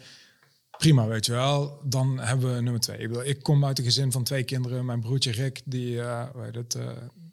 prima, 0.79 1.07
weet 1.07 1.27
je 1.27 1.33
wel. 1.33 1.81
Dan 1.85 2.19
hebben 2.19 2.55
we 2.55 2.61
nummer 2.61 2.81
twee. 2.81 2.99
Ik, 2.99 3.09
bedoel, 3.09 3.25
ik 3.25 3.43
kom 3.43 3.65
uit 3.65 3.79
een 3.79 3.85
gezin 3.85 4.13
van 4.13 4.23
twee 4.23 4.43
kinderen. 4.45 4.85
Mijn 4.85 5.01
broertje 5.01 5.31
Rick, 5.31 5.61
die, 5.65 6.01
eh, 6.01 6.23
weet 6.35 6.55
het, 6.55 6.75
eh, 6.75 6.87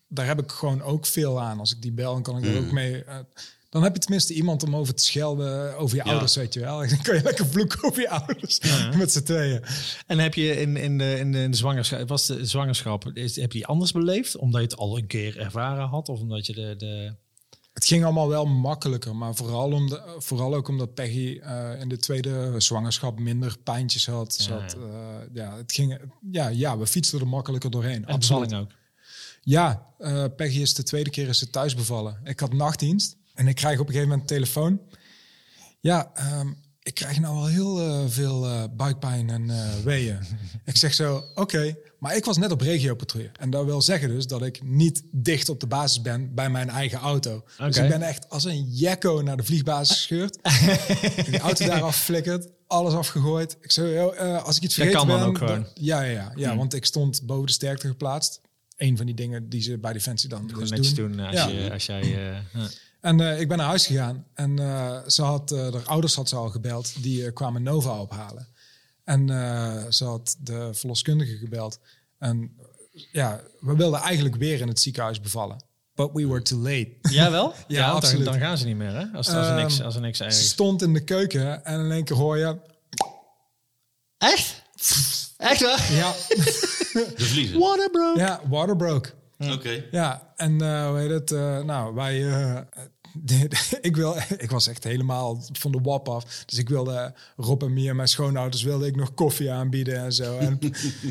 daar 0.07 0.25
heb 0.25 0.41
ik 0.41 0.51
gewoon 0.51 0.81
ook 0.81 1.05
veel 1.05 1.41
aan. 1.41 1.59
Als 1.59 1.71
ik 1.75 1.81
die 1.81 1.91
bel, 1.91 2.13
dan 2.13 2.21
kan 2.23 2.37
ik 2.37 2.45
er 2.45 2.57
ook 2.65 2.71
mee... 2.71 3.03
eh, 3.03 3.15
dan 3.69 3.83
heb 3.83 3.93
je 3.93 3.99
tenminste 3.99 4.33
iemand 4.33 4.63
om 4.63 4.75
over 4.75 4.93
te 4.95 5.03
schelden 5.03 5.77
over 5.77 5.97
je 5.97 6.03
Ja. 6.05 6.11
ouders, 6.11 6.35
weet 6.35 6.53
je 6.53 6.59
wel. 6.59 6.77
Dan 6.89 7.01
kan 7.01 7.15
je 7.15 7.21
lekker 7.23 7.45
vloeken 7.47 7.83
over 7.83 8.01
je 8.01 8.09
ouders 8.09 8.59
met 8.97 9.11
z'n 9.11 9.23
tweeën. 9.23 9.63
En 10.07 10.19
heb 10.19 10.33
je 10.33 10.61
in, 10.61 10.77
in, 10.77 10.97
de, 10.97 11.17
in, 11.19 11.31
de, 11.31 11.41
in 11.41 11.51
de 11.51 11.57
zwangerschap, 11.57 12.07
was 12.07 12.25
de 12.25 12.45
zwangerschap, 12.45 13.05
is, 13.13 13.35
heb 13.35 13.51
je 13.51 13.57
die 13.57 13.67
anders 13.67 13.91
beleefd? 13.91 14.37
Omdat 14.37 14.61
je 14.61 14.67
het 14.67 14.77
al 14.77 14.97
een 14.97 15.07
keer 15.07 15.39
ervaren 15.39 15.87
had? 15.87 16.09
Of 16.09 16.19
omdat 16.19 16.45
je 16.45 16.53
de... 16.53 16.75
de 16.77 17.15
Het 17.73 17.85
ging 17.85 18.03
allemaal 18.03 18.27
wel 18.27 18.45
makkelijker, 18.45 19.15
maar 19.15 19.35
vooral, 19.35 19.71
om 19.71 19.89
de, 19.89 20.15
vooral 20.17 20.55
ook 20.55 20.67
omdat 20.67 20.93
Peggy 20.93 21.39
eh, 21.43 21.79
in 21.79 21.89
de 21.89 21.97
tweede 21.97 22.53
zwangerschap 22.57 23.19
minder 23.19 23.55
pijntjes 23.63 24.05
had. 24.05 24.33
Ze 24.33 24.49
Ja, 24.53 24.59
had, 24.59 24.73
eh, 24.73 24.81
ja, 25.33 25.57
het 25.57 25.71
ging, 25.71 25.99
ja, 26.31 26.47
ja, 26.47 26.77
we 26.77 26.87
fietsten 26.87 27.19
er 27.19 27.27
makkelijker 27.27 27.71
doorheen. 27.71 28.05
en 28.05 28.55
ook? 28.55 28.71
Ja, 29.41 29.87
eh, 29.97 30.23
Peggy 30.35 30.59
is 30.59 30.73
de 30.73 30.83
tweede 30.83 31.09
keer 31.09 31.27
is 31.27 31.37
ze 31.39 31.49
thuis 31.49 31.75
bevallen. 31.75 32.19
Ik 32.23 32.39
had 32.39 32.53
nachtdienst 32.53 33.16
en 33.37 33.47
ik 33.47 33.55
krijg 33.55 33.79
op 33.79 33.87
een 33.87 33.93
gegeven 33.93 34.09
moment 34.09 34.31
een 34.31 34.35
telefoon. 34.37 34.81
Ja, 35.79 36.11
ehm, 36.13 36.47
ik 36.81 36.93
krijg 36.93 37.19
nou 37.19 37.35
al 37.35 37.45
heel 37.45 37.79
eh, 37.81 38.03
veel 38.07 38.45
eh, 38.45 38.63
buikpijn 38.77 39.29
en 39.29 39.49
eh 39.49 39.83
weeën. 39.83 40.19
ik 40.65 40.77
zeg 40.77 40.93
zo, 40.93 41.23
oké, 41.35 41.75
maar 41.99 42.15
ik 42.15 42.25
was 42.25 42.37
net 42.37 42.51
op 42.51 42.61
regiopatrouille. 42.61 43.31
En 43.39 43.49
dat 43.49 43.65
wil 43.65 43.81
zeggen 43.81 44.09
dus 44.09 44.27
dat 44.27 44.41
ik 44.43 44.63
niet 44.63 45.03
dicht 45.11 45.49
op 45.49 45.59
de 45.59 45.67
basis 45.67 46.01
ben 46.01 46.33
bij 46.35 46.49
mijn 46.49 46.69
eigen 46.69 46.99
auto. 46.99 47.43
Dus 47.57 47.77
ik 47.77 47.87
ben 47.89 48.01
echt 48.01 48.29
als 48.29 48.43
een 48.43 48.69
jekko 48.69 49.21
naar 49.21 49.37
de 49.37 49.43
vliegbasis 49.43 49.95
gescheurd. 49.95 50.37
die 51.25 51.39
auto 51.39 51.65
daar 51.65 51.81
afflikkerd, 51.81 52.47
alles 52.67 52.93
afgegooid. 52.93 53.57
Ik 53.61 53.71
eh, 53.71 54.43
als 54.43 54.57
ik 54.57 54.63
iets 54.63 54.75
Dat 54.75 54.85
vergeten 54.85 55.07
kan 55.07 55.07
dan 55.07 55.17
ben... 55.19 55.27
ook 55.27 55.37
gewoon. 55.37 55.61
dan- 55.61 55.71
ja, 55.73 56.01
ja, 56.01 56.11
ja, 56.11 56.31
ja 56.35 56.55
want 56.55 56.73
ik 56.73 56.85
stond 56.85 57.21
boven 57.25 57.45
de 57.45 57.51
sterkte 57.51 57.87
geplaatst. 57.87 58.41
Een 58.77 58.97
van 58.97 59.05
die 59.05 59.15
dingen 59.15 59.49
die 59.49 59.61
ze 59.61 59.77
bij 59.77 59.93
Defensie 59.93 60.29
dan 60.29 60.47
dus 60.47 60.69
netjes 60.69 60.93
doen. 60.93 61.11
doen 61.11 61.19
als, 61.25 61.35
Ja. 61.35 61.47
je, 61.47 61.71
als 61.71 61.85
jij... 61.85 62.43
ja. 63.01 63.09
En 63.09 63.19
eh, 63.21 63.39
ik 63.39 63.47
ben 63.47 63.57
naar 63.57 63.67
huis 63.67 63.85
gegaan 63.85 64.25
en 64.33 64.59
eh, 64.59 64.97
ze 65.07 65.21
had, 65.21 65.51
eh 65.51 65.59
haar 65.73 65.85
ouders 65.85 66.15
had 66.15 66.29
ze 66.29 66.35
al 66.35 66.49
gebeld, 66.49 67.03
die 67.03 67.25
eh, 67.25 67.33
kwamen 67.33 67.63
Nova 67.63 67.99
ophalen. 67.99 68.47
En 69.03 69.29
eh, 69.29 69.83
ze 69.89 70.03
had 70.05 70.35
de 70.39 70.69
verloskundige 70.73 71.37
gebeld. 71.37 71.79
En 72.19 72.55
ja, 73.11 73.41
we 73.59 73.75
wilden 73.75 73.99
eigenlijk 73.99 74.35
weer 74.35 74.61
in 74.61 74.67
het 74.67 74.79
ziekenhuis 74.79 75.21
bevallen. 75.21 75.65
But 75.95 76.09
we 76.13 76.27
were 76.27 76.41
too 76.41 76.59
late. 76.59 76.95
Ja, 77.01 77.31
wel? 77.31 77.53
Ja, 77.67 77.87
dan, 77.87 77.95
absoluut. 77.95 78.25
dan 78.25 78.39
gaan 78.39 78.57
ze 78.57 78.65
niet 78.65 78.75
meer, 78.75 78.93
hè? 78.93 79.05
Als, 79.13 79.29
als, 79.29 79.47
er, 79.47 79.55
niks, 79.55 79.77
Ehm, 79.77 79.85
als 79.85 79.95
er 79.95 80.01
niks 80.01 80.17
Ze 80.17 80.23
ergens... 80.23 80.49
stond 80.49 80.81
in 80.81 80.93
de 80.93 81.03
keuken 81.03 81.65
en 81.65 81.79
in 81.79 81.91
één 81.91 82.03
keer 82.03 82.15
hoor 82.15 82.37
je... 82.37 82.57
Echt? 84.17 84.61
Echt 85.37 85.61
waar? 85.61 85.91
Ja, 85.91 86.11
De 87.17 87.25
vliezen. 87.25 87.59
Water, 87.59 87.89
bro. 87.89 88.13
ja 88.15 88.41
water 88.49 88.75
broke. 88.75 89.13
Oké. 89.39 89.83
Ja, 89.91 90.33
en 90.35 90.61
eh 90.61 90.87
hoe 90.89 90.97
heet 90.99 91.09
het? 91.09 91.31
eh, 91.31 91.63
nou, 91.63 91.93
wij. 91.95 92.27
eh, 92.29 92.57
ik, 93.81 93.95
wil, 93.95 94.15
ik 94.37 94.49
was 94.51 94.67
echt 94.67 94.83
helemaal 94.83 95.43
van 95.51 95.71
de 95.71 95.79
wap 95.81 96.09
af. 96.09 96.43
Dus 96.45 96.59
ik 96.59 96.69
wilde 96.69 97.13
Rob 97.35 97.63
en 97.63 97.73
Mia, 97.73 97.93
mijn 97.93 98.07
schoonouders, 98.07 98.63
wilde 98.63 98.85
ik 98.87 98.95
nog 98.95 99.13
koffie 99.13 99.51
aanbieden 99.51 99.97
en 99.97 100.11
zo. 100.11 100.37
En, 100.37 100.59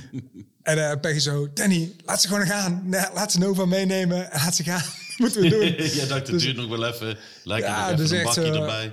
en 0.62 0.90
eh 0.90 1.00
Peggy 1.00 1.18
zo, 1.18 1.52
Danny, 1.52 1.92
laat 2.04 2.20
ze 2.22 2.28
gewoon 2.28 2.46
gaan. 2.46 2.80
Nee, 2.84 3.04
laat 3.14 3.32
ze 3.32 3.38
Nova 3.38 3.64
meenemen 3.64 4.30
en 4.30 4.40
laat 4.44 4.54
ze 4.54 4.62
gaan. 4.62 4.82
Moeten 5.16 5.40
we 5.42 5.48
doen. 5.48 5.86
Jij 5.86 6.06
dacht, 6.06 6.26
het 6.26 6.38
duurt 6.40 6.56
nog 6.56 6.68
wel 6.68 6.84
even. 6.86 7.18
Lijkt 7.44 7.66
Ja, 7.66 7.88
nog 7.88 7.96
dus 7.96 8.10
even 8.10 8.18
een 8.18 8.24
bakje 8.24 8.46
zo, 8.46 8.52
erbij. 8.60 8.92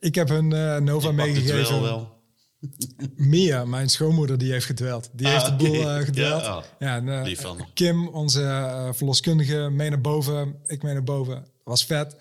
Ik 0.00 0.14
heb 0.14 0.28
hun 0.28 0.48
Nova 0.84 1.12
meegegeven. 1.12 2.08
Mia, 3.16 3.64
mijn 3.64 3.88
schoonmoeder, 3.90 4.38
die 4.38 4.52
heeft 4.52 4.66
gedweld. 4.66 5.10
Die 5.12 5.26
Ah, 5.26 5.32
heeft 5.32 5.46
de 5.46 5.52
boel 5.66 5.78
oké. 5.78 5.98
eh, 5.98 6.04
gedweld. 6.04 6.42
Ja, 6.42 6.64
Ja, 6.78 6.96
ah, 6.96 6.96
en, 6.96 7.24
eh, 7.26 7.36
van. 7.36 7.66
Kim, 7.74 8.08
onze 8.08 8.42
eh, 8.42 8.88
verloskundige, 8.92 9.68
mee 9.70 9.88
naar 9.90 10.00
boven. 10.00 10.54
Ik 10.66 10.82
mee 10.82 10.92
naar 10.92 11.02
boven. 11.04 11.46
Was 11.64 11.84
vet. 11.86 12.16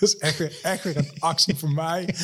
Dat 0.00 0.08
is 0.08 0.16
echt 0.28 0.38
weer, 0.38 0.52
echt 0.62 0.84
weer 0.84 0.96
een 0.96 1.10
actie 1.18 1.54
voor 1.56 1.70
mij. 1.70 2.08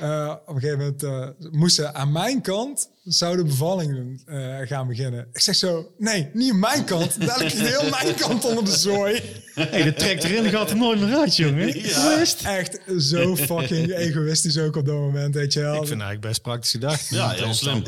Eh, 0.00 0.34
op 0.46 0.54
een 0.54 0.60
gegeven 0.60 0.78
moment 0.78 1.02
eh, 1.02 1.50
moesten 1.50 1.94
aan 1.94 2.12
mijn 2.12 2.40
kant 2.40 2.88
zou 3.04 3.36
de 3.36 3.44
bevalling 3.44 4.22
eh, 4.26 4.58
gaan 4.64 4.86
beginnen. 4.88 5.26
Ik 5.32 5.40
zeg 5.40 5.54
zo, 5.54 5.92
nee, 5.98 6.28
niet 6.32 6.50
aan 6.52 6.58
mijn 6.58 6.84
kant. 6.84 7.20
Dadelijk 7.26 7.54
ligt 7.54 7.68
heel 7.78 7.90
mijn 7.90 8.14
kant 8.14 8.44
onder 8.44 8.64
de 8.64 8.70
zooi. 8.76 9.20
Hey, 9.54 9.82
de 9.82 9.94
trekt 9.94 10.24
erin, 10.24 10.50
gaat 10.50 10.70
er 10.70 10.76
nooit 10.76 11.00
meer 11.00 11.14
uit, 11.16 11.36
jongen. 11.36 11.78
Ja. 11.88 12.24
Echt 12.42 12.78
zo 12.98 13.36
fucking 13.36 13.92
egoïstisch 13.94 14.58
ook 14.58 14.76
op 14.76 14.86
dat 14.86 14.94
moment, 14.94 15.34
weet 15.34 15.52
je 15.52 15.60
wel. 15.60 15.68
Ik 15.70 15.76
vind 15.78 15.88
het 15.90 16.00
eigenlijk 16.00 16.28
best 16.28 16.42
praktisch 16.42 16.70
gedacht. 16.70 17.08
Ja, 17.08 17.30
heel 17.30 17.54
slim. 17.54 17.82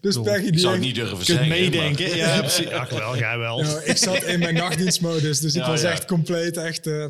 dus 0.00 0.20
Peggy 0.20 0.44
Ik 0.46 0.50
die 0.52 0.60
zou 0.60 0.72
het 0.72 0.82
niet 0.82 0.94
durven 0.94 1.14
kunt 1.14 1.26
zeggen. 1.26 1.48
meedenken. 1.48 2.08
maar- 2.08 2.16
Ja, 2.16 2.38
precies. 2.40 2.68
Ach 2.70 2.90
wel, 2.90 3.16
jij 3.18 3.38
wel. 3.38 3.62
Ja, 3.64 3.80
ik 3.84 3.96
zat 3.96 4.22
in 4.22 4.38
mijn 4.38 4.54
nachtdienstmodus, 4.54 5.40
dus 5.40 5.54
ik 5.54 5.64
was 5.64 5.80
ja. 5.80 5.90
echt 5.90 6.04
compleet 6.04 6.56
echt. 6.56 6.86
eh, 6.86 7.04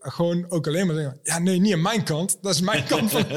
gewoon 0.00 0.50
ook 0.50 0.66
alleen 0.66 0.86
maar 0.86 0.96
zeggen... 0.96 1.18
Ja, 1.22 1.38
nee, 1.38 1.60
niet 1.60 1.72
aan 1.72 1.82
mijn 1.82 2.02
kant. 2.04 2.38
Dat 2.42 2.54
is 2.54 2.60
mijn 2.60 2.84
kant 2.84 3.10
van... 3.10 3.24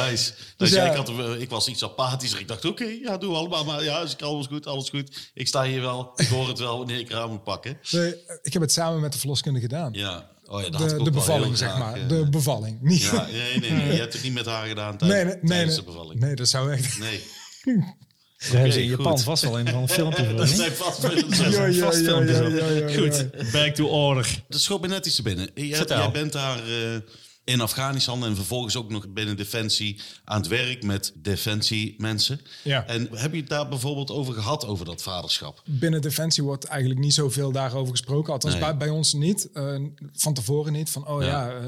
Nice. 0.00 0.32
Dus 0.32 0.34
Dus 0.56 0.70
ja. 0.70 0.90
ik, 0.90 0.96
had, 0.96 1.08
eh, 1.08 1.40
ik 1.40 1.50
was 1.50 1.68
iets 1.68 1.84
apathischer. 1.84 2.40
Ik 2.40 2.48
dacht, 2.48 2.64
oké, 2.64 2.84
ja, 3.02 3.18
doe 3.18 3.34
allemaal. 3.34 3.64
Maar 3.64 3.84
ja, 3.84 4.00
is 4.00 4.16
alles 4.16 4.46
goed, 4.46 4.66
alles 4.66 4.88
goed. 4.88 5.30
Ik 5.34 5.46
sta 5.48 5.64
hier 5.64 5.80
wel. 5.80 6.12
Ik 6.16 6.26
hoor 6.26 6.48
het 6.48 6.58
wel 6.58 6.78
wanneer 6.78 6.98
ik 6.98 7.10
raam 7.10 7.30
moet 7.30 7.44
pakken. 7.44 7.78
Nee, 7.90 8.14
ik 8.42 8.52
heb 8.52 8.62
het 8.62 8.72
samen 8.72 9.00
met 9.00 9.12
de 9.12 9.18
verloskunde 9.18 9.60
gedaan. 9.60 9.92
Ja. 9.92 10.30
Oh 10.44 10.60
ja, 10.60 10.66
ik 10.66 11.04
de 11.04 11.10
bevalling, 11.10 11.58
zeg 11.58 11.78
maar. 11.78 11.94
eh, 11.94 12.08
De 12.08 12.28
bevalling. 12.28 12.80
Niet, 12.80 13.02
Ja, 13.02 13.26
nee, 13.26 13.58
nee, 13.58 13.70
nee. 13.70 13.92
Je 13.92 14.00
hebt 14.00 14.12
het 14.12 14.22
niet 14.22 14.32
met 14.32 14.46
haar 14.46 14.66
gedaan 14.66 14.96
nee, 14.98 15.08
tijdens, 15.10 15.34
nee, 15.34 15.42
nee, 15.42 15.50
tijdens 15.50 15.76
nee. 15.76 15.84
de 15.84 15.90
bevalling. 15.90 16.20
Nee, 16.20 16.34
dat 16.34 16.48
zou 16.48 16.72
echt... 16.72 16.98
Nee. 16.98 17.22
Daar 18.42 18.52
hebben 18.52 18.72
ze 18.72 18.82
in 18.82 18.88
goed. 18.88 18.98
Japan 18.98 19.18
vast 19.18 19.42
wel 19.42 19.58
een 19.58 19.68
van 19.68 19.82
een 19.82 19.88
filmpje 19.88 20.24
voor. 20.28 20.36
Dat 20.36 20.48
zijn 20.48 20.72
vast. 20.72 21.02
Ja, 21.02 21.66
ja, 21.66 21.84
vast 21.84 21.98
filmpjes 21.98 22.40
op. 22.40 22.90
Goed, 22.96 23.52
back 23.52 23.74
to 23.74 23.86
order. 23.86 24.42
Dat 24.48 24.60
schoot 24.60 24.80
me 24.80 24.86
net 24.88 25.06
iets 25.06 25.16
te 25.16 25.22
binnen. 25.22 25.50
Jij, 25.54 26.10
bent 26.12 26.32
daar 26.32 26.58
eh, 26.68 26.94
in 27.44 27.60
Afghanistan 27.60 28.24
en 28.24 28.36
vervolgens 28.36 28.76
ook 28.76 28.90
nog 28.90 29.08
binnen 29.08 29.36
Defensie 29.36 30.00
aan 30.24 30.38
het 30.38 30.48
werk 30.48 30.82
met 30.82 31.12
Defensie-mensen. 31.16 32.40
Ja. 32.62 32.86
En 32.86 33.08
heb 33.12 33.32
je 33.32 33.40
het 33.40 33.48
daar 33.48 33.68
bijvoorbeeld 33.68 34.10
over 34.10 34.34
gehad, 34.34 34.66
over 34.66 34.84
dat 34.84 35.02
vaderschap? 35.02 35.62
Binnen 35.66 36.00
Defensie 36.02 36.42
wordt 36.42 36.64
eigenlijk 36.64 37.00
niet 37.00 37.14
zoveel 37.14 37.52
daarover 37.52 37.90
gesproken. 37.90 38.32
Althans, 38.32 38.54
Nee. 38.54 38.62
bij, 38.62 38.76
bij 38.76 38.88
ons 38.88 39.12
niet. 39.12 39.48
Eh, 39.52 39.76
van 40.12 40.34
tevoren 40.34 40.72
niet. 40.72 40.90
Van, 40.90 41.06
oh 41.08 41.22
Ja. 41.22 41.50
ja, 41.50 41.60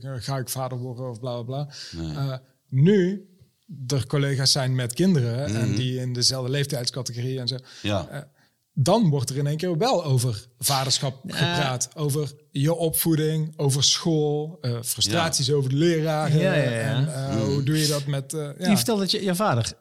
eh, 0.00 0.10
ga 0.16 0.36
ik 0.36 0.48
vader 0.48 0.78
worden 0.78 1.10
of 1.10 1.20
bla 1.20 1.42
bla 1.42 1.64
bla. 1.64 1.74
Eh, 2.14 2.36
nu, 2.68 3.26
er 3.86 4.06
collega's 4.06 4.52
zijn 4.52 4.74
met 4.74 4.92
kinderen 4.92 5.44
en 5.54 5.74
die 5.74 6.00
in 6.00 6.12
dezelfde 6.12 6.50
leeftijdscategorie 6.50 7.38
en 7.40 7.48
zo. 7.48 7.56
Ja. 7.82 8.08
Eh, 8.08 8.20
dan 8.74 9.08
wordt 9.10 9.30
er 9.30 9.36
in 9.36 9.46
één 9.46 9.56
keer 9.56 9.78
wel 9.78 10.04
over 10.04 10.46
vaderschap 10.58 11.20
gepraat. 11.26 11.88
Over 11.94 12.32
je 12.50 12.74
opvoeding, 12.74 13.52
over 13.56 13.84
school, 13.84 14.58
eh, 14.60 14.78
frustraties 14.82 15.50
over 15.52 15.70
de 15.70 15.76
leraren. 15.76 16.38
Ja, 16.38 16.54
ja, 16.54 16.70
ja. 16.70 16.80
En 16.80 17.14
eh, 17.14 17.44
hoe 17.44 17.62
doe 17.62 17.78
je 17.80 17.86
dat 17.86 18.06
met... 18.06 18.32
eh, 18.32 18.48
Je 18.58 18.64
ja. 18.68 18.76
vertelde 18.76 19.00
dat 19.00 19.10
je, 19.10 19.24
je 19.24 19.34
vader 19.34 19.72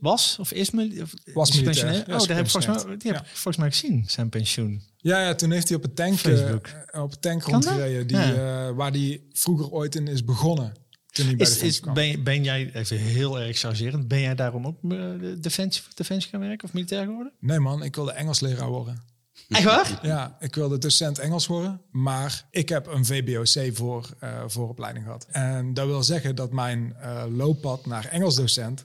was 0.00 0.36
of 0.40 0.52
is, 0.52 0.70
of 0.70 1.12
Was 1.34 1.50
is 1.50 1.62
pensionair? 1.62 2.00
Oh, 2.00 2.06
daar 2.06 2.36
heb 2.36 2.44
ik 2.44 2.50
volgens 2.50 2.84
mij, 2.84 2.96
die 2.96 3.12
heb 3.12 3.20
ik 3.20 3.26
volgens 3.26 3.56
mij 3.56 3.70
gezien, 3.70 4.04
zijn 4.06 4.28
pensioen. 4.28 4.82
Ja, 4.96 5.20
ja, 5.20 5.34
toen 5.34 5.50
heeft 5.50 5.68
hij 5.68 5.76
op 5.76 5.84
een 5.84 5.94
tank, 5.94 6.12
eh, 6.12 6.18
Facebook. 6.18 6.68
op 6.92 7.12
een 7.12 7.20
tank 7.20 7.42
rondgereden. 7.42 8.06
Die, 8.06 8.16
eh, 8.16 8.70
waar 8.70 8.90
hij 8.90 9.22
vroeger 9.32 9.70
ooit 9.70 9.94
in 9.94 10.08
is 10.08 10.24
begonnen. 10.24 10.72
Toen 11.16 11.26
hij 11.26 11.36
bij 11.36 11.46
Is, 11.46 11.58
is, 11.58 11.80
ben, 11.80 12.22
ben 12.22 12.44
jij, 12.44 12.70
even 12.72 12.96
heel 12.96 13.40
erg 13.40 13.58
chargerend, 13.58 14.08
ben 14.08 14.20
jij 14.20 14.34
daarom 14.34 14.66
ook 14.66 14.76
de 14.82 15.36
defensie, 15.40 15.82
defensie 15.94 16.30
gaan 16.30 16.40
werken 16.40 16.68
of 16.68 16.74
militair 16.74 17.04
geworden? 17.04 17.32
Nee 17.40 17.58
man, 17.58 17.82
ik 17.82 17.94
wilde 17.94 18.12
Engels 18.12 18.40
leraar 18.40 18.68
worden. 18.68 19.02
Echt 19.48 19.64
waar? 19.64 19.98
Ja, 20.02 20.36
ik 20.40 20.54
wilde 20.54 20.78
docent 20.78 21.18
Engels 21.18 21.46
worden. 21.46 21.80
Maar 21.90 22.46
ik 22.50 22.68
heb 22.68 22.86
een 22.86 23.04
VBOC 23.04 23.76
voor, 23.76 24.10
eh 24.20 24.42
vooropleiding 24.46 25.04
gehad. 25.04 25.26
En 25.30 25.74
dat 25.74 25.86
wil 25.86 26.02
zeggen 26.02 26.36
dat 26.36 26.52
mijn 26.52 26.94
eh, 27.00 27.24
looppad 27.28 27.86
naar 27.86 28.04
Engelsdocent 28.04 28.84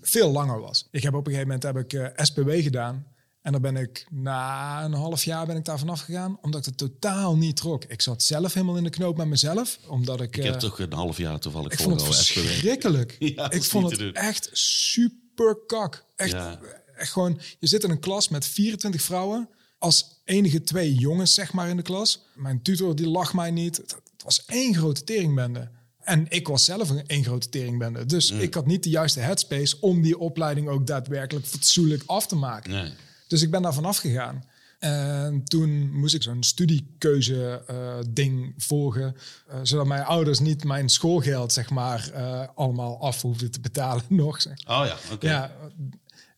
veel 0.00 0.30
langer 0.32 0.60
was. 0.60 0.88
Ik 0.90 1.02
heb 1.02 1.14
op 1.14 1.26
een 1.26 1.32
gegeven 1.32 1.60
moment 1.60 1.92
heb 1.92 1.92
ik 1.92 2.12
SPW 2.16 2.50
gedaan. 2.50 3.06
En 3.46 3.52
dan 3.52 3.60
ben 3.60 3.76
ik 3.76 4.06
na 4.10 4.84
een 4.84 4.92
half 4.92 5.24
jaar 5.24 5.46
ben 5.46 5.56
ik 5.56 5.64
daar 5.64 5.78
vanaf 5.78 6.00
gegaan. 6.00 6.38
Omdat 6.42 6.60
ik 6.60 6.66
het 6.66 6.76
totaal 6.76 7.36
niet 7.36 7.56
trok. 7.56 7.84
Ik 7.84 8.02
zat 8.02 8.22
zelf 8.22 8.54
helemaal 8.54 8.76
in 8.76 8.84
de 8.84 8.90
knoop 8.90 9.16
met 9.16 9.26
mezelf. 9.26 9.78
Omdat 9.88 10.20
ik... 10.20 10.36
Ik 10.36 10.42
heb 10.42 10.52
eh, 10.54 10.58
toch 10.60 10.78
een 10.78 10.92
half 10.92 11.16
jaar 11.16 11.38
toevallig 11.38 11.72
Ik 11.72 11.78
vond 11.80 12.00
het 12.00 12.14
verschrikkelijk. 12.14 13.16
Ja, 13.36 13.50
ik 13.50 13.62
vond 13.62 13.90
het 13.90 14.12
echt 14.12 14.48
super 14.52 15.56
kak. 15.66 16.04
Echt, 16.16 16.30
Ja. 16.32 16.58
echt 16.96 17.12
gewoon, 17.12 17.40
je 17.58 17.66
zit 17.66 17.84
in 17.84 17.90
een 17.90 17.98
klas 18.00 18.28
met 18.28 18.46
24 18.46 19.02
vrouwen. 19.02 19.48
Als 19.78 20.20
enige 20.24 20.62
twee 20.62 20.94
jongens, 20.94 21.34
zeg 21.34 21.52
maar, 21.52 21.68
in 21.68 21.76
de 21.76 21.82
klas. 21.82 22.22
Mijn 22.34 22.62
tutor, 22.62 22.96
die 22.96 23.08
lag 23.08 23.34
mij 23.34 23.50
niet. 23.50 23.76
Het, 23.76 23.90
het 24.12 24.22
was 24.24 24.44
één 24.44 24.74
grote 24.74 25.04
teringbende. 25.04 25.70
En 26.00 26.26
ik 26.28 26.48
was 26.48 26.64
zelf 26.64 26.90
een 26.90 27.06
één 27.06 27.24
grote 27.24 27.48
teringbende. 27.48 28.06
Dus 28.06 28.32
Mm. 28.32 28.40
ik 28.40 28.54
had 28.54 28.66
niet 28.66 28.82
de 28.82 28.90
juiste 28.90 29.20
headspace 29.20 29.76
om 29.80 30.02
die 30.02 30.18
opleiding 30.18 30.68
ook 30.68 30.86
daadwerkelijk 30.86 31.46
fatsoenlijk 31.46 32.02
af 32.06 32.26
te 32.26 32.36
maken. 32.36 32.70
Nee. 32.70 32.92
Dus 33.26 33.42
ik 33.42 33.50
ben 33.50 33.62
daar 33.62 33.74
vanaf 33.74 33.96
gegaan. 33.96 34.44
En 34.78 35.44
toen 35.44 35.90
moest 35.98 36.14
ik 36.14 36.22
zo'n 36.22 36.42
studiekeuze 36.42 37.62
eh, 37.66 37.96
ding 38.10 38.54
volgen. 38.56 39.16
eh, 39.48 39.58
zodat 39.62 39.86
mijn 39.86 40.04
ouders 40.04 40.38
niet 40.38 40.64
mijn 40.64 40.88
schoolgeld, 40.88 41.52
zeg 41.52 41.70
maar, 41.70 42.10
eh, 42.14 42.42
allemaal 42.54 43.00
af 43.00 43.22
hoefden 43.22 43.50
te 43.50 43.60
betalen 43.60 44.04
nog. 44.22 44.42
Zeg. 44.42 44.52
Oh 44.68 44.82
ja, 44.86 44.96
oké. 45.12 45.26
Ja, 45.28 45.52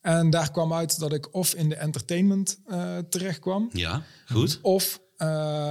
en 0.01 0.31
daar 0.31 0.51
kwam 0.51 0.73
uit 0.73 0.99
dat 0.99 1.13
ik 1.13 1.35
of 1.35 1.55
in 1.55 1.69
de 1.69 1.75
entertainment 1.75 2.59
terecht 3.09 3.39
kwam. 3.39 3.71
Ja, 3.73 4.03
goed. 4.27 4.59
Of, 4.63 5.01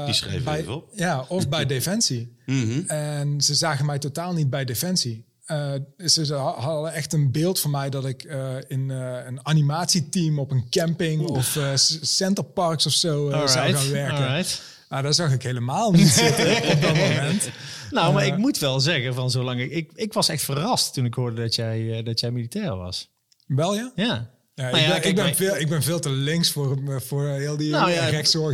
Die 0.06 0.14
schreef 0.14 0.44
bij, 0.44 0.60
even 0.60 0.76
op. 0.76 0.90
Ja, 0.94 1.26
of 1.28 1.50
bij 1.50 1.66
Defensie. 1.76 2.36
Mhm. 2.46 2.80
En 2.88 3.42
ze 3.42 3.56
zagen 3.56 3.86
mij 3.86 4.00
totaal 4.00 4.34
niet 4.34 4.50
bij 4.50 4.66
Defensie. 4.66 5.26
Eh, 5.48 5.74
ze 6.06 6.34
hadden 6.34 6.94
echt 6.94 7.14
een 7.14 7.32
beeld 7.32 7.60
van 7.60 7.72
mij 7.72 7.90
dat 7.90 8.06
ik 8.06 8.24
eh, 8.24 8.56
in 8.68 8.92
eh, 8.92 9.26
een 9.26 9.46
animatieteam 9.46 10.40
op 10.40 10.52
een 10.52 10.70
camping 10.70 11.22
of 11.22 11.60
centerparks 12.02 12.86
of 12.86 12.92
zo 12.92 13.30
zou 13.30 13.74
gaan 13.74 13.92
werken. 13.92 14.18
alright. 14.18 14.62
Nou, 14.90 15.04
daar 15.04 15.14
zag 15.14 15.32
ik 15.32 15.44
helemaal 15.44 15.92
niet 15.92 16.08
zitten 16.24 16.56
op 16.72 16.82
dat 16.82 16.96
moment. 16.96 17.50
Nou, 17.92 18.14
maar 18.14 18.26
ik 18.26 18.38
moet 18.38 18.58
wel 18.58 18.80
zeggen, 18.80 19.14
van 19.14 19.32
zolang 19.32 19.60
ik, 19.60 19.72
ik... 19.72 19.92
Ik 19.96 20.14
was 20.14 20.30
echt 20.30 20.44
verrast 20.44 20.94
toen 20.94 21.06
ik 21.06 21.14
hoorde 21.14 21.42
dat 21.42 21.56
jij, 21.56 22.04
dat 22.04 22.20
jij 22.20 22.32
militair 22.32 22.76
was. 22.76 23.10
Wel 23.46 23.76
ja? 23.76 23.92
Ja. 23.96 24.30
Ja, 24.54 24.70
Nou 24.70 24.78
ik, 24.78 25.04
ja, 25.04 25.14
ben, 25.14 25.28
ik, 25.28 25.36
veel, 25.36 25.58
ik 25.58 25.70
ben 25.70 25.84
veel 25.84 26.00
te 26.00 26.10
links 26.10 26.52
voor, 26.52 27.02
voor 27.02 27.28
heel 27.28 27.58
die 27.58 27.72
Nou 27.72 27.92
ja, 27.92 28.06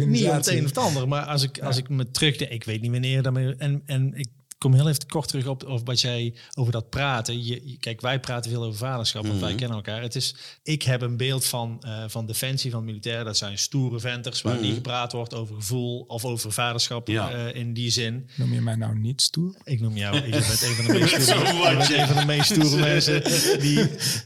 niet 0.06 0.32
het 0.32 0.48
een 0.48 0.64
of 0.64 0.70
het 0.70 0.78
ander, 0.78 1.08
maar 1.08 1.24
als 1.24 1.44
ik, 1.44 1.60
als 1.60 1.78
ik 1.78 1.90
me 1.90 2.12
terugdenk, 2.12 2.52
ik 2.52 2.64
weet 2.64 2.82
niet 2.82 2.92
wanneer 2.92 3.22
dat 3.22 3.34
meer. 3.34 3.56
En, 3.58 3.84
en 3.86 4.14
ik 4.16 4.28
kom 4.63 4.73
heel 4.73 4.88
even 4.88 5.08
kort 5.08 5.28
terug 5.28 5.47
op, 5.47 5.67
op 5.67 5.86
wat 5.86 6.02
jij 6.02 6.34
over 6.54 6.71
dat 6.71 6.89
praten. 6.89 7.45
Je, 7.45 7.78
kijk, 7.80 8.02
wij 8.02 8.19
praten 8.19 8.52
veel 8.52 8.63
over 8.63 8.78
vaderschap, 8.78 9.28
want 9.28 9.39
wij 9.39 9.56
kennen 9.56 9.78
elkaar. 9.78 10.02
Het 10.02 10.15
is, 10.15 10.36
ik 10.63 10.84
heb 10.84 11.02
een 11.02 11.17
beeld 11.17 11.45
van, 11.45 11.78
eh, 11.82 12.04
van 12.08 12.26
defensie, 12.26 12.71
van 12.71 12.86
militair. 12.86 13.23
Dat 13.23 13.38
zijn 13.38 13.58
stoere 13.58 13.99
venters 13.99 14.41
waar 14.41 14.60
niet 14.60 14.73
gepraat 14.73 15.12
wordt 15.12 15.34
over 15.34 15.56
gevoel 15.56 16.04
of 16.08 16.26
over 16.26 16.52
vaderschap 16.52 17.08
Ja. 17.08 17.32
eh, 17.32 17.56
in 17.56 17.73
die 17.73 17.89
zin. 17.89 18.30
Noem 18.36 18.54
je 18.54 18.62
mij 18.62 18.76
nou 18.76 18.97
niet 18.99 19.21
stoer? 19.21 19.56
Ik 19.63 19.80
noem 19.80 19.97
jou, 19.97 20.15
je 20.26 20.30
bent 20.30 20.62
een 20.62 20.76
van 20.76 20.86
de 20.86 20.93
meest 20.93 21.21
stoere, 21.21 21.47
Zo 21.47 21.58
wat, 21.58 21.69
je 21.71 21.78
bent 21.78 21.88
ja. 21.88 22.02
een 22.02 22.08
van 22.08 22.17
de 22.17 22.26
meest 22.26 22.52
stoere 22.52 22.78
mensen 22.78 23.23
die, 23.62 23.76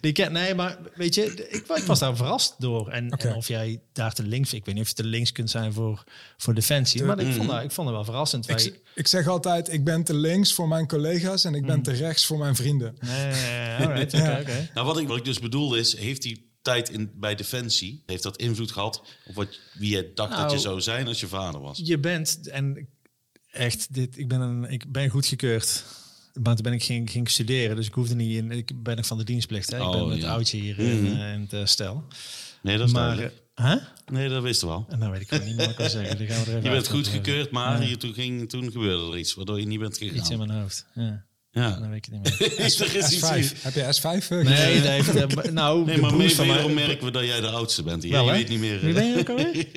die 0.02 0.10
ik 0.10 0.14
ken. 0.14 0.32
Nee, 0.32 0.56
maar 0.56 0.78
weet 0.96 1.16
je, 1.16 1.26
ik, 1.50 1.68
ik 1.68 1.84
was 1.84 2.00
daar 2.00 2.16
verrast 2.16 2.56
door. 2.58 2.90
En, 2.90 3.10
en 3.10 3.36
of 3.36 3.48
jij 3.48 3.82
daar 3.94 4.14
te 4.14 4.24
links, 4.24 4.54
ik 4.54 4.66
weet 4.66 4.76
niet 4.76 4.84
of 4.84 4.90
je 4.90 4.96
te 4.96 5.04
links 5.04 5.32
kunt 5.32 5.50
zijn 5.50 5.74
voor, 5.74 6.04
voor 6.38 6.54
defensie, 6.54 7.04
maar 7.04 7.20
ik 7.20 7.34
vond, 7.34 7.50
dat, 7.50 7.64
ik 7.64 7.72
vond 7.72 7.88
het 7.88 7.96
wel 7.96 8.06
verrassend. 8.06 8.46
Wij, 8.46 8.74
Ik, 8.98 9.08
zeg 9.08 9.28
altijd, 9.28 9.74
ik 9.74 9.84
ben 9.84 10.04
te 10.04 10.14
links 10.14 10.54
voor 10.54 10.68
mijn 10.68 10.88
collega's 10.88 11.44
en 11.44 11.56
ik 11.56 11.66
ben 11.66 11.82
te 11.82 11.92
rechts 11.92 12.26
voor 12.26 12.38
mijn 12.38 12.56
vrienden. 12.56 12.98
nee, 13.02 13.80
alright. 13.80 14.12
Nou, 14.74 14.86
wat 14.86 15.00
ik, 15.00 15.08
wat 15.08 15.18
ik 15.18 15.26
dus 15.26 15.40
bedoelde 15.40 15.80
is, 15.80 15.98
heeft 15.98 16.22
die 16.22 16.52
tijd 16.62 16.90
in, 16.90 17.12
bij 17.16 17.36
Defensie, 17.36 18.04
heeft 18.06 18.24
dat 18.24 18.38
invloed 18.38 18.72
gehad 18.72 19.02
op 19.28 19.36
wat, 19.36 19.60
wie 19.74 19.96
je 19.96 20.12
dacht 20.14 20.30
dat 20.30 20.40
Nou, 20.40 20.52
je 20.52 20.60
zou 20.60 20.82
zijn 20.82 21.08
als 21.08 21.20
je 21.20 21.28
vader 21.28 21.62
was? 21.62 21.80
Je 21.84 22.00
bent, 22.00 22.48
en 22.48 22.88
echt, 23.52 23.94
dit, 23.94 24.18
ik, 24.18 24.28
ben 24.28 24.42
een, 24.42 24.64
ik 24.72 24.92
ben 24.92 25.10
goedgekeurd. 25.10 25.84
Maar 26.44 26.54
toen 26.56 26.64
ben 26.64 26.74
ik 26.74 26.84
ging, 26.84 27.12
ging 27.12 27.30
studeren, 27.30 27.76
dus 27.76 27.88
ik 27.88 27.94
hoefde 27.94 28.16
niet 28.16 28.36
in. 28.36 28.52
Ik 28.52 28.84
ben 28.84 28.96
nog 28.96 29.06
van 29.06 29.18
de 29.18 29.24
dienstplicht. 29.24 29.70
Hè? 29.72 29.78
ik 29.78 29.84
Oh, 29.84 29.92
ben 29.92 30.10
het 30.10 30.22
ja. 30.22 30.32
oudje 30.32 30.58
hier 30.58 30.80
in, 30.80 31.06
eh, 31.06 31.34
in 31.34 31.42
het 31.42 31.54
eh, 31.54 31.66
stel. 31.66 32.04
Nee, 32.62 32.78
dat 32.78 32.88
is 32.88 32.94
Maar, 32.94 33.16
duidelijk. 33.16 33.42
Huh? 33.62 33.76
Nee, 34.12 34.30
dat 34.30 34.44
wisten 34.44 34.68
we 34.68 34.74
al. 34.74 34.86
En 34.90 35.00
nou 35.00 35.12
weet 35.12 35.22
ik 35.22 35.28
gewoon 35.30 35.46
niet 35.48 35.56
meer 35.56 35.66
wat 35.66 35.74
ik 35.74 35.80
wil 35.80 35.90
zeggen. 35.90 36.18
Die 36.18 36.28
gaan 36.28 36.44
we 36.44 36.52
er 36.52 36.58
even 36.58 36.64
Je 36.64 36.76
bent 36.76 36.88
goedgekeurd, 36.88 37.52
maar 37.52 37.82
Ja. 37.82 37.88
hier, 37.88 37.98
toen, 37.98 38.14
ging, 38.14 38.50
toen 38.50 38.72
gebeurde 38.72 39.12
er 39.12 39.18
iets, 39.18 39.34
waardoor 39.34 39.60
je 39.60 39.66
niet 39.68 39.80
bent 39.80 40.00
leggen. 40.00 40.20
Iets 40.20 40.30
in 40.30 40.36
gegaan. 40.36 40.48
mijn 40.48 40.60
hoofd. 40.62 40.86
Ja, 40.94 41.26
Ja. 41.52 41.80
dan 41.80 41.90
weet 41.90 41.98
ik 42.08 42.12
het 42.12 42.14
niet 42.14 42.40
meer. 42.40 42.52
er 42.60 42.66
is 42.96 43.12
iets 43.12 43.24
S5. 43.24 43.62
Heb 43.62 43.74
je 43.74 43.96
S5? 44.02 44.28
eh, 44.30 44.38
Nee, 44.44 44.82
dat 44.82 44.90
heeft, 44.92 45.16
eh, 45.16 45.52
nou, 45.52 45.86
Nee, 45.86 45.98
maar 45.98 46.12
broers 46.14 46.34
van 46.34 46.46
mij- 46.48 46.56
wederom 46.56 46.76
merken 46.76 47.06
we 47.06 47.12
dat 47.12 47.26
jij 47.26 47.42
de 47.42 47.48
oudste 47.50 47.84
bent 47.84 48.04
hier. 48.04 48.12
Wel, 48.12 48.24
je 48.26 48.30
hè? 48.32 48.36
weet 48.38 48.50
niet 48.50 48.60
meer. 48.60 48.80
Wie 48.80 48.90
eh, 48.90 48.96
ben 48.96 49.08
je 49.08 49.18
ook 49.20 49.30
alweer? 49.30 49.66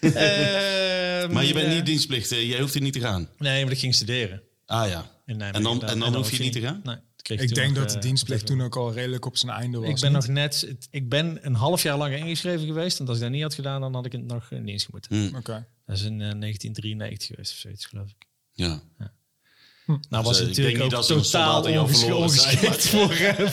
Ehm, 0.00 1.32
Maar 1.32 1.44
je 1.44 1.52
bent 1.52 1.66
ja. 1.68 1.74
niet 1.74 1.86
dienstplichtig, 1.86 2.42
jij 2.42 2.60
hoeft 2.60 2.72
hier 2.74 2.82
niet 2.82 2.92
te 2.92 3.00
gaan. 3.00 3.28
Nee, 3.38 3.62
maar 3.64 3.72
ik 3.72 3.78
ging 3.78 3.94
studeren. 3.94 4.42
Ah 4.66 4.88
ja. 4.88 5.10
In 5.26 5.36
Nijmegen. 5.36 5.54
En 5.54 5.62
dan- 5.80 5.88
en 5.88 5.98
dan 5.98 6.14
hoef 6.14 6.30
je 6.30 6.36
ging- 6.36 6.42
niet 6.44 6.52
te 6.52 6.60
gaan? 6.68 6.80
Nee, 6.84 6.96
Ik 7.22 7.54
denk 7.54 7.68
nog, 7.74 7.78
dat 7.78 7.88
de 7.90 7.94
eh, 7.96 8.02
dienstplicht 8.02 8.46
toen 8.46 8.62
ook 8.62 8.76
al 8.76 8.92
redelijk 8.92 9.24
op 9.26 9.36
zijn 9.36 9.52
einde 9.52 9.78
was. 9.78 9.88
Ik 9.88 10.00
ben 10.00 10.12
niet? 10.12 10.20
nog 10.20 10.28
net, 10.30 10.74
ik 10.90 11.08
ben 11.08 11.38
een 11.42 11.54
half 11.54 11.82
jaar 11.82 11.96
lang 11.96 12.14
ingeschreven 12.16 12.66
geweest. 12.66 13.00
En 13.00 13.06
als 13.08 13.16
ik 13.16 13.22
dat 13.22 13.30
niet 13.32 13.42
had 13.42 13.54
gedaan, 13.54 13.80
dan 13.80 13.94
had 13.94 14.04
ik 14.06 14.12
het 14.12 14.26
nog 14.26 14.50
in 14.50 14.64
dienst 14.64 14.88
moeten. 14.92 15.28
Hm. 15.28 15.36
Oké. 15.36 15.66
Dat 15.86 15.96
is 15.96 16.02
in 16.02 16.12
eh, 16.12 16.18
1993 16.18 17.26
geweest 17.26 17.52
of 17.52 17.58
zoiets, 17.58 17.86
geloof 17.86 18.08
ik. 18.08 18.26
Ja. 18.52 18.82
Nou 19.86 20.00
was 20.24 20.26
Dus, 20.26 20.38
het 20.38 20.40
eh, 20.40 20.46
natuurlijk 20.48 20.76
ook 20.76 20.82
niet 20.82 20.90
dat 20.90 21.06
totaal 21.06 21.62
onges- 21.82 22.04
ongeschikt 22.04 22.88
voor... 22.88 23.10
eh, 23.12 23.38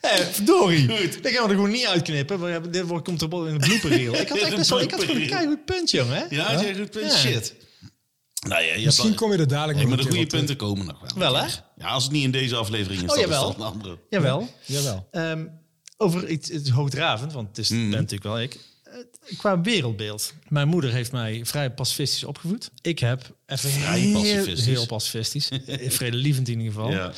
Eh, 0.00 0.10
verdorie. 0.18 0.86
Dat 0.86 0.96
gaan 0.98 1.20
we 1.22 1.38
er 1.48 1.48
gewoon 1.48 1.70
niet 1.70 1.86
uitknippen. 1.86 2.40
Maar 2.40 2.50
ja, 2.50 2.58
dit 2.60 2.86
wordt- 2.86 3.04
komt 3.04 3.22
er 3.22 3.48
in 3.48 3.58
de 3.58 3.66
blooper 3.66 3.90
reel. 3.90 4.14
Ik 4.14 4.28
had 4.28 4.38
echt 4.38 4.56
best 4.56 4.70
wel, 4.70 4.80
ik 4.80 4.90
had 4.90 5.00
gewoon 5.04 5.20
een 5.22 5.28
keihard 5.28 5.64
punt, 5.64 5.90
jongen. 5.90 6.16
hè? 6.16 6.24
Ja, 6.30 6.64
een 6.64 6.76
goed 6.76 6.90
punt? 6.90 7.12
Ja. 7.12 7.18
Shit. 7.18 7.54
Nou 8.48 8.62
ja, 8.62 8.74
je 8.74 8.84
Misschien 8.84 9.14
kom 9.14 9.32
je 9.32 9.38
er 9.38 9.48
dadelijk 9.48 9.78
Nee, 9.78 9.86
nog 9.86 9.96
maar 9.96 10.04
de 10.04 10.10
goede 10.12 10.26
punten 10.36 10.56
komen 10.56 10.86
nog 10.86 11.00
wel. 11.00 11.10
Wel, 11.32 11.36
hè? 11.42 11.46
Ja, 11.76 11.86
als 11.88 12.02
het 12.02 12.12
niet 12.12 12.24
in 12.24 12.30
deze 12.30 12.56
aflevering 12.56 13.02
is, 13.02 13.08
Oh, 13.10 13.14
dan 13.14 13.18
is 13.18 13.24
jawel. 13.24 13.46
dat 13.46 13.56
een 13.56 13.62
andere. 13.62 13.98
Jawel. 14.10 14.48
Jawel. 14.64 15.08
Ehm, 15.10 15.46
over 15.96 16.28
iets, 16.28 16.50
iets 16.50 16.70
hoogdravend, 16.70 17.32
want 17.32 17.48
het 17.48 17.58
is, 17.58 17.68
Mhm. 17.68 17.80
ben 17.80 17.90
natuurlijk 17.90 18.22
wel 18.22 18.40
ik. 18.40 18.58
Het 18.82 19.36
qua 19.36 19.60
wereldbeeld. 19.60 20.32
Mijn 20.48 20.68
moeder 20.68 20.92
heeft 20.92 21.12
mij 21.12 21.40
vrij 21.44 21.70
pacifistisch 21.70 22.24
opgevoed. 22.24 22.70
Ik 22.80 22.98
heb 22.98 23.34
even 23.46 23.70
Vrij 23.70 23.98
heel, 24.00 24.12
pacifistisch. 24.20 24.64
heel 24.66 24.86
pacifistisch. 24.86 25.48
Vredelievend 25.98 26.48
in 26.48 26.58
ieder 26.60 26.72
geval. 26.74 26.90
Ja. 26.90 27.12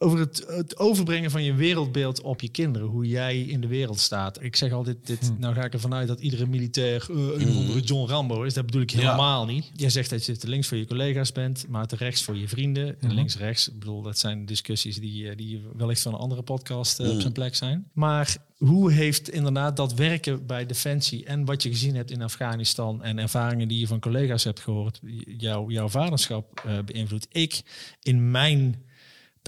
Over 0.00 0.18
het, 0.18 0.44
het 0.46 0.78
overbrengen 0.78 1.30
van 1.30 1.42
je 1.42 1.54
wereldbeeld 1.54 2.20
op 2.20 2.40
je 2.40 2.48
kinderen. 2.48 2.88
Hoe 2.88 3.06
jij 3.06 3.40
in 3.40 3.60
de 3.60 3.66
wereld 3.66 3.98
staat. 3.98 4.42
Ik 4.42 4.56
zeg 4.56 4.72
altijd, 4.72 5.06
dit, 5.06 5.32
Hm. 5.34 5.40
nou 5.40 5.54
ga 5.54 5.64
ik 5.64 5.72
ervan 5.72 5.94
uit 5.94 6.08
dat 6.08 6.20
iedere 6.20 6.46
militair 6.46 7.06
eh, 7.10 7.16
een 7.16 7.56
andere 7.56 7.80
John 7.80 8.10
Rambo 8.10 8.42
is. 8.42 8.54
Dat 8.54 8.66
bedoel 8.66 8.80
ik 8.82 8.90
Ja. 8.90 8.98
helemaal 8.98 9.46
niet. 9.46 9.70
Jij 9.74 9.90
zegt 9.90 10.10
dat 10.10 10.26
je 10.26 10.36
te 10.36 10.48
links 10.48 10.66
voor 10.68 10.76
je 10.78 10.86
collega's 10.86 11.32
bent, 11.32 11.64
maar 11.68 11.86
te 11.86 11.96
rechts 11.96 12.22
voor 12.22 12.36
je 12.36 12.48
vrienden. 12.48 12.96
Mhm. 13.00 13.12
Links-rechts, 13.12 13.68
ik 13.68 13.78
bedoel, 13.78 14.02
dat 14.02 14.18
zijn 14.18 14.46
discussies 14.46 14.96
die, 15.00 15.28
eh, 15.30 15.36
die 15.36 15.62
wellicht 15.76 16.02
van 16.02 16.12
een 16.14 16.18
andere 16.20 16.42
podcast 16.42 17.00
eh, 17.00 17.10
op 17.10 17.20
zijn 17.20 17.32
plek 17.32 17.54
zijn. 17.54 17.90
Maar 17.92 18.36
hoe 18.56 18.92
heeft 18.92 19.30
inderdaad 19.30 19.76
dat 19.76 19.94
werken 19.94 20.46
bij 20.46 20.66
Defensie 20.66 21.24
en 21.24 21.44
wat 21.44 21.62
je 21.62 21.68
gezien 21.68 21.94
hebt 21.94 22.10
in 22.10 22.22
Afghanistan 22.22 23.02
en 23.02 23.18
ervaringen 23.18 23.68
die 23.68 23.78
je 23.78 23.86
van 23.86 24.00
collega's 24.00 24.44
hebt 24.44 24.60
gehoord, 24.60 25.00
jou, 25.38 25.72
jouw 25.72 25.88
vaderschap 25.88 26.60
eh, 26.66 26.78
beïnvloed? 26.84 27.26
Ik, 27.30 27.60
in 28.02 28.30
mijn 28.30 28.86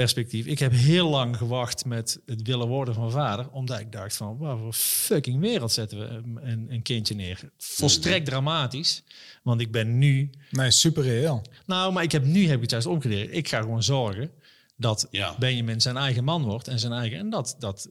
perspectief. 0.02 0.46
Ik 0.46 0.58
heb 0.58 0.72
heel 0.72 1.08
lang 1.08 1.36
gewacht 1.36 1.84
met 1.84 2.20
het 2.26 2.46
willen 2.46 2.68
worden 2.68 2.94
van 2.94 3.10
vader, 3.10 3.50
omdat 3.50 3.80
ik 3.80 3.92
dacht 3.92 4.16
van, 4.16 4.36
waar 4.38 4.58
voor 4.58 4.72
fucking 4.72 5.40
wereld 5.40 5.72
zetten 5.72 5.98
we 5.98 6.04
een, 6.42 6.66
een 6.68 6.82
kindje 6.82 7.14
neer? 7.14 7.50
Volstrekt 7.58 8.26
dramatisch, 8.26 9.02
want 9.42 9.60
ik 9.60 9.70
ben 9.70 9.98
nu, 9.98 10.30
Nee, 10.50 10.70
super 10.70 11.02
reëel. 11.02 11.42
nou, 11.66 11.92
maar 11.92 12.02
ik 12.02 12.12
heb 12.12 12.24
nu 12.24 12.46
heb 12.46 12.54
ik 12.54 12.60
het 12.60 12.70
juist 12.70 12.86
omgekeerd. 12.86 13.34
Ik 13.34 13.48
ga 13.48 13.60
gewoon 13.60 13.82
zorgen 13.82 14.30
dat 14.76 15.06
Ja. 15.10 15.36
Benjamin 15.38 15.80
zijn 15.80 15.96
eigen 15.96 16.24
man 16.24 16.42
wordt 16.42 16.68
en 16.68 16.78
zijn 16.78 16.92
eigen 16.92 17.18
en 17.18 17.30
dat 17.30 17.56
dat 17.58 17.90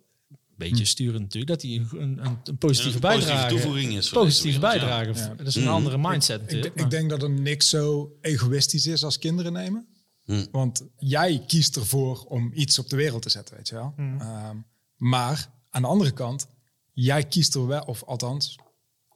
beetje 0.57 0.85
sturen 0.85 1.21
natuurlijk, 1.21 1.51
dat 1.51 1.61
hij 1.61 1.71
een, 1.71 1.87
een, 2.01 2.19
een 2.43 2.57
positieve 2.57 2.95
Een 2.95 3.01
bijdrage, 3.01 3.31
positieve 3.31 3.47
toevoeging 3.63 3.97
is 3.97 4.09
voor 4.09 4.21
positieve 4.23 4.59
ja. 4.59 4.69
bijdrage. 4.69 5.13
Ja. 5.19 5.33
Dat 5.37 5.47
is 5.47 5.55
een 5.55 5.61
Mhm. 5.61 5.71
andere 5.71 5.97
mindset 5.97 6.35
Ik, 6.41 6.45
natuurlijk. 6.45 6.75
ik 6.79 6.89
denk 6.89 7.09
dat 7.09 7.23
er 7.23 7.29
niks 7.29 7.69
zo 7.69 8.11
egoïstisch 8.21 8.85
is 8.87 9.03
als 9.03 9.19
kinderen 9.19 9.53
nemen. 9.53 9.87
Hm. 10.29 10.45
Want 10.51 10.83
jij 10.97 11.43
kiest 11.47 11.75
ervoor 11.75 12.23
om 12.27 12.51
iets 12.53 12.79
op 12.79 12.89
de 12.89 12.95
wereld 12.95 13.21
te 13.21 13.29
zetten, 13.29 13.55
weet 13.55 13.67
je 13.67 13.75
wel. 13.75 13.93
Ehm, 13.97 14.57
maar 14.95 15.51
aan 15.69 15.81
de 15.81 15.87
andere 15.87 16.11
kant, 16.11 16.47
jij 16.93 17.23
kiest 17.23 17.55
er 17.55 17.67
wel, 17.67 17.81
of 17.81 18.03
althans, 18.03 18.55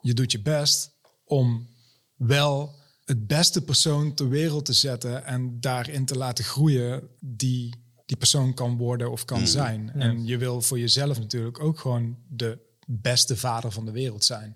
je 0.02 0.14
doet 0.14 0.32
je 0.32 0.42
best 0.42 0.92
om 1.26 1.70
wel 2.16 2.76
het 3.06 3.28
beste 3.28 3.64
persoon 3.64 4.14
ter 4.14 4.30
wereld 4.30 4.66
te 4.66 4.74
zetten 4.74 5.26
en 5.26 5.60
daarin 5.60 6.06
te 6.06 6.18
laten 6.18 6.44
groeien 6.44 7.10
die 7.20 7.82
die 8.06 8.18
persoon 8.18 8.54
kan 8.54 8.78
worden 8.78 9.12
of 9.12 9.26
kan 9.26 9.48
zijn. 9.48 9.92
En 9.94 10.26
je 10.26 10.38
wil 10.38 10.62
voor 10.62 10.80
jezelf 10.80 11.20
natuurlijk 11.20 11.60
ook 11.60 11.80
gewoon 11.80 12.18
de 12.30 12.60
beste 12.88 13.38
vader 13.38 13.72
van 13.72 13.86
de 13.86 13.92
wereld 13.92 14.24
zijn. 14.24 14.56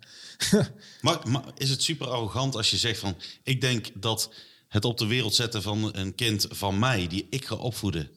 Maar, 1.02 1.30
maar 1.30 1.44
is 1.56 1.70
het 1.70 1.84
super 1.84 2.08
arrogant 2.08 2.56
als 2.56 2.72
je 2.72 2.78
zegt 2.78 3.00
van... 3.00 3.16
Ik 3.44 3.62
denk 3.62 3.90
dat 4.02 4.34
het 4.68 4.86
op 4.86 4.98
de 4.98 5.06
wereld 5.06 5.36
zetten 5.36 5.62
van 5.62 5.96
een 5.96 6.16
kind 6.16 6.46
van 6.50 6.80
mij... 6.80 7.08
die 7.08 7.28
ik 7.30 7.46
ga 7.46 7.56
opvoeden... 7.56 8.10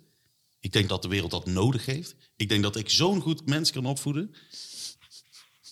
Ik 0.61 0.73
denk 0.73 0.89
dat 0.89 1.03
de 1.03 1.09
wereld 1.09 1.31
dat 1.31 1.47
nodig 1.47 1.87
heeft. 1.87 2.15
Ik 2.37 2.49
denk 2.49 2.63
dat 2.63 2.77
ik 2.77 2.91
zo'n 2.91 3.21
goed 3.21 3.47
mens 3.47 3.71
kan 3.71 3.87
opvoeden... 3.87 4.35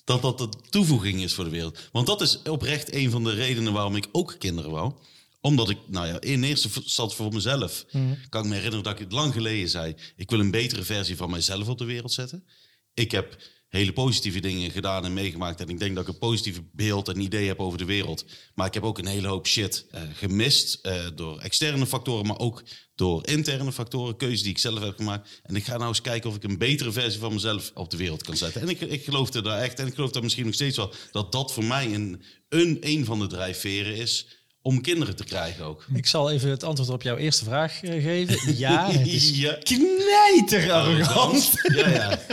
dat 0.05 0.23
dat 0.23 0.39
de 0.39 0.49
toevoeging 0.71 1.23
is 1.23 1.35
voor 1.35 1.45
de 1.45 1.51
wereld. 1.51 1.89
Want 1.93 2.07
dat 2.07 2.21
is 2.21 2.43
oprecht 2.43 2.93
een 2.93 3.11
van 3.11 3.25
de 3.25 3.35
redenen 3.35 3.73
waarom 3.73 3.97
ik 3.97 4.09
ook 4.13 4.37
kinderen 4.39 4.71
wou. 4.71 4.93
Omdat 5.41 5.71
ik, 5.71 5.79
nou 5.87 6.07
ja, 6.07 6.21
in 6.21 6.43
eerste 6.43 6.69
instantie 6.75 7.17
voor 7.17 7.33
mezelf... 7.33 7.85
kan 8.29 8.43
ik 8.43 8.49
me 8.49 8.55
herinneren 8.55 8.85
dat 8.85 8.93
ik 8.93 8.99
het 8.99 9.13
lang 9.13 9.33
geleden 9.33 9.69
zei... 9.69 9.95
ik 10.17 10.31
wil 10.31 10.41
een 10.41 10.51
betere 10.51 10.83
versie 10.83 11.17
van 11.17 11.31
mijzelf 11.31 11.69
op 11.69 11.79
de 11.79 11.85
wereld 11.85 12.13
zetten. 12.13 12.47
Ik 12.95 13.11
heb 13.11 13.37
hele 13.69 13.93
positieve 13.93 14.41
dingen 14.41 14.71
gedaan 14.71 15.05
en 15.05 15.13
meegemaakt. 15.13 15.61
En 15.61 15.69
ik 15.69 15.79
denk 15.79 15.95
dat 15.95 16.09
ik 16.09 16.13
een 16.13 16.19
positief 16.19 16.61
beeld 16.73 17.09
en 17.09 17.21
idee 17.21 17.47
heb 17.47 17.59
over 17.61 17.79
de 17.79 17.85
wereld. 17.85 18.25
Maar 18.55 18.67
ik 18.67 18.75
heb 18.75 18.83
ook 18.83 18.99
een 18.99 19.07
hele 19.07 19.29
hoop 19.29 19.47
shit 19.47 19.87
eh, 19.91 20.03
gemist. 20.15 20.79
eh, 20.83 21.07
door 21.15 21.39
externe 21.39 21.87
factoren, 21.87 22.27
maar 22.27 22.39
ook 22.39 22.63
door 22.95 23.27
interne 23.27 23.73
factoren. 23.73 24.17
Keuzes 24.17 24.43
die 24.43 24.51
ik 24.51 24.59
zelf 24.59 24.81
heb 24.81 24.97
gemaakt. 24.97 25.41
En 25.43 25.57
ik 25.57 25.65
ga 25.65 25.77
nou 25.77 25.89
eens 25.89 26.01
kijken 26.01 26.31
of 26.31 26.37
ik 26.37 26.45
een 26.45 26.59
betere 26.59 26.93
versie 26.93 27.21
van 27.21 27.33
mezelf 27.33 27.71
op 27.75 27.91
de 27.91 27.97
wereld 27.97 28.23
kan 28.23 28.37
zetten. 28.37 28.61
En 28.61 28.69
ik, 28.69 28.81
ik 28.81 29.05
geloofde 29.05 29.43
daar 29.43 29.61
echt. 29.61 29.79
En 29.79 29.87
ik 29.87 29.95
geloof 29.95 30.11
dat 30.11 30.23
misschien 30.23 30.45
nog 30.45 30.55
steeds 30.55 30.77
wel. 30.77 30.93
Dat 31.11 31.33
dat 31.33 31.53
voor 31.53 31.65
mij 31.65 31.95
een, 31.95 32.23
een, 32.49 32.77
een 32.81 33.05
van 33.05 33.19
de 33.19 33.27
drijfveren 33.27 33.97
is. 33.97 34.38
Om 34.63 34.81
kinderen 34.81 35.17
te 35.17 35.25
krijgen 35.25 35.65
ook. 35.65 35.87
Ik 35.95 36.07
zal 36.07 36.31
even 36.31 36.51
het 36.51 36.65
antwoord 36.65 36.91
op 36.91 37.03
jouw 37.03 37.17
eerste 37.17 37.45
vraag 37.45 37.83
eh, 37.83 38.03
geven. 38.03 38.57
Ja, 38.57 38.91
het 38.93 39.07
is 39.07 39.31
Ja. 39.39 39.59
knijter 39.63 40.73
arrogant. 40.73 41.51
Ja, 41.75 41.89
ja. 41.89 42.19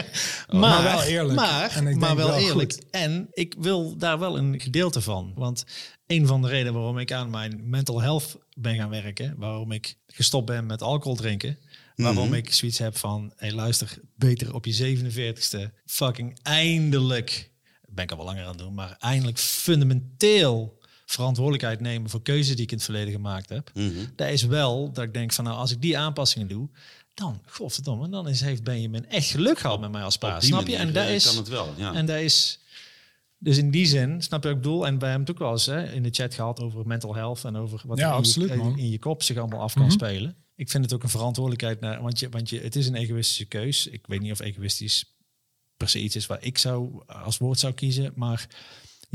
Maar, 0.49 0.59
Maar 0.59 0.83
wel 0.83 1.01
eerlijk. 1.03 1.35
Maar, 1.35 1.75
En 1.75 1.87
ik 1.87 1.95
maar 1.95 2.15
wel 2.15 2.27
wel 2.27 2.37
eerlijk. 2.37 2.71
goed. 2.73 2.89
En 2.91 3.27
ik 3.33 3.55
wil 3.59 3.97
daar 3.97 4.19
wel 4.19 4.37
een 4.37 4.59
gedeelte 4.61 5.01
van. 5.01 5.31
Want 5.35 5.65
een 6.07 6.27
van 6.27 6.41
de 6.41 6.47
redenen 6.47 6.73
waarom 6.73 6.97
ik 6.97 7.11
aan 7.11 7.29
mijn 7.29 7.69
mental 7.69 8.01
health 8.01 8.37
ben 8.53 8.75
gaan 8.75 8.89
werken, 8.89 9.33
waarom 9.37 9.71
ik 9.71 9.97
gestopt 10.07 10.45
ben 10.45 10.65
met 10.65 10.81
alcohol 10.81 11.15
drinken, 11.17 11.57
waarom 11.95 12.33
ik 12.33 12.53
zoiets 12.53 12.77
heb 12.77 12.97
van, 12.97 13.33
hey, 13.35 13.51
luister, 13.51 13.97
beter 14.15 14.53
op 14.53 14.65
je 14.65 14.97
47ste, 14.97 15.71
fucking 15.85 16.39
eindelijk, 16.43 17.51
ben 17.89 18.03
ik 18.03 18.11
al 18.11 18.17
wel 18.17 18.25
langer 18.25 18.43
aan 18.43 18.49
het 18.49 18.57
doen, 18.57 18.73
maar 18.73 18.95
eindelijk 18.99 19.37
fundamenteel 19.39 20.79
verantwoordelijkheid 21.15 21.79
nemen 21.79 22.09
voor 22.09 22.21
keuzes 22.21 22.55
die 22.55 22.63
ik 22.63 22.71
in 22.71 22.77
het 22.77 22.85
verleden 22.85 23.13
gemaakt 23.13 23.49
heb. 23.49 23.71
Mhm. 23.73 24.05
Dat 24.15 24.29
is 24.29 24.43
wel 24.43 24.91
dat 24.91 25.03
ik 25.03 25.13
denk 25.13 25.33
van, 25.33 25.43
nou, 25.43 25.57
als 25.57 25.71
ik 25.71 25.81
die 25.81 25.97
aanpassingen 25.97 26.47
doe, 26.47 26.69
dan, 27.13 27.41
godverdomme, 27.45 28.09
dan 28.09 28.27
is, 28.27 28.41
heeft 28.41 28.63
Benjamin 28.63 29.09
echt 29.09 29.29
geluk 29.29 29.59
gehad 29.59 29.79
met 29.79 29.91
mij 29.91 30.03
als 30.03 30.17
pa. 30.17 30.39
Snap 30.39 30.67
je? 30.67 30.75
En 30.75 30.93
dat 30.93 31.05
eh, 31.05 31.15
is, 31.15 31.25
kan 31.25 31.35
het 31.35 31.47
wel. 31.47 31.73
Ja. 31.77 31.93
en 31.93 32.05
dat 32.05 32.19
is... 32.19 32.59
Dus 33.37 33.57
in 33.57 33.71
die 33.71 33.85
zin, 33.85 34.21
snap 34.21 34.43
je 34.43 34.47
wat 34.47 34.57
ik 34.57 34.63
bedoel? 34.63 34.87
En 34.87 34.99
wij 34.99 35.09
hebben 35.09 35.27
het 35.27 35.35
ook 35.35 35.41
wel 35.41 35.51
eens 35.51 35.65
hè, 35.65 35.91
in 35.91 36.03
de 36.03 36.09
chat 36.09 36.33
gehad 36.33 36.59
over 36.59 36.87
mental 36.87 37.15
health 37.15 37.43
en 37.43 37.55
over 37.55 37.81
wat 37.85 37.97
Ja, 37.97 38.03
er 38.03 38.11
in, 38.11 38.17
absoluut, 38.17 38.49
je, 38.49 38.73
in 38.75 38.89
je 38.89 38.99
kop 38.99 39.23
zich 39.23 39.37
allemaal 39.37 39.61
af 39.61 39.73
kan 39.73 39.91
spelen. 39.91 40.35
Ik 40.55 40.69
vind 40.69 40.83
het 40.83 40.93
ook 40.93 41.03
een 41.03 41.09
verantwoordelijkheid, 41.09 41.79
naar, 41.79 42.01
want, 42.01 42.19
je, 42.19 42.29
want 42.29 42.49
je, 42.49 42.59
het 42.59 42.75
is 42.75 42.87
een 42.87 42.95
egoïstische 42.95 43.45
keus. 43.45 43.87
Ik 43.87 44.07
weet 44.07 44.21
niet 44.21 44.31
of 44.31 44.39
egoïstisch 44.39 45.15
per 45.77 45.89
se 45.89 45.99
iets 45.99 46.15
is 46.15 46.25
waar 46.25 46.43
ik 46.43 46.57
zou 46.57 47.03
als 47.07 47.37
woord 47.37 47.59
zou 47.59 47.73
kiezen, 47.73 48.11
maar 48.15 48.47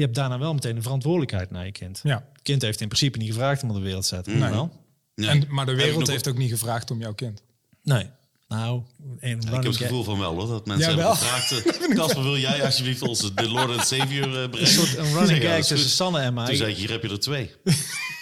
je 0.00 0.06
hebt 0.06 0.18
daarna 0.18 0.38
wel 0.38 0.54
meteen 0.54 0.76
een 0.76 0.82
verantwoordelijkheid 0.82 1.50
naar 1.50 1.64
je 1.64 1.72
kind. 1.72 2.00
Ja. 2.02 2.24
Het 2.32 2.42
kind 2.42 2.62
heeft 2.62 2.80
in 2.80 2.86
principe 2.88 3.18
niet 3.18 3.28
gevraagd 3.28 3.62
om 3.62 3.68
op 3.68 3.74
de 3.76 3.82
wereld 3.82 4.02
te 4.02 4.08
zetten. 4.14 4.38
Nee. 4.38 4.50
Wel? 4.50 4.70
Nee. 5.14 5.28
En, 5.28 5.44
maar 5.48 5.66
de 5.66 5.74
wereld 5.74 6.06
heeft 6.06 6.28
ook 6.28 6.36
niet 6.36 6.50
gevraagd 6.50 6.90
om 6.90 7.00
jouw 7.00 7.14
kind. 7.14 7.42
Nee. 7.82 8.10
Nou, 8.48 8.82
een 9.20 9.38
Ik 9.40 9.50
heb 9.50 9.62
het 9.64 9.76
gevoel 9.76 10.04
van 10.04 10.18
wel, 10.18 10.34
hoor. 10.34 10.46
Dat 10.48 10.66
mensen 10.66 10.90
Jawel. 10.90 11.16
hebben 11.16 11.28
gevraagd... 11.28 11.88
eh, 11.88 11.96
Casper, 11.98 12.22
wil 12.22 12.38
jij 12.38 12.64
alsjeblieft 12.64 13.02
onze 13.02 13.34
de 13.34 13.48
Lord 13.48 13.70
and 13.70 13.86
Savior 13.86 14.26
eh, 14.26 14.30
brengen? 14.50 14.60
Een 14.60 14.66
soort 14.66 14.96
een 14.96 15.12
running 15.14 15.42
ja, 15.42 15.54
gag 15.56 15.66
tussen. 15.66 15.90
Sanne 15.90 16.18
en 16.18 16.34
Toen 16.34 16.34
mij. 16.34 16.54
zei 16.54 16.70
ik, 16.70 16.76
hier 16.76 16.90
heb 16.90 17.02
je 17.02 17.08
er 17.08 17.20
twee. 17.20 17.50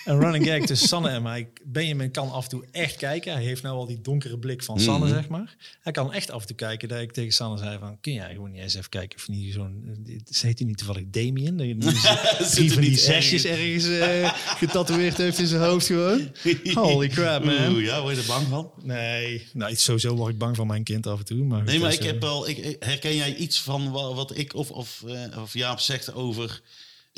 Een 0.09 0.21
running 0.21 0.47
gag 0.47 0.67
tussen 0.67 0.89
Sanne 0.89 1.09
en 1.09 1.23
mij. 1.23 1.49
Benjamin 1.65 2.11
kan 2.11 2.31
af 2.31 2.43
en 2.45 2.51
toe 2.51 2.65
echt 2.73 2.97
kijken. 2.97 3.33
Hij 3.33 3.43
heeft 3.43 3.63
nou 3.63 3.77
al 3.77 3.87
die 3.87 4.01
donkere 4.01 4.39
blik 4.39 4.63
van 4.63 4.81
Sanne, 4.81 5.07
Mhm. 5.07 5.15
zeg 5.15 5.29
maar. 5.29 5.57
Hij 5.81 5.93
kan 5.93 6.13
echt 6.13 6.31
af 6.31 6.41
en 6.41 6.47
toe 6.47 6.57
kijken. 6.57 6.89
Dat 6.89 7.01
ik 7.01 7.13
tegen 7.13 7.33
Sanne 7.33 7.59
zei 7.59 7.79
van... 7.79 8.01
Kun 8.01 8.13
jij 8.13 8.33
gewoon 8.33 8.51
niet 8.51 8.61
eens 8.63 8.75
even 8.75 8.89
kijken 8.91 9.19
of 9.19 9.29
niet 9.29 9.53
zo'n... 9.53 9.97
Ze 10.31 10.47
heet 10.47 10.59
hij 10.59 10.69
niet 10.69 10.77
toevallig 10.79 11.05
Damien? 11.11 11.61
Er 11.61 11.95
van 12.73 12.81
die 12.81 12.99
zesjes 12.99 13.45
ergens 13.45 13.87
eh, 13.89 14.33
getatoeëerd 14.35 15.17
heeft 15.17 15.39
in 15.39 15.47
zijn 15.47 15.63
hoofd 15.63 15.87
gewoon. 15.87 16.31
Holy 16.75 17.09
crap, 17.09 17.45
man. 17.45 17.73
Oeh, 17.73 17.85
ja, 17.85 18.01
word 18.03 18.15
je 18.15 18.21
er 18.21 18.27
bang 18.27 18.47
van? 18.47 18.71
Nee, 18.83 19.47
nou, 19.53 19.75
sowieso 19.77 20.15
word 20.15 20.33
ik 20.33 20.39
bang 20.39 20.57
van 20.57 20.67
mijn 20.67 20.85
kind 20.85 21.07
af 21.07 21.19
en 21.19 21.25
toe. 21.25 21.45
Maar 21.45 21.65
Nee, 21.65 21.79
maar 21.79 21.93
ik 21.93 22.03
heb 22.03 22.15
eh, 22.15 22.21
wel... 22.21 22.49
Ik, 22.49 22.77
herken 22.79 23.17
jij 23.17 23.35
iets 23.35 23.61
van 23.61 23.91
wa- 23.91 24.15
wat 24.15 24.37
ik 24.39 24.55
of, 24.55 24.71
of, 24.71 25.05
eh, 25.07 25.39
of 25.43 25.55
Jaap 25.55 25.81
zegt 25.81 26.15
over... 26.15 26.61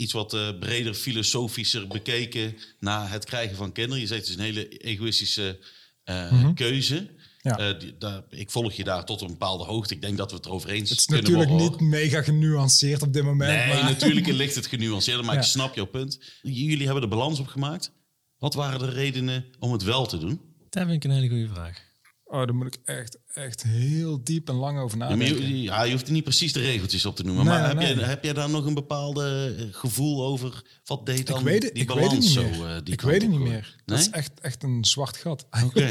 Iets 0.00 0.12
wat 0.12 0.34
eh, 0.34 0.48
breder, 0.60 0.94
filosofischer 0.94 1.86
bekeken 1.86 2.56
naar 2.78 3.10
het 3.10 3.24
krijgen 3.24 3.56
van 3.56 3.72
kinderen. 3.72 4.00
Je 4.00 4.06
zegt 4.06 4.20
het 4.20 4.28
is 4.30 4.34
een 4.36 4.40
hele 4.42 4.68
egoïstische 4.68 5.58
eh, 6.04 6.48
keuze. 6.54 6.94
Mhm. 6.94 7.04
Ja. 7.42 7.58
Eh, 7.58 7.80
die- 7.80 7.94
daar, 7.98 8.22
ik 8.30 8.50
volg 8.50 8.72
je 8.72 8.84
daar 8.84 9.04
tot 9.04 9.20
een 9.20 9.26
bepaalde 9.28 9.64
hoogte. 9.64 9.94
Ik 9.94 10.00
denk 10.00 10.16
dat 10.16 10.30
we 10.30 10.36
het 10.36 10.46
erover 10.46 10.70
eens 10.70 10.90
Het 10.90 10.98
is 10.98 11.04
kunnen 11.04 11.24
natuurlijk 11.24 11.50
worden, 11.50 11.70
niet 11.70 11.90
mega 11.90 12.22
genuanceerd 12.22 13.02
op 13.02 13.12
dit 13.12 13.22
moment. 13.22 13.50
Nee, 13.64 13.68
maar 13.74 13.82
natuurlijk 13.90 14.26
ligt 14.42 14.54
het 14.54 14.66
genuanceerder, 14.66 15.24
maar 15.24 15.34
Ja. 15.34 15.40
ik 15.40 15.46
snap 15.46 15.74
jouw 15.74 15.86
punt. 15.86 16.20
Jullie 16.42 16.84
hebben 16.84 17.02
de 17.02 17.08
balans 17.08 17.38
opgemaakt. 17.40 17.92
Wat 18.38 18.54
waren 18.54 18.78
de 18.78 18.90
redenen 18.90 19.44
om 19.58 19.72
het 19.72 19.82
wel 19.82 20.06
te 20.06 20.18
doen? 20.18 20.40
Dat 20.70 20.82
vind 20.86 21.04
ik 21.04 21.10
een 21.10 21.16
hele 21.16 21.28
goede 21.28 21.48
vraag. 21.48 21.88
Oh, 22.32 22.36
daar 22.38 22.54
moet 22.54 22.66
ik 22.74 22.80
echt, 22.84 23.18
echt 23.34 23.62
heel 23.62 24.24
diep 24.24 24.48
en 24.48 24.54
lang 24.54 24.78
over 24.78 24.98
Ja, 24.98 25.08
nadenken. 25.08 25.48
je, 25.48 25.62
ja, 25.62 25.82
je 25.82 25.92
hoeft 25.92 26.06
er 26.06 26.12
niet 26.12 26.22
precies 26.24 26.52
de 26.52 26.60
regeltjes 26.60 27.06
op 27.06 27.16
te 27.16 27.22
noemen. 27.22 27.44
Nee, 27.44 27.52
maar 27.54 27.74
nee, 27.74 27.86
heb, 27.86 27.94
nee. 27.96 28.04
Je, 28.04 28.10
heb 28.10 28.24
jij 28.24 28.32
daar 28.32 28.50
nog 28.50 28.66
een 28.66 28.74
bepaalde 28.74 29.54
eh, 29.58 29.64
gevoel 29.70 30.24
over? 30.24 30.62
Wat 30.84 31.06
deed 31.06 31.26
dan 31.26 31.38
ik 31.38 31.44
weet 31.44 31.62
het, 31.62 31.72
die 31.74 31.82
ik 31.82 31.88
balans 31.88 32.06
weet 32.08 32.16
het 32.16 32.44
niet 32.44 32.54
zo? 32.56 32.60
meer. 32.64 32.76
eh, 32.76 32.80
die 32.84 32.94
ik 32.94 33.00
weet 33.00 33.22
het 33.22 33.30
niet 33.30 33.40
meer. 33.40 33.76
Dat 33.86 33.98
is 33.98 34.10
echt, 34.10 34.40
echt 34.40 34.62
een 34.62 34.84
zwart 34.84 35.16
gat. 35.16 35.46
Oké. 35.66 35.90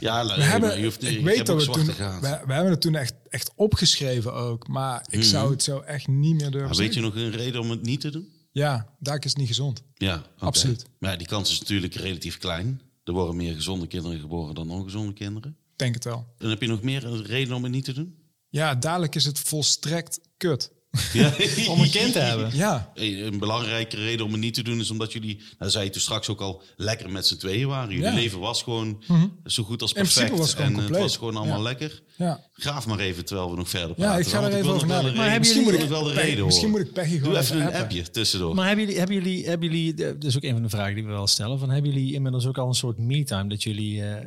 ja, 0.00 0.26
We 0.36 0.42
hebben, 0.42 0.78
je 0.78 0.84
hoeft, 0.84 1.02
ik 1.04 1.24
weet 1.24 1.46
dat 1.46 1.64
we 1.66 1.72
toen, 1.72 1.86
we, 1.86 2.40
we 2.46 2.52
hebben 2.52 2.70
het 2.72 2.80
toen 2.80 2.94
echt, 2.94 3.14
echt 3.28 3.52
opgeschreven 3.56 4.32
ook, 4.34 4.68
maar 4.68 5.06
ik 5.10 5.22
zou 5.24 5.50
het 5.50 5.62
zo 5.62 5.78
echt 5.80 6.08
niet 6.08 6.34
meer 6.34 6.50
durven 6.50 6.68
Maar 6.68 6.78
weet 6.78 6.94
je 6.94 7.00
nog 7.00 7.14
een 7.14 7.30
reden 7.30 7.60
om 7.60 7.70
het 7.70 7.82
niet 7.82 8.00
te 8.00 8.10
doen? 8.10 8.28
Ja, 8.52 8.86
daar 8.98 9.16
is 9.18 9.24
het 9.24 9.36
niet 9.36 9.48
gezond. 9.48 9.82
Ja. 9.94 10.22
Absoluut. 10.38 10.84
Maar 10.98 11.10
ja, 11.10 11.16
die 11.16 11.26
kans 11.26 11.50
is 11.50 11.60
natuurlijk 11.60 11.94
relatief 11.94 12.38
klein. 12.38 12.80
Er 13.04 13.12
worden 13.12 13.36
meer 13.36 13.54
gezonde 13.54 13.86
kinderen 13.86 14.20
geboren 14.20 14.54
dan 14.54 14.70
ongezonde 14.70 15.12
kinderen. 15.12 15.56
Denk 15.76 15.94
het 15.94 16.04
wel. 16.04 16.34
En 16.38 16.48
heb 16.48 16.60
je 16.60 16.68
nog 16.68 16.82
meer 16.82 17.04
een 17.04 17.24
reden 17.24 17.56
om 17.56 17.62
het 17.62 17.72
niet 17.72 17.84
te 17.84 17.92
doen? 17.92 18.16
Ja, 18.48 18.74
dadelijk 18.74 19.14
is 19.14 19.24
het 19.24 19.38
volstrekt 19.38 20.20
kut. 20.36 20.72
Ja. 21.12 21.32
Om 21.72 21.80
een 21.80 21.90
kind 21.90 22.12
te 22.12 22.18
hebben. 22.18 22.50
Ja, 22.56 22.90
Een 22.94 23.38
belangrijke 23.38 23.96
reden 23.96 24.24
om 24.26 24.32
het 24.32 24.40
niet 24.40 24.54
te 24.54 24.62
doen 24.62 24.80
is 24.80 24.90
omdat 24.90 25.12
jullie, 25.12 25.36
nou, 25.36 25.48
dat 25.58 25.72
zei 25.72 25.84
je 25.84 25.90
toen 25.90 26.00
straks 26.00 26.28
ook 26.28 26.40
al, 26.40 26.62
lekker 26.76 27.10
met 27.10 27.26
z'n 27.26 27.36
tweeën 27.36 27.68
waren. 27.68 27.88
Jullie 27.94 28.04
Ja. 28.04 28.14
leven 28.14 28.38
was 28.38 28.62
gewoon 28.62 29.02
zo 29.44 29.62
goed 29.62 29.82
als 29.82 29.92
In 29.92 30.02
perfect. 30.02 30.30
was 30.30 30.38
het 30.50 30.56
gewoon 30.60 30.74
en 30.76 30.80
het 30.88 30.98
was 30.98 31.16
gewoon 31.16 31.36
allemaal 31.36 31.56
Ja. 31.56 31.62
lekker. 31.62 32.02
ja. 32.16 32.40
Graaf 32.52 32.86
maar 32.86 32.98
even 32.98 33.24
terwijl 33.24 33.50
we 33.50 33.56
nog 33.56 33.68
verder 33.68 33.88
Ja, 33.88 33.94
praten. 33.94 34.20
ik 34.20 34.26
ga 34.26 34.42
er 34.42 34.54
even 34.54 34.72
over 34.72 34.86
nadenken. 34.86 35.16
Maar 35.16 35.38
Misschien 35.38 35.62
moet 35.62 35.72
ik 35.72 35.88
wel 35.88 36.02
de 36.04 36.12
reden 36.12 36.44
misschien 36.44 36.70
moet 36.70 36.80
ik 36.80 36.92
Peggy 36.92 37.10
Doe 37.10 37.18
gewoon 37.20 37.36
even 37.36 37.44
even 37.44 37.60
een 37.60 37.66
appen. 37.66 37.80
appje 37.82 38.10
tussendoor. 38.10 38.54
Maar 38.54 38.66
hebben 38.66 38.84
jullie, 38.84 38.98
hebben 38.98 39.16
jullie, 39.16 39.46
hebben 39.46 39.68
jullie, 39.70 39.94
dat 39.94 40.24
is 40.24 40.36
ook 40.36 40.42
een 40.42 40.52
van 40.52 40.62
de 40.62 40.68
vragen 40.68 40.94
die 40.94 41.04
we 41.04 41.10
wel 41.10 41.26
stellen, 41.26 41.58
van 41.58 41.70
hebben 41.70 41.92
jullie 41.92 42.12
inmiddels 42.14 42.46
ook 42.46 42.58
al 42.58 42.68
een 42.68 42.74
soort 42.74 42.98
me-time 42.98 43.48
dat 43.48 43.62
jullie 43.62 44.02
eh 44.02 44.24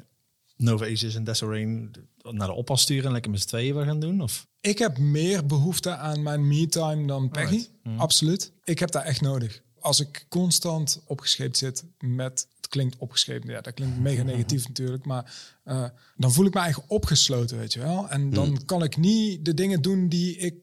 Nova 0.58 0.86
Aces 0.86 1.16
en 1.16 1.24
Desiree 1.24 1.66
naar 2.22 2.48
de 2.48 2.54
oppas 2.54 2.82
sturen 2.82 3.06
en 3.06 3.12
lekker 3.12 3.32
met 3.32 3.42
z'n 3.42 3.48
tweeën 3.48 3.72
willen 3.74 3.88
gaan 3.88 4.00
doen? 4.00 4.22
Of? 4.22 4.48
Ik 4.66 4.78
heb 4.78 4.98
meer 4.98 5.46
behoefte 5.46 5.96
aan 5.96 6.24
mijn 6.24 6.48
me-time 6.48 7.08
dan 7.08 7.30
Peggy. 7.30 7.68
Absoluut. 7.98 8.52
Ik 8.64 8.80
heb 8.80 8.92
daar 8.92 9.04
echt 9.04 9.22
nodig. 9.22 9.62
Als 9.80 10.00
ik 10.00 10.26
constant 10.30 11.02
opgescheept 11.06 11.58
zit 11.58 11.86
met... 12.00 12.48
Het 12.56 12.68
klinkt 12.68 12.98
opgescheept, 12.98 13.48
ja, 13.48 13.62
dat 13.62 13.74
klinkt 13.74 14.00
mega 14.00 14.24
negatief 14.24 14.68
natuurlijk. 14.68 15.06
Maar 15.06 15.34
eh, 15.64 15.86
dan 16.16 16.32
voel 16.34 16.46
ik 16.46 16.54
me 16.54 16.60
eigenlijk 16.60 16.92
opgesloten, 16.92 17.58
weet 17.58 17.74
je 17.74 17.80
wel. 17.80 18.10
En 18.10 18.30
dan 18.30 18.66
kan 18.66 18.84
ik 18.84 18.98
niet 18.98 19.46
de 19.46 19.54
dingen 19.54 19.82
doen 19.82 20.10
die 20.10 20.38
ik 20.38 20.56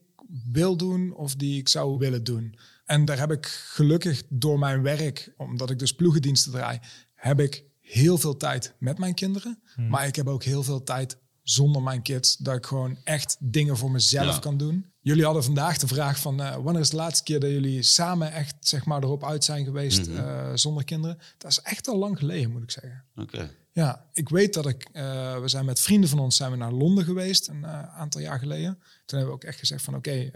wil 0.51 0.77
doen 0.77 1.15
of 1.15 1.35
die 1.35 1.59
ik 1.59 1.69
zou 1.69 1.97
willen 1.97 2.23
doen. 2.23 2.55
En 2.85 3.05
daar 3.05 3.19
heb 3.19 3.31
ik 3.31 3.45
gelukkig 3.45 4.23
door 4.29 4.59
mijn 4.59 4.81
werk, 4.81 5.33
omdat 5.37 5.69
ik 5.69 5.79
dus 5.79 5.93
ploegendiensten 5.93 6.51
draai, 6.51 6.79
heb 7.13 7.39
ik 7.39 7.63
heel 7.79 8.17
veel 8.17 8.37
tijd 8.37 8.73
met 8.79 8.97
mijn 8.97 9.13
kinderen. 9.13 9.59
Maar 9.89 10.07
ik 10.07 10.15
heb 10.15 10.27
ook 10.27 10.43
heel 10.43 10.63
veel 10.63 10.83
tijd 10.83 11.17
zonder 11.43 11.81
mijn 11.81 12.01
kids, 12.01 12.37
dat 12.37 12.55
ik 12.55 12.65
gewoon 12.65 12.97
echt 13.03 13.37
dingen 13.39 13.77
voor 13.77 13.91
mezelf 13.91 14.33
Ja. 14.33 14.39
kan 14.39 14.57
doen. 14.57 14.91
Jullie 14.99 15.23
hadden 15.25 15.43
vandaag 15.43 15.77
de 15.77 15.87
vraag 15.87 16.19
van 16.19 16.41
eh, 16.41 16.55
wanneer 16.55 16.81
is 16.81 16.89
de 16.89 16.95
laatste 16.95 17.23
keer 17.23 17.39
dat 17.39 17.49
jullie 17.49 17.81
samen 17.83 18.31
echt 18.31 18.55
zeg 18.59 18.85
maar 18.85 19.03
erop 19.03 19.23
uit 19.25 19.43
zijn 19.43 19.65
geweest 19.65 20.07
eh, 20.07 20.51
zonder 20.53 20.83
kinderen? 20.83 21.17
Dat 21.37 21.51
is 21.51 21.59
echt 21.59 21.87
al 21.87 21.97
lang 21.97 22.17
geleden, 22.17 22.51
moet 22.51 22.63
ik 22.63 22.71
zeggen. 22.71 23.05
Oké. 23.15 23.51
Ja, 23.71 24.09
ik 24.13 24.29
weet 24.29 24.53
dat 24.53 24.67
ik, 24.67 24.87
eh, 24.91 25.39
we 25.39 25.47
zijn 25.47 25.65
met 25.65 25.79
vrienden 25.79 26.09
van 26.09 26.19
ons 26.19 26.35
zijn 26.35 26.51
we 26.51 26.57
naar 26.57 26.71
Londen 26.71 27.03
geweest 27.03 27.47
een 27.47 27.65
aantal 27.67 28.21
jaar 28.21 28.39
geleden. 28.39 28.73
Toen 29.05 29.17
hebben 29.19 29.27
we 29.27 29.33
ook 29.33 29.43
echt 29.43 29.59
gezegd 29.59 29.83
van 29.83 29.95
oké, 29.95 30.31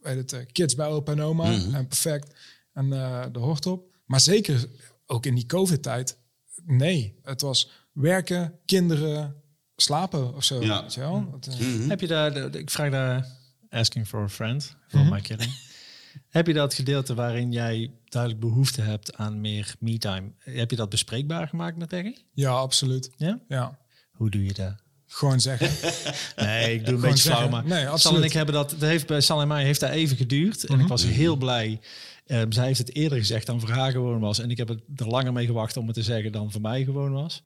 weet 0.00 0.30
het, 0.30 0.52
kids 0.52 0.74
bij 0.74 0.86
opa 0.86 1.12
en 1.12 1.20
oma 1.20 1.44
en 1.72 1.86
perfect 1.88 2.34
en 2.72 2.90
de 3.32 3.38
hoort 3.38 3.66
op. 3.66 3.92
Maar 4.06 4.20
zeker 4.20 4.68
ook 5.06 5.26
in 5.26 5.34
die 5.34 5.46
covid-tijd, 5.46 6.18
nee, 6.64 7.18
het 7.22 7.40
was 7.40 7.70
werken, 7.92 8.58
kinderen, 8.64 9.42
slapen 9.84 10.34
of 10.34 10.44
zo. 10.44 10.62
Ja. 10.62 10.82
Weet 10.82 10.94
je 10.94 11.00
wel? 11.00 11.28
Dat, 11.40 11.54
eh, 11.54 11.60
Mhm. 11.66 11.88
Heb 11.88 12.00
je 12.00 12.06
daar, 12.06 12.36
ik 12.54 12.70
vraag 12.70 12.90
daar 12.90 13.26
asking 13.70 14.06
for 14.08 14.22
a 14.22 14.28
friend, 14.28 14.76
voor 14.88 15.04
my 15.06 15.20
kidding. 15.20 15.52
Heb 16.28 16.46
je 16.46 16.52
dat 16.52 16.74
gedeelte 16.74 17.14
waarin 17.14 17.52
jij 17.52 17.90
duidelijk 18.04 18.40
behoefte 18.42 18.80
hebt 18.82 19.16
aan 19.16 19.40
meer 19.40 19.74
me-time, 19.78 20.32
heb 20.38 20.70
je 20.70 20.76
dat 20.76 20.88
bespreekbaar 20.88 21.48
gemaakt 21.48 21.76
met 21.76 21.88
Peggy? 21.88 22.14
ja, 22.32 22.50
absoluut. 22.50 23.10
Ja? 23.16 23.38
Ja, 23.48 23.78
Hoe 24.12 24.30
doe 24.30 24.44
je 24.44 24.52
dat? 24.52 24.74
gewoon 25.06 25.40
zeggen. 25.40 25.70
Nee, 26.44 26.74
ik 26.74 26.78
doe 26.84 26.94
een 26.94 27.00
Gewoon 27.00 27.00
beetje 27.00 27.30
flauw, 27.30 27.48
maar 27.48 27.64
Nee, 27.66 27.86
Sal 27.98 28.16
en 28.16 28.22
ik 28.22 28.32
hebben 28.32 28.54
dat, 28.54 28.70
dat 28.70 28.80
heeft 28.80 29.06
bij 29.06 29.20
Sal 29.20 29.40
en 29.40 29.48
mij 29.48 29.64
heeft 29.64 29.80
dat 29.80 29.90
even 29.90 30.16
geduurd. 30.16 30.64
En 30.64 30.80
ik 30.80 30.86
was 30.86 31.04
heel 31.04 31.36
blij. 31.36 31.80
Ehm, 32.26 32.50
zij 32.52 32.66
heeft 32.66 32.78
het 32.78 32.94
eerder 32.94 33.18
gezegd 33.18 33.46
dan 33.46 33.60
voor 33.60 33.70
haar 33.70 33.90
gewoon 33.90 34.20
was. 34.20 34.38
En 34.38 34.50
ik 34.50 34.56
heb 34.56 34.68
het 34.68 34.80
er 34.96 35.06
langer 35.08 35.32
mee 35.32 35.46
gewacht 35.46 35.76
om 35.76 35.86
het 35.86 35.94
te 35.94 36.02
zeggen 36.02 36.32
dan 36.32 36.52
voor 36.52 36.60
mij 36.60 36.84
gewoon 36.84 37.12
was. 37.12 37.42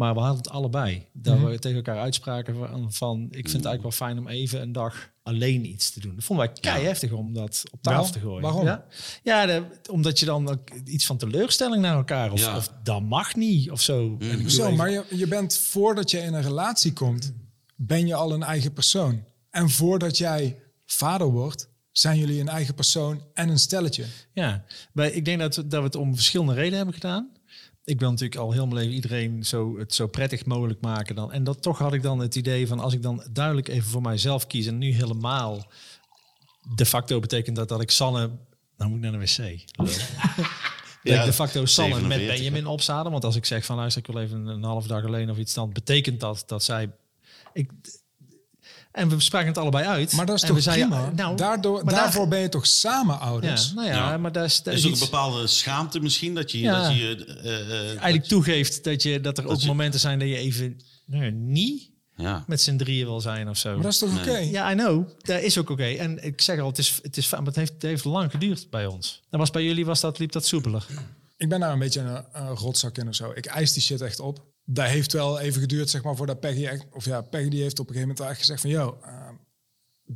Maar 0.00 0.14
we 0.14 0.20
hadden 0.20 0.36
het 0.38 0.50
allebei. 0.50 1.06
Dat 1.12 1.38
we 1.40 1.58
tegen 1.58 1.76
elkaar 1.76 1.98
uitspraken 1.98 2.54
van, 2.56 2.92
van... 2.92 3.22
Ik 3.22 3.30
vind 3.30 3.52
het 3.52 3.64
eigenlijk 3.64 3.82
wel 3.82 3.90
fijn 4.08 4.18
om 4.18 4.28
even 4.28 4.60
een 4.62 4.72
dag 4.72 5.10
alleen 5.22 5.66
iets 5.66 5.90
te 5.90 6.00
doen. 6.00 6.14
Dat 6.14 6.24
vonden 6.24 6.46
wij 6.46 6.54
kei 6.60 6.84
heftig 6.84 7.12
om 7.12 7.32
dat 7.34 7.62
op 7.70 7.82
tafel 7.82 8.12
te 8.12 8.20
gooien. 8.20 8.42
Waarom? 8.42 8.64
Ja, 8.64 8.84
ja 9.22 9.46
de- 9.46 9.64
omdat 9.90 10.18
je 10.18 10.26
dan 10.26 10.48
ook 10.50 10.70
iets 10.84 11.06
van 11.06 11.16
teleurstelling 11.16 11.82
naar 11.82 11.94
elkaar... 11.96 12.32
Of, 12.32 12.40
Ja. 12.40 12.56
of 12.56 12.72
dat 12.82 13.02
mag 13.02 13.34
niet 13.34 13.70
of 13.70 13.80
zo. 13.80 14.16
En 14.20 14.30
ik 14.30 14.40
doe 14.40 14.50
Zo, 14.50 14.64
even- 14.64 14.76
maar 14.76 14.90
je, 14.90 15.04
je 15.10 15.26
bent 15.28 15.58
voordat 15.58 16.10
je 16.10 16.18
in 16.18 16.34
een 16.34 16.42
relatie 16.42 16.92
komt, 16.92 17.32
ben 17.76 18.06
je 18.06 18.14
al 18.14 18.32
een 18.32 18.42
eigen 18.42 18.72
persoon. 18.72 19.24
En 19.50 19.70
voordat 19.70 20.18
jij 20.18 20.56
vader 20.86 21.26
wordt, 21.26 21.68
zijn 21.92 22.18
jullie 22.18 22.40
een 22.40 22.48
eigen 22.48 22.74
persoon 22.74 23.22
en 23.34 23.48
een 23.48 23.58
stelletje. 23.58 24.04
Ja, 24.32 24.64
wij, 24.92 25.10
ik 25.10 25.24
denk 25.24 25.40
dat, 25.40 25.56
we- 25.56 25.66
dat 25.66 25.78
we 25.80 25.86
het 25.86 25.96
om 25.96 26.14
verschillende 26.14 26.54
redenen 26.54 26.76
hebben 26.76 26.94
gedaan. 26.94 27.30
Ik 27.90 28.00
wil 28.00 28.10
natuurlijk 28.10 28.40
al 28.40 28.52
heel 28.52 28.66
mijn 28.66 28.78
leven 28.78 28.94
iedereen 28.94 29.44
zo, 29.44 29.78
het 29.78 29.94
zo 29.94 30.06
prettig 30.06 30.46
mogelijk 30.46 30.80
maken. 30.80 31.14
Dan. 31.14 31.32
En 31.32 31.44
dat 31.44 31.62
toch 31.62 31.78
had 31.78 31.92
ik 31.92 32.02
dan 32.02 32.18
het 32.18 32.34
idee 32.34 32.66
van 32.66 32.80
als 32.80 32.92
ik 32.92 33.02
dan 33.02 33.26
duidelijk 33.32 33.68
even 33.68 33.90
voor 33.90 34.02
mijzelf 34.02 34.46
kies 34.46 34.66
en 34.66 34.78
nu 34.78 34.92
helemaal 34.92 35.66
de 36.74 36.86
facto 36.86 37.20
betekent 37.20 37.56
dat 37.56 37.68
dat 37.68 37.80
ik 37.80 37.90
Sanne. 37.90 38.30
Nou 38.76 38.90
moet 38.90 39.04
ik 39.04 39.10
naar 39.10 39.20
de 39.20 39.26
wc. 39.26 39.60
Dat 41.02 41.12
Ja, 41.12 41.24
de 41.24 41.32
facto 41.32 41.64
Sanne 41.64 41.94
met 41.94 42.02
47, 42.02 42.36
Benjamin 42.36 42.66
opzadel. 42.66 43.10
Want 43.12 43.24
als 43.24 43.36
ik 43.36 43.44
zeg 43.44 43.64
van 43.64 43.76
luister, 43.76 44.02
ik 44.02 44.12
wil 44.12 44.22
even 44.22 44.38
een, 44.38 44.46
een 44.46 44.62
half 44.62 44.86
dag 44.86 45.04
alleen 45.04 45.30
of 45.30 45.38
iets, 45.38 45.54
dan 45.54 45.72
betekent 45.72 46.20
dat 46.20 46.42
dat 46.46 46.62
zij. 46.62 46.90
Ik, 47.52 47.70
en 48.92 49.08
we 49.08 49.20
spraken 49.20 49.48
het 49.48 49.58
allebei 49.58 49.84
uit. 49.86 50.12
Maar 50.12 50.26
dat 50.26 50.36
is 50.36 50.42
En 50.42 50.48
toch 50.48 50.56
we 50.56 50.62
zeiden, 50.62 50.88
prima? 50.88 51.10
Nou, 51.10 51.36
Daardoor, 51.36 51.84
maar 51.84 51.94
daar- 51.94 52.02
daarvoor 52.02 52.28
ben 52.28 52.40
je 52.40 52.48
toch 52.48 52.66
samen 52.66 53.14
ja, 53.14 53.20
ouders? 53.20 53.72
nou 53.72 53.86
ja, 53.86 53.92
Ja. 54.10 54.16
maar 54.18 54.32
daar 54.32 54.44
is, 54.44 54.62
daar 54.62 54.74
Er 54.74 54.78
is 54.80 54.84
is 54.86 54.90
ook 54.90 54.98
een 54.98 55.04
bepaalde 55.04 55.46
schaamte 55.46 56.00
misschien 56.00 56.34
dat 56.34 56.50
je, 56.50 56.58
Ja. 56.58 56.82
dat 56.88 56.96
je 56.96 57.24
eh, 57.42 57.60
eh, 57.60 57.86
eigenlijk 57.88 58.24
toegeeft 58.24 58.84
dat, 58.84 59.02
je, 59.02 59.20
dat 59.20 59.38
er 59.38 59.46
ook 59.46 59.60
je- 59.60 59.66
momenten 59.66 60.00
zijn 60.00 60.18
dat 60.18 60.28
je 60.28 60.36
even 60.36 60.80
nou, 61.06 61.30
niet 61.30 61.90
ja. 62.16 62.44
met 62.46 62.60
z'n 62.60 62.76
drieën 62.76 63.06
wil 63.06 63.20
zijn 63.20 63.48
of 63.48 63.56
zo. 63.58 63.72
Maar 63.74 63.82
dat 63.82 63.92
is 63.92 63.98
toch 63.98 64.18
oké? 64.18 64.36
Ja, 64.38 64.70
I 64.72 64.74
know. 64.74 65.08
Dat 65.22 65.40
is 65.42 65.58
ook 65.58 65.70
oké. 65.70 65.84
En 65.86 66.24
ik 66.24 66.40
zeg 66.40 66.58
al, 66.60 66.66
het 66.68 66.78
is, 66.78 66.98
het 67.02 67.16
is 67.16 67.30
maar 67.30 67.42
het 67.42 67.56
heeft, 67.56 67.72
het 67.72 67.82
heeft 67.82 68.04
lang 68.04 68.30
geduurd 68.30 68.70
bij 68.70 68.86
ons. 68.86 69.22
En 69.30 69.38
was 69.38 69.50
bij 69.50 69.64
jullie 69.64 69.84
was 69.86 70.00
dat, 70.00 70.18
liep 70.18 70.32
dat 70.32 70.46
soepeler. 70.46 70.86
Ik 71.36 71.48
ben 71.48 71.60
daar 71.60 71.72
een 71.72 71.78
beetje 71.78 72.00
een, 72.00 72.24
een 72.32 72.48
rotzak 72.56 72.96
in 72.98 73.08
of 73.08 73.14
zo. 73.14 73.32
Ik 73.34 73.46
eis 73.46 73.72
die 73.72 73.82
shit 73.82 74.00
echt 74.00 74.20
op. 74.20 74.42
Dat 74.72 74.86
heeft 74.86 75.12
wel 75.12 75.38
even 75.40 75.60
geduurd, 75.60 75.90
zeg 75.90 76.02
maar, 76.02 76.16
voordat 76.16 76.40
Peggy... 76.40 76.66
echt- 76.66 76.86
Of 76.92 77.04
ja, 77.04 77.20
Peggy 77.20 77.48
die 77.48 77.62
heeft 77.62 77.78
op 77.78 77.88
een 77.88 77.94
gegeven 77.94 78.08
moment 78.08 78.18
wel 78.18 78.28
echt 78.28 78.38
gezegd 78.38 78.60
van... 78.60 78.70
Yo, 78.70 78.98
eh, 79.02 79.28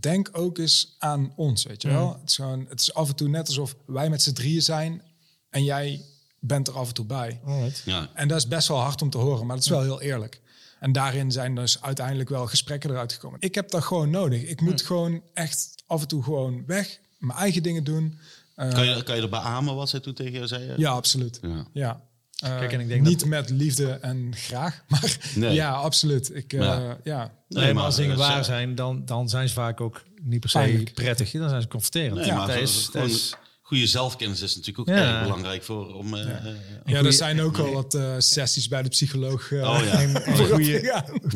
denk 0.01 0.29
ook 0.33 0.59
eens 0.59 0.97
aan 0.99 1.33
ons, 1.37 1.65
weet 1.65 1.83
je 1.83 1.89
wel. 1.89 2.13
Het, 2.21 2.29
is 2.31 2.35
gewoon, 2.37 2.67
het 2.69 2.81
is 2.81 2.95
af 2.95 3.09
en 3.09 3.15
toe 3.17 3.29
net 3.29 3.47
alsof 3.47 3.77
wij 3.87 4.11
met 4.11 4.23
z'n 4.23 4.33
drieën 4.33 4.63
zijn... 4.63 5.03
en 5.51 5.65
jij 5.65 6.05
bent 6.41 6.69
er 6.69 6.75
af 6.75 6.89
en 6.89 6.95
toe 6.95 7.05
bij. 7.05 7.41
Ja. 7.85 8.11
En 8.15 8.29
dat 8.29 8.39
is 8.39 8.49
best 8.49 8.69
wel 8.69 8.79
hard 8.81 9.03
om 9.03 9.11
te 9.11 9.19
horen, 9.19 9.47
maar 9.47 9.57
dat 9.57 9.65
is 9.65 9.71
wel 9.71 9.83
heel 9.83 10.01
eerlijk. 10.01 10.41
En 10.81 10.93
daarin 10.93 11.33
zijn 11.33 11.55
dus 11.55 11.83
uiteindelijk 11.83 12.29
wel 12.29 12.47
gesprekken 12.47 12.91
eruit 12.91 13.13
gekomen. 13.13 13.41
Ik 13.41 13.55
heb 13.55 13.71
dat 13.71 13.85
gewoon 13.85 14.11
nodig. 14.11 14.43
Ik 14.43 14.61
moet 14.61 14.83
gewoon 14.83 15.23
echt 15.35 15.75
af 15.87 16.01
en 16.01 16.09
toe 16.09 16.23
gewoon 16.23 16.67
weg, 16.67 16.99
mijn 17.19 17.39
eigen 17.39 17.63
dingen 17.63 17.85
doen. 17.85 18.19
Eh, 18.55 18.71
Kan, 18.73 18.87
je, 18.87 19.03
kan 19.03 19.17
je 19.17 19.23
er 19.23 19.29
beamen 19.29 19.75
wat 19.75 19.89
zij 19.89 20.01
toen 20.01 20.15
tegen 20.15 20.33
jou 20.33 20.47
zei? 20.47 20.73
ja, 20.77 20.91
absoluut. 20.91 21.39
Ja. 21.43 21.67
Ja. 21.73 22.03
Eh, 22.43 22.59
Kijk, 22.59 22.72
en 22.72 22.80
ik 22.80 22.89
denk 22.89 23.03
niet 23.03 23.20
dat- 23.20 23.28
met 23.28 23.51
liefde 23.51 23.91
en 23.91 24.32
graag, 24.37 24.82
maar 24.89 25.16
Nee. 25.35 25.55
ja, 25.55 25.70
absoluut. 25.72 26.35
Ik, 26.35 26.53
eh, 26.53 26.61
Ja. 26.61 26.99
ja. 27.05 27.32
Nee, 27.49 27.74
maar 27.74 27.85
als 27.85 27.97
dingen 27.97 28.16
waar 28.16 28.45
zijn, 28.45 28.74
dan, 28.74 29.05
dan 29.05 29.28
zijn 29.28 29.49
ze 29.49 29.55
vaak 29.55 29.80
ook 29.80 30.03
niet 30.22 30.41
per 30.41 30.49
se 30.51 30.59
Pijnlijk. 30.59 30.95
prettig. 30.95 31.30
Dan 31.30 31.49
zijn 31.49 31.62
ze 31.62 31.68
confronterend. 31.68 32.14
Nee, 32.14 32.26
ja, 32.26 32.35
maar 32.37 32.47
dat 32.47 32.57
zo- 32.57 32.62
is, 32.62 32.74
dat 32.82 32.91
gewoon 32.93 33.09
is, 33.09 33.35
goede 33.62 33.87
zelfkennis 33.87 34.41
is 34.41 34.57
natuurlijk 34.57 34.89
ook 34.89 34.97
Ja. 34.97 35.03
erg 35.14 35.22
belangrijk 35.22 35.62
voor 35.62 35.95
om. 35.95 36.14
eh, 36.14 36.20
eh, 36.30 36.45
ja, 36.85 37.03
er 37.03 37.12
zijn 37.12 37.41
ook 37.41 37.57
wel 37.57 37.72
wat 37.72 37.95
eh, 37.95 38.14
sessies 38.18 38.68
bij 38.68 38.82
de 38.82 38.89
psycholoog. 38.89 39.53
eh, 39.53 39.59
Oh 39.70 39.80
ja. 39.85 40.22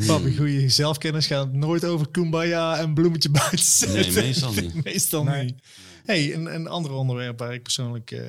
goede, 0.05 0.35
goede 0.37 0.69
zelfkennis 0.69 1.27
gaat 1.27 1.53
nooit 1.53 1.85
over 1.85 2.09
kumbaya 2.09 2.77
en 2.77 2.93
bloemetje 2.93 3.29
buiten 3.29 3.59
zetten. 3.59 3.99
Nee, 4.13 4.23
meestal 4.23 4.53
niet. 4.53 4.83
meestal 4.83 5.23
Nee. 5.23 5.43
niet. 5.43 5.55
Hey, 6.05 6.33
een, 6.33 6.53
een 6.55 6.67
ander 6.67 6.91
onderwerp 6.91 7.39
waar 7.39 7.53
ik 7.53 7.63
persoonlijk 7.63 8.11
eh, 8.11 8.19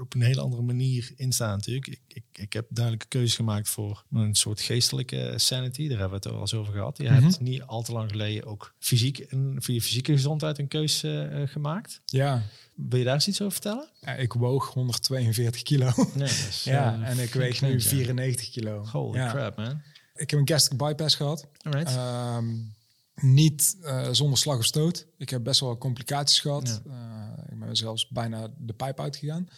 op 0.00 0.14
een 0.14 0.22
hele 0.22 0.40
andere 0.40 0.62
manier 0.62 1.12
in 1.16 1.32
sta 1.32 1.50
natuurlijk. 1.54 1.86
Ik, 1.86 2.00
ik, 2.08 2.24
ik 2.32 2.52
heb 2.52 2.66
duidelijke 2.70 3.08
keuzes 3.08 3.36
gemaakt 3.36 3.68
voor 3.68 4.04
een 4.12 4.34
soort 4.34 4.60
geestelijke 4.60 5.32
sanity. 5.36 5.88
Daar 5.88 5.98
hebben 5.98 6.20
we 6.20 6.26
het 6.28 6.34
al 6.34 6.40
eens 6.40 6.54
over 6.54 6.72
gehad. 6.72 6.98
Je 6.98 7.08
hebt 7.08 7.40
niet 7.40 7.62
al 7.62 7.82
te 7.82 7.92
lang 7.92 8.10
geleden 8.10 8.44
ook 8.46 8.74
fysiek 8.78 9.24
een, 9.28 9.56
voor 9.58 9.74
je 9.74 9.82
fysieke 9.82 10.12
gezondheid 10.12 10.58
een 10.58 10.68
keuze 10.68 11.20
eh, 11.22 11.48
gemaakt. 11.48 12.00
Ja. 12.04 12.42
Wil 12.74 12.98
je 12.98 13.04
daar 13.04 13.14
eens 13.14 13.28
iets 13.28 13.40
over 13.40 13.52
vertellen? 13.52 13.88
Ja, 14.00 14.14
ik 14.14 14.32
woog 14.32 14.72
142 14.72 15.62
kilo. 15.62 15.90
Nee, 15.96 16.06
dat 16.14 16.28
is, 16.28 16.64
Ja, 16.74 16.94
eh, 17.02 17.08
en 17.08 17.18
ik 17.18 17.32
weeg 17.34 17.60
nu 17.60 17.68
flink, 17.68 17.80
ja. 17.80 17.88
94 17.88 18.50
kilo. 18.50 18.84
Holy 18.86 19.18
Ja. 19.18 19.30
crap, 19.30 19.56
man. 19.56 19.82
Ik 20.14 20.30
heb 20.30 20.40
een 20.40 20.48
gastric 20.48 20.78
bypass 20.78 21.14
gehad. 21.14 21.46
Alright. 21.62 21.88
Ehm, 21.96 22.54
niet 23.20 23.76
eh, 23.82 24.08
zonder 24.12 24.38
slag 24.38 24.58
of 24.58 24.64
stoot. 24.64 25.06
Ik 25.18 25.30
heb 25.30 25.44
best 25.44 25.60
wel 25.60 25.78
complicaties 25.78 26.40
gehad. 26.40 26.82
Eh, 26.86 26.92
ik 27.52 27.58
ben 27.58 27.76
zelfs 27.76 28.08
bijna 28.08 28.48
de 28.58 28.72
pijp 28.72 29.00
uitgegaan. 29.00 29.48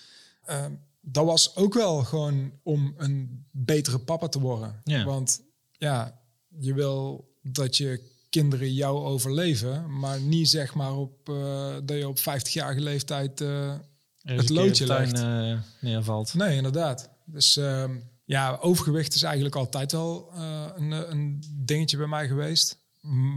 Ehm, 0.47 0.73
dat 1.01 1.25
was 1.25 1.57
ook 1.57 1.75
wel 1.75 2.05
gewoon 2.05 2.53
om 2.63 2.95
een 2.97 3.47
betere 3.51 3.99
papa 3.99 4.29
te 4.29 4.41
worden. 4.41 4.81
Ja. 4.85 5.05
Want 5.05 5.41
ja, 5.71 6.21
je 6.59 6.75
wil 6.75 7.29
dat 7.43 7.77
je 7.77 8.15
kinderen 8.31 8.73
jou 8.73 9.05
overleven, 9.05 9.99
maar 9.99 10.21
niet 10.21 10.49
zeg 10.49 10.75
maar 10.75 10.97
op 10.97 11.29
eh, 11.29 11.75
dat 11.85 11.97
je 11.97 12.09
op 12.09 12.19
50-jarige 12.19 12.81
leeftijd 12.81 13.41
eh, 13.41 13.75
het 14.23 14.49
loodje 14.49 14.87
legt. 14.87 15.21
eh, 15.21 15.59
neervalt. 15.81 16.35
Nee, 16.35 16.57
inderdaad. 16.57 17.11
Dus 17.25 17.57
ehm, 17.57 17.97
ja, 18.25 18.59
overgewicht 18.61 19.15
is 19.15 19.23
eigenlijk 19.23 19.55
altijd 19.55 19.93
wel 19.93 20.33
een, 20.77 20.91
een 20.91 21.43
dingetje 21.55 21.97
bij 21.97 22.07
mij 22.07 22.27
geweest. 22.27 22.79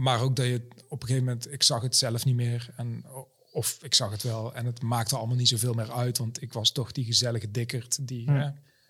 Maar 0.00 0.20
ook 0.20 0.36
dat 0.36 0.46
je 0.46 0.68
op 0.88 1.02
een 1.02 1.08
gegeven 1.08 1.26
moment, 1.28 1.52
ik 1.52 1.62
zag 1.62 1.82
het 1.82 1.96
zelf 1.96 2.24
niet 2.24 2.34
meer. 2.34 2.70
En 2.76 3.04
of 3.50 3.78
ik 3.82 3.94
zag 3.94 4.10
het 4.10 4.22
wel 4.22 4.54
en 4.54 4.66
het 4.66 4.82
maakte 4.82 5.16
allemaal 5.16 5.36
niet 5.36 5.48
zoveel 5.48 5.72
meer 5.74 5.92
uit, 5.92 6.18
want 6.18 6.42
ik 6.42 6.52
was 6.52 6.70
toch 6.72 6.92
die 6.92 7.04
gezellige 7.04 7.50
dikkerd 7.50 8.08
die. 8.08 8.30
Hè. 8.30 8.48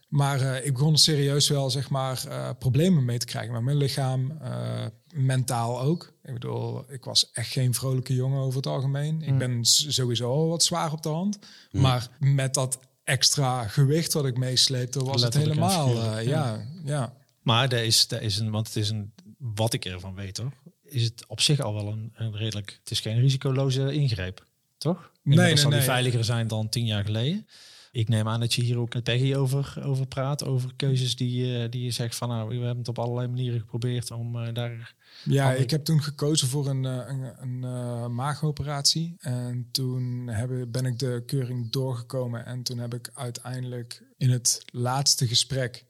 maar 0.08 0.40
eh, 0.40 0.66
ik 0.66 0.72
begon 0.72 0.92
er 0.92 0.98
serieus 0.98 1.48
wel, 1.48 1.70
zeg 1.70 1.90
maar, 1.90 2.26
eh, 2.26 2.50
problemen 2.58 3.04
mee 3.04 3.18
te 3.18 3.26
krijgen 3.26 3.52
met 3.52 3.62
mijn 3.62 3.76
lichaam, 3.76 4.30
eh, 4.40 4.86
mentaal 5.14 5.80
ook. 5.80 6.12
Ik 6.22 6.32
bedoel, 6.32 6.92
ik 6.92 7.04
was 7.04 7.30
echt 7.32 7.52
geen 7.52 7.74
vrolijke 7.74 8.14
jongen 8.14 8.40
over 8.40 8.56
het 8.56 8.66
algemeen. 8.66 9.22
Ik 9.22 9.38
ben 9.38 9.64
s- 9.64 9.86
sowieso 9.88 10.30
al 10.30 10.48
wat 10.48 10.62
zwaar 10.64 10.92
op 10.92 11.02
de 11.02 11.08
hand, 11.08 11.38
maar 11.70 12.08
met 12.18 12.54
dat 12.54 12.78
extra 13.04 13.66
gewicht 13.68 14.12
wat 14.12 14.26
ik 14.26 14.38
meesleepte, 14.38 15.04
was 15.04 15.22
het 15.22 15.34
Letterlijk 15.34 15.70
helemaal, 15.70 16.16
eh, 16.18 16.26
ja, 16.26 16.66
ja. 16.84 17.16
Maar 17.42 17.68
daar 17.68 17.84
is, 17.84 18.06
daar 18.08 18.22
is 18.22 18.38
een, 18.38 18.50
want 18.50 18.66
het 18.66 18.76
is 18.76 18.90
een, 18.90 19.12
wat 19.38 19.72
ik 19.72 19.84
ervan 19.84 20.14
weet 20.14 20.36
hoor, 20.36 20.52
is 20.82 21.04
het 21.04 21.24
op 21.26 21.40
zich 21.40 21.60
al 21.60 21.74
wel 21.74 21.86
een, 21.86 22.12
een 22.14 22.36
redelijk, 22.36 22.76
het 22.80 22.90
is 22.90 23.00
geen 23.00 23.20
risicoloze 23.20 23.92
ingreep, 23.92 24.44
toch? 24.80 25.10
Nee, 25.22 25.36
dat 25.36 25.44
nee, 25.44 25.56
zal 25.56 25.70
die 25.70 25.78
nee. 25.78 25.88
veiliger 25.88 26.24
zijn 26.24 26.48
dan 26.48 26.68
tien 26.68 26.86
jaar 26.86 27.04
geleden. 27.04 27.46
Ik 27.92 28.08
neem 28.08 28.28
aan 28.28 28.40
dat 28.40 28.54
je 28.54 28.62
hier 28.62 28.78
ook 28.78 28.94
met 28.94 29.04
Peggy 29.04 29.34
over, 29.34 29.82
over 29.84 30.06
praat, 30.06 30.44
over 30.44 30.74
keuzes 30.76 31.16
die, 31.16 31.68
die 31.68 31.84
je 31.84 31.90
zegt 31.90 32.16
van 32.16 32.28
nou, 32.28 32.48
we 32.48 32.54
hebben 32.54 32.78
het 32.78 32.88
op 32.88 32.98
allerlei 32.98 33.28
manieren 33.28 33.60
geprobeerd 33.60 34.10
om 34.10 34.36
eh, 34.36 34.54
daar... 34.54 34.94
Ja, 35.24 35.44
Andere- 35.44 35.62
ik 35.62 35.70
heb 35.70 35.84
toen 35.84 36.02
gekozen 36.02 36.48
voor 36.48 36.68
een, 36.68 36.84
eh, 36.84 37.06
een, 37.06 37.42
een 37.42 37.64
eh, 37.64 38.06
maagoperatie. 38.06 39.16
En 39.18 39.68
toen 39.72 40.26
hebben, 40.26 40.70
ben 40.70 40.84
ik 40.84 40.98
de 40.98 41.22
keuring 41.26 41.70
doorgekomen. 41.70 42.46
En 42.46 42.62
toen 42.62 42.78
heb 42.78 42.94
ik 42.94 43.10
uiteindelijk 43.14 44.02
in 44.16 44.30
het 44.30 44.62
laatste 44.72 45.26
gesprek... 45.26 45.84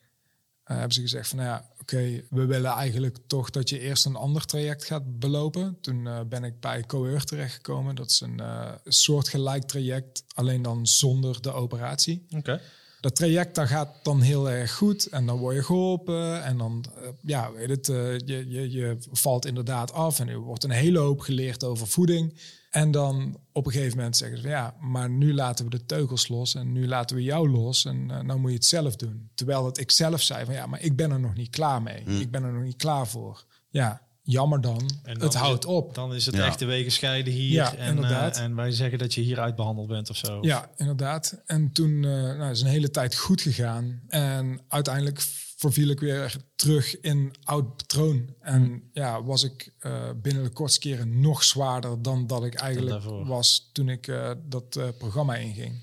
hebben 0.65 0.93
ze 0.93 1.01
gezegd 1.01 1.29
van, 1.29 1.39
nou 1.39 1.51
ja, 1.51 1.69
oké, 1.93 2.23
we 2.31 2.45
willen 2.47 2.71
eigenlijk 2.71 3.17
toch 3.27 3.51
dat 3.51 3.69
je 3.69 3.81
eerst 3.81 4.05
een 4.05 4.17
ander 4.17 4.45
traject 4.45 4.85
gaat 4.85 5.19
belopen. 5.19 5.79
Toen 5.81 6.07
eh, 6.07 6.21
ben 6.29 6.45
ik 6.45 6.61
bij 6.61 6.85
Coeur 6.87 7.25
terechtgekomen. 7.25 7.95
Dat 7.95 8.11
is 8.11 8.21
een 8.21 8.41
eh, 8.41 8.73
soortgelijk 8.85 9.63
traject, 9.63 10.25
alleen 10.35 10.63
dan 10.63 10.87
zonder 10.87 11.43
de 11.43 11.53
operatie. 11.53 12.27
Oké. 12.37 12.61
Dat 13.01 13.17
traject 13.17 13.55
dat 13.55 13.69
gaat 13.69 13.95
dan 14.03 14.21
heel 14.21 14.51
erg 14.51 14.73
goed 14.73 15.07
en 15.07 15.27
dan 15.27 15.39
word 15.39 15.55
je 15.55 15.63
geholpen 15.63 16.45
en 16.45 16.59
dan, 16.59 16.85
eh, 16.97 17.09
ja, 17.23 17.53
weet 17.53 17.69
het, 17.69 17.87
je, 18.27 18.45
je, 18.49 18.71
je 18.71 18.97
valt 19.13 19.47
inderdaad 19.47 19.93
af 19.93 20.21
en 20.21 20.29
er 20.29 20.39
wordt 20.39 20.65
een 20.65 20.71
hele 20.71 20.99
hoop 20.99 21.21
geleerd 21.21 21.65
over 21.65 21.87
voeding. 21.87 22.35
En 22.71 22.91
dan 22.91 23.41
op 23.53 23.67
een 23.67 23.73
gegeven 23.73 23.97
moment 23.97 24.17
zeggen 24.17 24.37
ze 24.37 24.43
van 24.43 24.53
ja, 24.53 24.75
maar 24.81 25.11
nu 25.11 25.35
laten 25.35 25.65
we 25.65 25.71
de 25.71 25.87
teugels 25.87 26.29
los 26.29 26.55
en 26.55 26.73
nu 26.73 26.87
laten 26.87 27.17
we 27.17 27.23
jou 27.23 27.51
los 27.51 27.85
en 27.85 28.11
eh, 28.11 28.21
nou 28.21 28.39
moet 28.39 28.51
je 28.51 28.57
het 28.57 28.65
zelf 28.65 28.97
doen. 28.97 29.31
Terwijl 29.35 29.63
dat 29.63 29.79
ik 29.79 29.91
zelf 29.91 30.23
zei 30.23 30.45
van 30.45 30.55
ja, 30.55 30.67
maar 30.67 30.83
ik 30.83 30.97
ben 30.97 31.11
er 31.11 31.21
nog 31.21 31.35
niet 31.35 31.51
klaar 31.51 31.83
mee. 31.83 32.03
Ik 32.05 32.31
ben 32.31 32.43
er 32.43 32.53
nog 32.53 32.63
niet 32.63 32.77
klaar 32.77 33.07
voor. 33.07 33.45
Ja, 33.69 34.03
jammer 34.23 34.61
dan. 34.61 34.91
En 35.03 35.15
dan 35.19 35.23
het 35.23 35.35
houdt 35.37 35.65
op. 35.65 35.95
Dan 35.95 36.15
is 36.15 36.27
het 36.27 36.35
Ja. 36.35 36.47
echte 36.47 36.65
wegen 36.65 36.93
scheiden 36.93 37.33
hier. 37.33 37.53
Ja, 37.53 37.75
en, 37.77 37.89
inderdaad. 37.89 38.37
eh, 38.37 38.43
en 38.43 38.55
wij 38.55 38.71
zeggen 38.71 38.99
dat 38.99 39.15
je 39.15 39.21
hier 39.21 39.41
uitbehandeld 39.41 39.89
bent 39.89 40.11
of 40.11 40.17
zo. 40.17 40.39
Ja, 40.41 40.71
inderdaad. 40.77 41.43
En 41.47 41.73
toen 41.73 41.91
uh, 41.91 42.11
nou, 42.11 42.51
is 42.51 42.61
een 42.61 42.67
hele 42.69 42.91
tijd 42.91 43.17
goed 43.17 43.41
gegaan. 43.41 44.03
En 44.09 44.61
uiteindelijk 44.69 45.21
verviel 45.57 45.89
ik 45.89 46.01
weer 46.01 46.37
terug 46.55 47.01
in 47.01 47.35
oud 47.43 47.77
patroon. 47.77 48.35
En 48.41 48.91
ja, 48.93 49.23
was 49.23 49.43
ik 49.45 49.75
uh, 49.81 50.11
binnen 50.23 50.43
de 50.43 50.51
kortste 50.51 50.81
keren 50.81 51.21
nog 51.21 51.45
zwaarder 51.45 52.03
dan 52.03 52.27
dat 52.27 52.45
ik 52.45 52.55
eigenlijk 52.55 53.05
was 53.25 53.69
toen 53.73 53.89
ik 53.89 54.07
uh, 54.07 54.31
dat 54.45 54.77
uh, 54.77 54.89
programma 54.99 55.35
inging. 55.37 55.83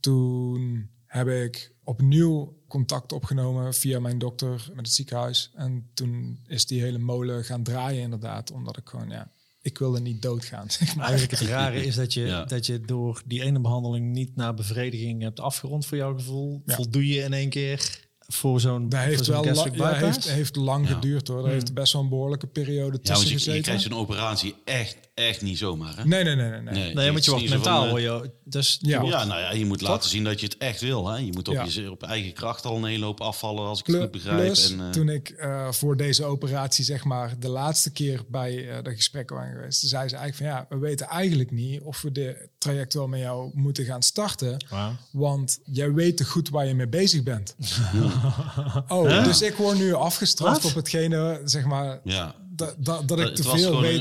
Toen 0.00 0.90
heb 1.06 1.28
ik 1.28 1.74
opnieuw 1.84 2.55
contact 2.68 3.12
opgenomen 3.12 3.74
via 3.74 4.00
mijn 4.00 4.18
dokter 4.18 4.66
met 4.74 4.86
het 4.86 4.94
ziekenhuis. 4.94 5.50
En 5.54 5.90
toen 5.94 6.38
is 6.46 6.66
die 6.66 6.80
hele 6.82 6.98
molen 6.98 7.44
gaan 7.44 7.62
draaien 7.62 8.02
inderdaad. 8.02 8.50
Omdat 8.52 8.76
ik 8.76 8.88
gewoon, 8.88 9.08
ja, 9.10 9.30
ik 9.62 9.78
wilde 9.78 10.00
niet 10.00 10.22
doodgaan. 10.22 10.70
Zeg 10.78 10.96
maar. 10.96 11.08
Eigenlijk 11.08 11.40
het 11.40 11.48
rare 11.50 11.84
is 11.84 11.94
dat 11.94 12.14
je, 12.14 12.20
Ja. 12.20 12.44
dat 12.44 12.66
je 12.66 12.80
door 12.80 13.22
die 13.26 13.42
ene 13.42 13.60
behandeling 13.60 14.12
niet 14.12 14.36
naar 14.36 14.54
bevrediging 14.54 15.22
hebt 15.22 15.40
afgerond 15.40 15.86
voor 15.86 15.96
jouw 15.98 16.14
gevoel. 16.14 16.62
Ja. 16.66 16.74
Voldoe 16.74 17.06
je 17.08 17.22
in 17.22 17.32
één 17.32 17.48
keer 17.50 18.04
voor 18.28 18.60
zo'n 18.60 18.88
Dat 18.88 19.00
heeft 19.00 19.26
wel 19.26 19.44
la- 19.44 19.66
ja, 19.72 19.92
heeft, 19.94 20.30
heeft 20.30 20.56
lang 20.56 20.88
Ja. 20.88 20.94
geduurd 20.94 21.28
hoor. 21.28 21.42
Daar 21.42 21.52
heeft 21.52 21.74
best 21.74 21.92
wel 21.92 22.02
een 22.02 22.08
behoorlijke 22.08 22.46
periode 22.46 22.98
Ja, 23.02 23.08
tussen 23.10 23.26
je, 23.26 23.32
je 23.32 23.38
gezeten. 23.38 23.62
krijgt 23.62 23.82
zo'n 23.82 23.94
operatie 23.94 24.54
echt, 24.64 24.96
echt 25.24 25.42
niet 25.42 25.58
zomaar, 25.58 25.96
hè? 25.96 26.04
Nee, 26.04 26.24
nee, 26.24 26.34
nee, 26.36 26.50
nee. 26.50 26.60
nee. 26.60 26.72
Nee, 26.72 26.94
Nee, 26.94 27.12
want 27.12 27.24
je 27.24 27.30
wordt 27.30 27.48
mentaal, 27.48 27.80
van, 27.80 27.88
hoor 27.88 27.98
eh, 27.98 28.04
je. 28.04 28.30
Dus 28.44 28.78
Ja. 28.80 28.88
je 28.88 28.94
Ja, 28.94 29.00
wordt- 29.00 29.28
nou 29.28 29.40
ja, 29.40 29.52
je 29.52 29.66
moet 29.66 29.80
laten 29.80 30.10
zien 30.10 30.24
dat 30.24 30.40
je 30.40 30.46
het 30.46 30.56
echt 30.56 30.80
wil. 30.80 31.08
Hè? 31.08 31.16
Je 31.18 31.32
moet 31.32 31.48
op, 31.48 31.54
Ja. 31.54 31.64
je, 31.68 31.90
op 31.90 32.02
eigen 32.02 32.32
kracht 32.32 32.64
al 32.64 32.76
een 32.76 32.84
hele 32.84 33.04
hoop 33.04 33.20
afvallen, 33.20 33.66
als 33.66 33.80
ik 33.80 33.86
het 33.86 33.96
goed 33.96 34.10
begrijp. 34.10 34.54
En, 34.54 34.80
eh, 34.80 34.90
toen 34.90 35.08
ik 35.08 35.28
eh, 35.28 35.70
voor 35.72 35.96
deze 35.96 36.24
operatie, 36.24 36.84
zeg 36.84 37.04
maar, 37.04 37.34
de 37.38 37.48
laatste 37.48 37.90
keer 37.92 38.24
bij 38.28 38.82
de 38.82 38.94
gesprekken 38.94 39.36
waren 39.36 39.54
geweest, 39.54 39.80
zei 39.80 40.08
ze 40.08 40.16
eigenlijk 40.16 40.52
van 40.52 40.60
ja, 40.60 40.66
we 40.68 40.86
weten 40.86 41.06
eigenlijk 41.06 41.50
niet 41.50 41.80
of 41.80 42.02
we 42.02 42.12
de 42.12 42.48
traject 42.58 42.94
wel 42.94 43.08
met 43.08 43.20
jou 43.20 43.50
moeten 43.54 43.84
gaan 43.84 44.02
starten. 44.02 44.64
Want 45.12 45.58
jij 45.64 45.92
weet 45.92 46.16
te 46.16 46.24
goed 46.24 46.48
waar 46.48 46.66
je 46.66 46.74
mee 46.74 46.88
bezig 46.88 47.22
bent. 47.22 47.56
oh, 48.88 49.24
dus 49.24 49.42
ik 49.42 49.54
word 49.54 49.78
nu 49.78 49.92
afgestraft 49.94 50.62
Wat? 50.62 50.70
op 50.70 50.76
hetgene, 50.76 51.40
zeg 51.44 51.64
maar, 51.64 52.00
ja. 52.04 52.34
Dat, 52.56 52.74
dat, 52.78 53.08
dat 53.08 53.18
ik 53.18 53.24
Het 53.26 53.36
te 53.36 53.42
was 53.42 53.52
veel 53.60 53.66
gewoon, 53.68 53.82
weet. 53.82 54.00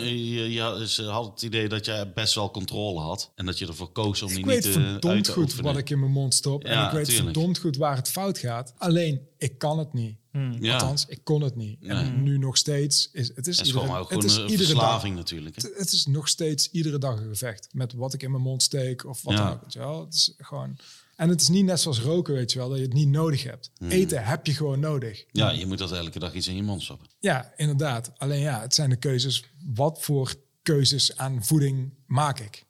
je, 0.54 0.84
ze 0.88 1.04
had 1.04 1.26
het 1.26 1.42
idee 1.42 1.70
dat 1.70 1.86
jij 1.86 2.14
best 2.14 2.36
wel 2.36 2.52
controle 2.52 3.00
had. 3.00 3.32
En 3.36 3.46
dat 3.46 3.58
je 3.58 3.68
ervoor 3.68 3.92
koos 3.92 4.22
om 4.22 4.28
die 4.28 4.38
Ik 4.40 4.46
niet 4.46 4.54
weet 4.64 4.76
eh, 4.76 4.82
uit 4.82 4.90
verdomd 4.92 5.24
te 5.24 5.32
goed 5.32 5.44
oefenen. 5.44 5.64
wat 5.66 5.78
ik 5.78 5.90
in 5.90 6.00
mijn 6.00 6.12
mond 6.12 6.34
stop. 6.34 6.64
en 6.64 6.72
Ja, 6.72 6.86
ik 6.88 6.92
weet 6.94 7.06
tuurlijk. 7.06 7.26
verdomd 7.34 7.58
goed 7.60 7.78
waar 7.78 7.96
het 7.96 8.10
fout 8.10 8.38
gaat. 8.38 8.74
Alleen, 8.78 9.22
ik 9.38 9.58
kan 9.58 9.80
het 9.80 9.94
niet. 9.94 10.16
Ja. 10.60 10.74
Althans, 10.74 11.06
ik 11.08 11.20
kon 11.24 11.42
het 11.42 11.56
niet. 11.56 11.78
En 11.84 12.24
nu 12.24 12.38
nog 12.38 12.58
steeds 12.58 13.10
is 13.14 13.32
het 13.36 13.48
is 13.48 13.60
is 13.60 13.68
iedere, 13.68 13.86
gewoon 13.86 14.00
ook 14.02 14.10
het 14.10 14.20
gewoon 14.20 14.26
is 14.36 14.36
een 14.44 14.50
iedere 14.50 14.74
dag. 14.74 14.80
verslaving 14.82 15.16
natuurlijk. 15.16 15.56
Hè? 15.56 15.68
Het, 15.70 15.78
het 15.78 15.92
is 15.92 16.06
nog 16.06 16.28
steeds 16.28 16.70
iedere 16.72 16.98
dag 16.98 17.18
een 17.20 17.28
gevecht 17.30 17.68
met 17.72 17.94
wat 17.94 18.14
ik 18.14 18.24
in 18.24 18.32
mijn 18.32 18.44
mond 18.44 18.64
steek 18.64 19.06
of 19.06 19.22
wat 19.24 19.34
Ja. 19.34 19.44
dan 19.44 19.54
ook. 19.54 19.62
Weet 19.64 19.74
wel? 19.74 20.06
Het 20.06 20.14
is 20.14 20.34
gewoon. 20.38 20.78
En 21.16 21.30
het 21.30 21.42
is 21.42 21.48
niet 21.48 21.66
net 21.66 21.80
zoals 21.80 22.00
roken, 22.02 22.34
weet 22.34 22.52
je 22.52 22.58
wel, 22.60 22.70
dat 22.70 22.78
je 22.78 22.84
het 22.84 22.94
niet 22.94 23.08
nodig 23.08 23.44
hebt. 23.44 23.72
Hmm. 23.78 23.90
Eten 23.90 24.24
heb 24.26 24.46
je 24.46 24.54
gewoon 24.54 24.80
nodig. 24.80 25.26
Ja, 25.32 25.50
je 25.52 25.66
moet 25.66 25.78
dat 25.78 25.92
elke 25.92 26.20
dag 26.20 26.34
iets 26.34 26.48
in 26.48 26.56
je 26.56 26.64
mond 26.64 26.82
stoppen. 26.84 27.08
Ja, 27.20 27.54
inderdaad. 27.56 28.12
Alleen 28.18 28.40
ja, 28.40 28.62
het 28.62 28.74
zijn 28.74 28.90
de 28.90 28.96
keuzes. 28.96 29.44
Wat 29.74 30.02
voor 30.02 30.34
keuzes 30.62 31.18
aan 31.18 31.44
voeding 31.46 31.94
maak 32.06 32.40
ik? 32.40 32.66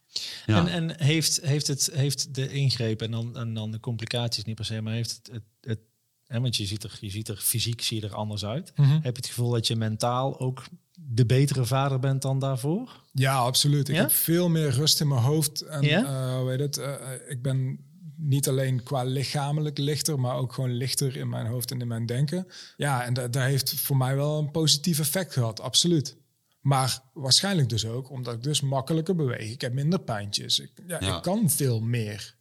Ja. 0.46 0.58
En, 0.58 0.68
en 0.68 1.02
heeft, 1.04 1.40
heeft, 1.42 1.68
het, 1.68 1.90
heeft 1.94 2.36
de 2.36 2.52
ingreep 2.52 3.02
en 3.02 3.12
dan, 3.12 3.38
en 3.38 3.54
dan 3.54 3.72
de 3.72 3.80
complicaties 3.80 4.44
niet 4.44 4.56
per 4.56 4.66
se, 4.66 4.82
maar 4.82 4.94
heeft 4.94 5.12
het, 5.12 5.30
het, 5.32 5.44
het 5.62 5.80
hè, 6.28 6.40
want 6.42 6.56
je 6.56 6.66
ziet, 6.66 6.84
er, 6.84 6.98
je 7.00 7.10
ziet 7.10 7.28
er 7.28 7.38
fysiek 7.38 7.82
zie 7.82 8.00
je 8.02 8.08
er 8.08 8.14
anders 8.16 8.46
uit. 8.46 8.72
Mhm. 8.76 8.92
Heb 8.94 9.04
je 9.04 9.10
het 9.22 9.26
gevoel 9.28 9.50
dat 9.52 9.68
je 9.68 9.76
mentaal 9.76 10.40
ook 10.40 10.64
de 11.00 11.26
betere 11.26 11.66
vader 11.66 12.00
bent 12.00 12.22
dan 12.22 12.40
daarvoor? 12.40 13.02
Ja, 13.14 13.36
absoluut. 13.38 13.90
Ik 13.90 13.96
Ja? 13.96 14.02
heb 14.02 14.12
veel 14.12 14.50
meer 14.50 14.70
rust 14.70 15.00
in 15.02 15.08
mijn 15.08 15.22
hoofd. 15.22 15.62
En 15.62 15.82
Ja? 15.82 16.04
eh, 16.06 16.38
hoe 16.40 16.50
heet 16.50 16.60
het? 16.60 16.78
eh, 16.78 16.96
ik 17.28 17.42
ben 17.42 17.80
niet 18.18 18.48
alleen 18.48 18.84
qua 18.84 19.04
lichamelijk 19.04 19.78
lichter, 19.78 20.20
maar 20.20 20.36
ook 20.36 20.54
gewoon 20.54 20.72
lichter 20.74 21.16
in 21.18 21.30
mijn 21.30 21.46
hoofd 21.48 21.72
en 21.72 21.82
in 21.82 21.88
mijn 21.88 22.06
denken. 22.06 22.48
Ja, 22.78 23.04
en 23.04 23.14
da- 23.14 23.28
daar 23.28 23.48
heeft 23.48 23.74
voor 23.76 23.98
mij 23.98 24.16
wel 24.16 24.40
een 24.40 24.52
positief 24.52 25.00
effect 25.00 25.34
gehad, 25.34 25.60
absoluut. 25.60 26.18
Maar 26.62 27.00
waarschijnlijk 27.14 27.70
dus 27.70 27.86
ook 27.86 28.10
omdat 28.10 28.34
ik 28.34 28.44
dus 28.44 28.62
makkelijker 28.62 29.16
beweeg. 29.16 29.52
Ik 29.52 29.62
heb 29.62 29.74
minder 29.74 30.00
pijntjes. 30.00 30.60
Ik, 30.60 30.72
ja, 30.88 30.98
Ja. 31.00 31.16
ik 31.18 31.22
kan 31.24 31.50
veel 31.50 31.80
meer. 31.82 32.36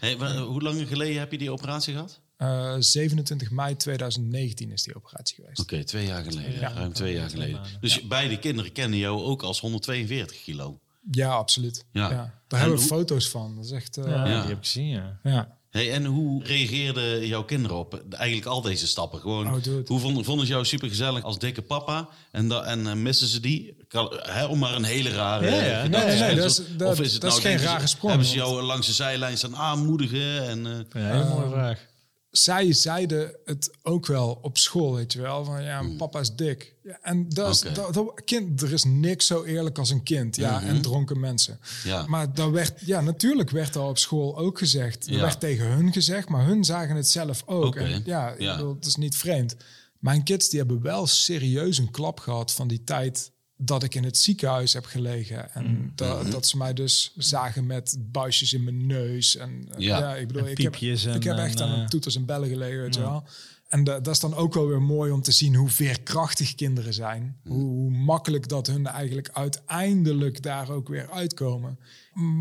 Hey, 0.00 0.16
wa- 0.18 0.36
hoe 0.42 0.62
lang 0.62 0.88
geleden 0.88 1.18
heb 1.18 1.32
je 1.32 1.38
die 1.38 1.50
operatie 1.52 1.92
gehad? 1.94 2.20
Eh, 2.36 2.76
27 2.78 3.50
mei 3.50 3.76
2019 3.76 4.70
is 4.72 4.82
die 4.82 4.94
operatie 4.94 5.34
geweest. 5.36 5.60
Oké, 5.60 5.84
twee 5.84 6.06
jaar 6.06 6.24
geleden. 6.24 6.52
Ja. 6.60 6.72
Ruim 6.72 6.92
twee 6.92 7.14
jaar 7.14 7.30
geleden. 7.30 7.60
Dus 7.80 8.06
beide 8.06 8.38
kinderen 8.38 8.72
kennen 8.72 8.98
jou 8.98 9.22
ook 9.22 9.42
als 9.42 9.60
142 9.60 10.42
kilo. 10.42 10.80
Ja, 11.10 11.28
absoluut. 11.30 11.84
Ja. 11.92 12.10
Ja. 12.10 12.22
En 12.22 12.32
Daar 12.48 12.60
hebben 12.60 12.78
we 12.78 12.84
hoe- 12.84 12.92
foto's 12.98 13.28
van. 13.28 13.54
Dat 13.56 13.64
is 13.64 13.70
echt... 13.70 13.96
eh, 13.96 14.04
Ja, 14.04 14.10
Ja. 14.10 14.24
die 14.24 14.48
heb 14.48 14.58
ik 14.58 14.64
gezien, 14.64 14.88
ja. 14.88 15.18
ja. 15.22 15.58
Hey, 15.70 15.92
en 15.92 16.04
hoe 16.04 16.44
reageerden 16.44 17.26
jouw 17.26 17.44
kinderen 17.44 17.76
op 17.76 18.02
eigenlijk 18.10 18.46
al 18.46 18.60
deze 18.60 18.86
stappen? 18.86 19.20
Gewoon, 19.20 19.46
Oh, 19.54 19.62
hoe 19.86 20.00
vonden, 20.00 20.24
vonden 20.24 20.46
ze 20.46 20.52
jou 20.52 20.64
super 20.64 20.88
gezellig 20.88 21.22
als 21.24 21.38
dikke 21.38 21.62
papa? 21.62 22.08
En, 22.32 22.48
da, 22.48 22.62
en 22.64 22.86
eh, 22.86 22.92
missen 22.94 23.26
ze 23.28 23.40
die? 23.40 23.76
Kan, 23.88 24.08
hè, 24.16 24.44
om 24.44 24.58
maar 24.58 24.74
een 24.74 24.84
hele 24.84 25.10
rare 25.10 25.50
Ja, 25.50 25.62
ja. 25.64 25.82
gedachte 25.82 25.88
Nee, 25.88 26.00
te 26.00 26.06
nee, 26.06 26.16
stellen. 26.16 26.36
dat 26.36 26.98
is- 26.98 27.10
dat- 27.12 27.20
dat 27.20 27.32
is 27.36 27.38
geen 27.38 27.58
rare 27.58 27.86
sprong, 27.86 28.10
Hebben 28.12 28.30
ze 28.30 28.38
want- 28.38 28.50
jou 28.50 28.62
langs 28.62 28.86
de 28.86 28.92
zijlijn 28.92 29.38
staan 29.38 29.56
aanmoedigen? 29.56 30.48
En, 30.48 30.66
eh, 30.66 31.02
Ja, 31.02 31.10
hele 31.10 31.28
mooie 31.28 31.48
vraag. 31.50 31.86
Zij 32.30 32.72
zeiden 32.72 33.36
het 33.44 33.70
ook 33.82 34.06
wel 34.06 34.38
op 34.42 34.58
school, 34.58 34.94
weet 34.94 35.12
je 35.12 35.20
wel. 35.20 35.44
Van 35.44 35.62
ja, 35.62 35.82
papa 35.96 36.20
is 36.20 36.34
dik. 36.34 36.74
Ja, 36.82 36.98
en 37.02 37.28
dat 37.28 37.54
is, 37.54 37.60
dat, 37.74 37.94
dat- 37.94 38.22
kind, 38.24 38.62
er 38.62 38.72
is 38.72 38.84
niks 38.84 39.26
zo 39.26 39.42
eerlijk 39.44 39.78
als 39.78 39.90
een 39.90 40.02
kind. 40.02 40.36
Ja, 40.36 40.62
en 40.62 40.80
dronken 40.82 41.20
mensen. 41.20 41.60
Ja. 41.84 42.06
Maar 42.06 42.34
dat 42.34 42.50
werd, 42.50 42.80
ja, 42.84 43.00
natuurlijk 43.00 43.50
werd 43.50 43.72
dat 43.72 43.88
op 43.88 43.98
school 43.98 44.38
ook 44.38 44.58
gezegd. 44.58 45.06
Er 45.06 45.12
Ja. 45.12 45.20
werd 45.20 45.40
tegen 45.40 45.66
hun 45.66 45.92
gezegd, 45.92 46.28
maar 46.28 46.44
hun 46.46 46.64
zagen 46.64 46.96
het 46.96 47.08
zelf 47.08 47.42
ook. 47.46 47.64
Oké. 47.64 47.78
En 47.80 48.02
ja, 48.04 48.30
ik 48.32 48.40
Ja. 48.40 48.56
bedoel, 48.56 48.74
het 48.74 48.86
is 48.86 48.96
niet 48.96 49.16
vreemd. 49.16 49.56
Mijn 49.98 50.22
kids 50.22 50.48
die 50.48 50.58
hebben 50.58 50.82
wel 50.82 51.06
serieus 51.06 51.78
een 51.78 51.90
klap 51.90 52.20
gehad 52.20 52.52
van 52.52 52.68
die 52.68 52.84
tijd 52.84 53.30
dat 53.62 53.82
ik 53.82 53.94
in 53.94 54.04
het 54.04 54.16
ziekenhuis 54.16 54.72
heb 54.72 54.84
gelegen. 54.84 55.54
En 55.54 55.66
Mm. 55.66 55.92
dat, 55.94 56.22
Mhm. 56.22 56.30
dat 56.30 56.46
ze 56.46 56.56
mij 56.56 56.72
dus 56.72 57.12
zagen 57.16 57.66
met 57.66 57.96
buisjes 58.12 58.52
in 58.52 58.64
mijn 58.64 58.86
neus. 58.86 59.36
En 59.36 59.66
eh, 59.70 59.78
Ja. 59.78 59.98
ja, 59.98 60.16
ik 60.16 60.26
bedoel, 60.26 60.42
En 60.42 60.50
ik 60.50 60.58
heb, 60.58 60.74
ik 60.76 61.22
heb 61.22 61.36
echt 61.38 61.60
en, 61.60 61.66
aan 61.66 61.74
eh, 61.74 61.80
een 61.80 61.88
toeters 61.88 62.16
en 62.16 62.24
bellen 62.24 62.48
gelegen, 62.48 62.80
weet 62.80 62.94
je 62.94 63.00
wel. 63.00 63.24
En 63.68 63.84
da- 63.84 64.00
dat 64.00 64.14
is 64.14 64.20
dan 64.20 64.34
ook 64.34 64.54
wel 64.54 64.66
weer 64.68 64.82
mooi 64.82 65.12
om 65.12 65.22
te 65.22 65.32
zien 65.32 65.54
hoe 65.54 65.68
veerkrachtig 65.68 66.54
kinderen 66.54 66.94
zijn. 66.94 67.36
Hoe, 67.44 67.62
hoe 67.62 67.90
makkelijk 67.90 68.48
dat 68.48 68.66
hun 68.66 68.86
eigenlijk 68.86 69.28
uiteindelijk 69.32 70.42
daar 70.42 70.70
ook 70.70 70.88
weer 70.88 71.10
uitkomen. 71.10 71.78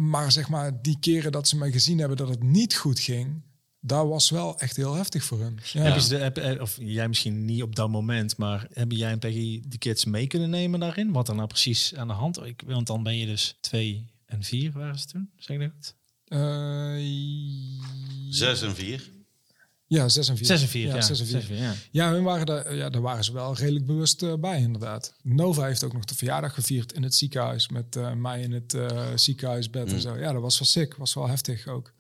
Maar 0.10 0.32
zeg 0.32 0.50
maar, 0.50 0.82
die 0.82 0.98
keren 1.00 1.32
dat 1.32 1.48
ze 1.48 1.58
mij 1.58 1.72
gezien 1.72 2.00
hebben 2.00 2.18
dat 2.18 2.30
het 2.30 2.44
niet 2.44 2.76
goed 2.76 3.00
ging, 3.00 3.42
dat 3.80 4.08
was 4.08 4.30
wel 4.30 4.60
echt 4.60 4.76
heel 4.76 4.94
heftig 4.94 5.24
voor 5.24 5.40
hun. 5.40 5.60
Ja. 5.74 5.82
Heb 5.82 5.94
je 5.96 6.02
ze 6.02 6.10
de, 6.10 6.16
heb- 6.18 6.38
eh, 6.38 6.62
of 6.62 6.78
jij 6.82 7.08
misschien 7.08 7.46
niet 7.46 7.64
op 7.64 7.76
dat 7.76 7.90
moment, 7.90 8.38
maar 8.38 8.68
hebben 8.74 8.98
jij 8.98 9.12
en 9.12 9.20
Peggy 9.20 9.62
de 9.68 9.78
kids 9.78 10.06
mee 10.06 10.28
kunnen 10.28 10.50
nemen 10.50 10.80
daarin? 10.80 11.12
Wat 11.12 11.28
er 11.28 11.36
nou 11.36 11.48
precies 11.48 11.96
aan 11.96 12.08
de 12.08 12.14
hand 12.14 12.46
ik, 12.46 12.62
Want 12.66 12.88
dan 12.88 13.04
ben 13.04 13.18
je 13.18 13.26
dus 13.26 13.58
twee 13.62 14.06
en 14.26 14.44
vier, 14.44 14.72
waren 14.72 15.00
ze 15.00 15.08
toen? 15.08 15.30
Zeg 15.38 15.58
ik 15.58 15.62
dat 15.64 15.72
goed? 15.76 15.96
Eh, 16.26 16.98
Zes 18.30 18.62
en 18.62 18.76
vier. 18.76 19.10
ja, 19.88 20.10
zes 20.10 20.30
en 20.30 20.38
vier. 20.38 20.46
Zes 20.46 20.62
en 20.62 20.68
vier, 20.68 20.88
ja. 20.88 21.02
zes 21.02 21.20
en 21.20 21.26
vier. 21.26 21.42
Zes 21.42 21.50
en 21.50 21.56
vier, 21.56 21.64
ja. 21.66 21.74
Ja, 21.92 22.12
hun 22.12 22.24
waren 22.24 22.46
daar, 22.46 22.76
ja, 22.76 22.90
daar 22.90 23.02
waren 23.02 23.24
ze 23.24 23.34
wel 23.34 23.56
redelijk 23.56 23.86
bewust 23.86 24.24
eh, 24.24 24.34
bij, 24.36 24.60
inderdaad. 24.62 25.14
Nova 25.24 25.66
heeft 25.66 25.84
ook 25.84 25.94
nog 25.94 26.06
de 26.06 26.16
verjaardag 26.16 26.54
gevierd 26.54 26.94
in 26.94 27.04
het 27.04 27.16
ziekenhuis. 27.16 27.70
Met 27.70 27.96
eh, 27.96 28.14
mij 28.14 28.42
in 28.42 28.52
het 28.52 28.74
eh, 28.74 29.08
ziekenhuisbed 29.16 29.86
Mm. 29.88 29.94
en 29.94 30.02
zo. 30.02 30.18
Ja, 30.18 30.32
dat 30.34 30.42
was 30.42 30.60
wel 30.60 30.68
sick. 30.68 30.96
Was 30.96 31.14
wel 31.14 31.28
heftig 31.28 31.68
ook. 31.68 31.94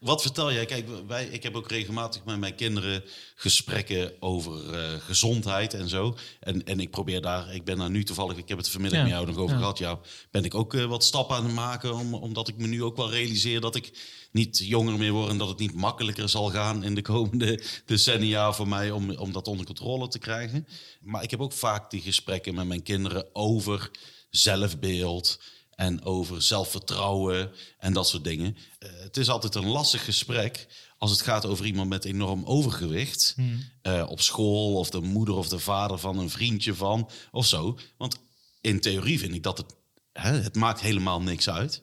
Wat 0.00 0.22
vertel 0.22 0.52
jij? 0.52 0.64
Kijk, 0.66 0.86
wij, 1.06 1.26
ik 1.26 1.42
heb 1.42 1.54
ook 1.54 1.70
regelmatig 1.70 2.24
met 2.24 2.38
mijn 2.38 2.54
kinderen 2.54 3.04
gesprekken 3.34 4.12
over 4.20 4.74
eh, 4.74 5.00
gezondheid 5.00 5.74
en 5.74 5.88
zo. 5.88 6.16
En, 6.40 6.64
en 6.64 6.80
ik 6.80 6.90
probeer 6.90 7.20
daar, 7.20 7.54
ik 7.54 7.64
ben 7.64 7.78
daar 7.78 7.90
nu 7.90 8.04
toevallig, 8.04 8.36
ik 8.36 8.48
heb 8.48 8.58
het 8.58 8.68
vanmiddag 8.68 8.98
Ja. 8.98 9.04
met 9.04 9.14
jou 9.14 9.26
nog 9.26 9.36
over 9.36 9.54
Ja. 9.54 9.60
gehad. 9.60 9.78
Ja, 9.78 9.98
ben 10.30 10.44
ik 10.44 10.54
ook 10.54 10.74
eh, 10.74 10.84
wat 10.84 11.04
stappen 11.04 11.36
aan 11.36 11.44
het 11.44 11.54
maken, 11.54 11.94
om, 11.94 12.14
omdat 12.14 12.48
ik 12.48 12.56
me 12.56 12.66
nu 12.66 12.82
ook 12.82 12.96
wel 12.96 13.10
realiseer 13.10 13.60
dat 13.60 13.74
ik 13.74 13.92
niet 14.32 14.58
jonger 14.58 14.98
meer 14.98 15.12
word 15.12 15.30
en 15.30 15.38
dat 15.38 15.48
het 15.48 15.58
niet 15.58 15.74
makkelijker 15.74 16.28
zal 16.28 16.50
gaan 16.50 16.84
in 16.84 16.94
de 16.94 17.02
komende 17.02 17.62
decennia 17.86 18.52
voor 18.52 18.68
mij 18.68 18.90
om, 18.90 19.10
om 19.10 19.32
dat 19.32 19.48
onder 19.48 19.66
controle 19.66 20.08
te 20.08 20.18
krijgen. 20.18 20.66
Maar 21.00 21.22
ik 21.22 21.30
heb 21.30 21.40
ook 21.40 21.52
vaak 21.52 21.90
die 21.90 22.00
gesprekken 22.00 22.54
met 22.54 22.66
mijn 22.66 22.82
kinderen 22.82 23.26
over 23.32 23.90
zelfbeeld 24.30 25.40
en 25.76 26.04
over 26.04 26.42
zelfvertrouwen 26.42 27.50
en 27.78 27.92
dat 27.92 28.08
soort 28.08 28.24
dingen. 28.24 28.56
Eh, 28.78 28.90
het 28.98 29.16
is 29.16 29.28
altijd 29.28 29.54
een 29.54 29.66
lastig 29.68 30.04
gesprek 30.04 30.66
als 30.98 31.10
het 31.10 31.20
gaat 31.20 31.46
over 31.46 31.66
iemand 31.66 31.88
met 31.88 32.04
enorm 32.04 32.44
overgewicht 32.44 33.34
eh, 33.82 34.06
op 34.08 34.20
school 34.20 34.74
of 34.76 34.90
de 34.90 35.00
moeder 35.00 35.34
of 35.34 35.48
de 35.48 35.58
vader 35.58 35.98
van 35.98 36.18
een 36.18 36.30
vriendje 36.30 36.74
van 36.74 37.10
of 37.30 37.46
zo. 37.46 37.78
Want 37.96 38.18
in 38.60 38.80
theorie 38.80 39.18
vind 39.18 39.34
ik 39.34 39.42
dat 39.42 39.58
het, 39.58 39.74
hè, 40.12 40.32
het 40.40 40.54
maakt 40.54 40.80
helemaal 40.80 41.20
niks 41.22 41.48
uit. 41.50 41.82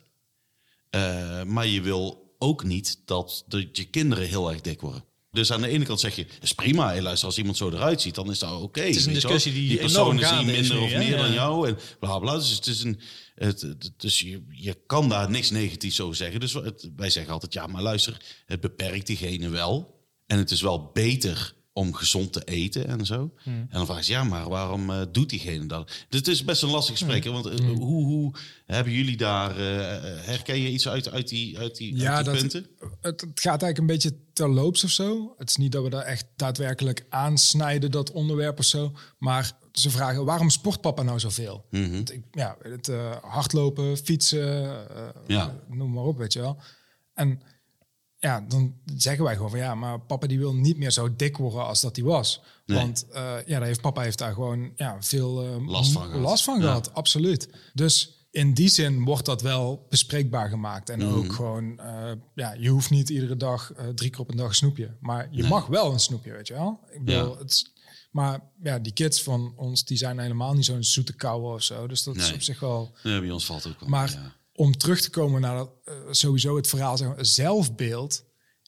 Eh, 0.89 1.44
maar 1.44 1.68
je 1.68 1.82
wil 1.82 2.36
ook 2.38 2.64
niet 2.64 3.02
dat 3.06 3.44
de, 3.48 3.70
je 3.72 3.86
kinderen 3.86 4.28
heel 4.28 4.52
erg 4.52 4.62
dik 4.62 4.82
worden. 4.82 5.04
Dus 5.32 5.52
aan 5.52 5.62
de 5.62 5.68
ene 5.68 5.86
kant 5.86 6.00
zeg 6.00 6.16
je, 6.16 6.26
dat 6.26 6.44
is 6.44 6.54
prima. 6.54 6.88
Hey, 6.88 7.02
luister, 7.02 7.28
als 7.28 7.38
iemand 7.38 7.58
zo 7.58 7.70
eruit 7.70 8.02
ziet, 8.02 8.16
dan 8.16 8.32
is 8.32 8.39
dat 8.39 8.62
oké. 8.62 8.82
is 8.82 9.06
een 9.06 9.14
discussie 9.14 9.54
die 9.54 9.68
die 9.70 9.89
gaande 9.89 10.22
is 10.52 10.70
minder 10.70 10.76
nu, 10.78 10.84
of 10.84 10.89
meer 10.98 11.18
dan 11.18 11.28
Ja. 11.28 11.34
jou 11.34 11.68
en 11.68 11.78
bla 12.00 12.20
bla. 12.20 12.36
Dus, 12.36 12.50
het 12.50 12.68
is 12.68 12.84
een, 12.84 13.00
het, 13.36 13.61
het- 13.61 13.91
dus 13.97 14.19
je, 14.19 14.41
je 14.49 14.77
kan 14.86 15.09
daar 15.09 15.29
niks 15.29 15.49
negatiefs 15.51 16.01
over 16.01 16.15
zeggen. 16.15 16.39
Dus 16.39 16.53
het- 16.53 16.89
wij 16.95 17.09
zeggen 17.09 17.34
altijd, 17.34 17.53
ja, 17.53 17.67
maar 17.67 17.81
luister, 17.81 18.21
het 18.45 18.59
beperkt 18.61 19.07
diegene 19.07 19.49
wel. 19.49 20.01
En 20.25 20.38
het 20.38 20.51
is 20.51 20.61
wel 20.61 20.89
beter 20.93 21.53
om 21.75 21.93
gezond 21.93 22.34
te 22.34 22.43
eten 22.43 22.88
en 22.88 23.05
zo. 23.05 23.34
Hmm. 23.43 23.53
En 23.53 23.67
dan 23.71 23.86
vraag 23.86 24.05
je, 24.05 24.11
ja, 24.11 24.23
maar 24.23 24.49
waarom 24.49 24.89
eh, 24.89 25.01
doet 25.11 25.29
diegene 25.29 25.65
dat? 25.65 25.88
Dus 26.09 26.19
het 26.19 26.27
is 26.27 26.43
best 26.43 26.61
een 26.63 26.69
lastig 26.69 26.97
gesprek. 26.97 27.23
hè, 27.23 27.31
Want 27.31 27.45
Hmm. 27.45 27.57
eh, 27.69 27.75
hoe, 27.77 28.05
hoe 28.05 28.34
hebben 28.65 28.93
jullie 28.93 29.17
daar... 29.17 29.49
eh, 29.51 30.25
herken 30.25 30.59
je 30.61 30.69
iets 30.71 30.88
uit, 30.88 31.09
uit 31.11 31.27
die, 31.27 31.57
uit 31.59 31.75
die, 31.75 31.95
Ja, 31.97 32.15
uit 32.15 32.25
die 32.25 32.34
dat- 32.34 32.41
punten? 32.41 32.67
Het, 33.01 33.21
het 33.21 33.39
gaat 33.39 33.61
eigenlijk 33.61 33.77
een 33.77 33.86
beetje 33.86 34.17
terloops 34.34 34.84
of 34.84 34.89
zo. 34.89 35.34
Het 35.38 35.49
is 35.49 35.55
niet 35.55 35.71
dat 35.71 35.84
we 35.84 35.89
daar 35.89 36.03
echt 36.05 36.25
daadwerkelijk 36.36 37.05
aansnijden, 37.09 37.91
dat 37.91 38.11
onderwerp 38.11 38.59
of 38.59 38.65
zo. 38.65 38.93
Maar 39.17 39.51
ze 39.74 39.89
vragen, 39.89 40.26
waarom 40.26 40.49
sport 40.49 40.82
papa 40.82 41.01
nou 41.03 41.19
zoveel? 41.19 41.65
Mhm. 41.69 42.03
Ja, 42.32 42.57
het 42.61 42.88
eh, 42.88 43.15
hardlopen, 43.21 43.97
fietsen, 43.97 44.63
eh, 44.95 45.05
Ja. 45.28 45.55
noem 45.67 45.91
maar 45.93 46.03
op, 46.03 46.17
weet 46.17 46.34
je 46.34 46.39
wel. 46.39 46.57
En 47.13 47.41
ja, 48.17 48.41
dan 48.47 48.76
zeggen 48.95 49.24
wij 49.24 49.36
gewoon 49.36 49.49
van 49.49 49.59
ja, 49.59 49.76
maar 49.76 49.99
papa 49.99 50.28
die 50.28 50.39
wil 50.39 50.53
niet 50.55 50.78
meer 50.78 50.91
zo 50.91 51.15
dik 51.15 51.38
worden 51.38 51.65
als 51.65 51.82
dat 51.82 51.95
hij 51.95 52.05
was. 52.05 52.41
Nee. 52.65 52.78
Want 52.78 53.05
eh, 53.11 53.36
ja, 53.45 53.57
daar 53.57 53.67
heeft, 53.67 53.82
papa 53.82 54.01
heeft 54.01 54.17
daar 54.17 54.34
gewoon 54.34 54.71
ja, 54.76 54.97
veel 54.99 55.32
Last 55.65 55.91
van 55.91 56.05
gehad. 56.05 56.21
last 56.21 56.43
van 56.43 56.55
Ja. 56.55 56.61
gehad, 56.61 56.93
absoluut. 56.93 57.49
Dus 57.74 58.17
in 58.32 58.53
die 58.53 58.67
zin 58.69 59.03
wordt 59.03 59.26
dat 59.26 59.41
wel 59.41 59.86
bespreekbaar 59.89 60.49
gemaakt. 60.49 60.89
En 60.89 60.99
Mhm. 60.99 61.13
ook 61.17 61.34
gewoon, 61.34 61.80
ja, 62.36 62.53
je 62.53 62.69
hoeft 62.69 62.89
niet 62.89 63.09
iedere 63.09 63.38
dag 63.38 63.71
drie 63.95 64.09
keer 64.09 64.19
op 64.19 64.30
een 64.30 64.38
dag 64.38 64.47
een 64.47 64.55
snoepje. 64.55 64.95
Maar 64.99 65.28
je 65.32 65.43
mag 65.43 65.65
wel 65.67 65.91
een 65.93 65.99
snoepje, 65.99 66.32
weet 66.32 66.47
je 66.47 66.53
wel. 66.53 66.80
Ik 66.91 67.03
bedoel, 67.05 67.32
Ja. 67.34 67.38
het 67.38 67.71
maar 68.14 68.39
ja, 68.64 68.80
die 68.80 68.93
kids 68.93 69.24
van 69.24 69.53
ons, 69.55 69.86
die 69.86 69.97
zijn 69.97 70.20
helemaal 70.20 70.53
niet 70.53 70.66
zo'n 70.66 70.84
zoete 70.84 71.14
kouwe 71.16 71.53
of 71.53 71.64
zo. 71.64 71.88
Dus 71.88 72.03
dat 72.03 72.16
is 72.16 72.26
Nee. 72.26 72.34
op 72.34 72.41
zich 72.41 72.59
wel... 72.59 72.95
Ja, 73.03 73.20
bij 73.20 73.32
ons 73.32 73.45
valt 73.45 73.68
ook 73.68 73.80
wel. 73.80 73.89
Maar 73.89 74.11
ja. 74.11 74.36
om 74.53 74.78
terug 74.78 75.01
te 75.01 75.09
komen 75.09 75.41
naar 75.41 75.57
dat, 75.57 75.72
eh, 75.86 75.93
sowieso 76.11 76.55
het 76.55 76.68
verhaal 76.68 76.97
zeg 76.97 77.07
maar, 77.07 77.26
zelfbeeld. 77.26 78.24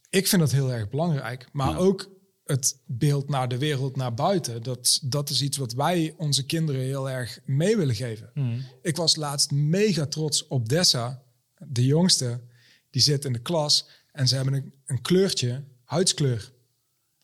Ik 0.10 0.28
vind 0.28 0.42
dat 0.42 0.52
heel 0.52 0.72
erg 0.74 0.90
belangrijk. 0.90 1.48
Maar 1.52 1.70
Ja. 1.72 1.76
ook 1.78 2.10
het 2.46 2.82
beeld 2.86 3.30
naar 3.30 3.48
de 3.48 3.58
wereld, 3.58 3.96
naar 3.96 4.14
buiten. 4.14 4.64
Dat, 4.64 5.00
dat 5.04 5.30
is 5.30 5.42
iets 5.42 5.58
wat 5.58 5.74
wij 5.74 6.14
onze 6.18 6.46
kinderen 6.46 6.82
heel 6.82 7.10
erg 7.10 7.40
mee 7.46 7.78
willen 7.78 7.96
geven. 7.96 8.32
Ik 8.82 8.96
was 8.96 9.16
laatst 9.16 9.52
mega 9.52 10.06
trots 10.06 10.48
op 10.48 10.70
Dessa, 10.70 11.24
de 11.68 11.86
jongste. 11.86 12.42
Die 12.90 13.02
zit 13.02 13.26
in 13.26 13.34
de 13.34 13.40
klas 13.42 13.88
en 14.12 14.28
ze 14.28 14.36
hebben 14.36 14.54
een, 14.54 14.74
een 14.86 15.02
kleurtje, 15.02 15.64
huidskleur. 15.84 16.52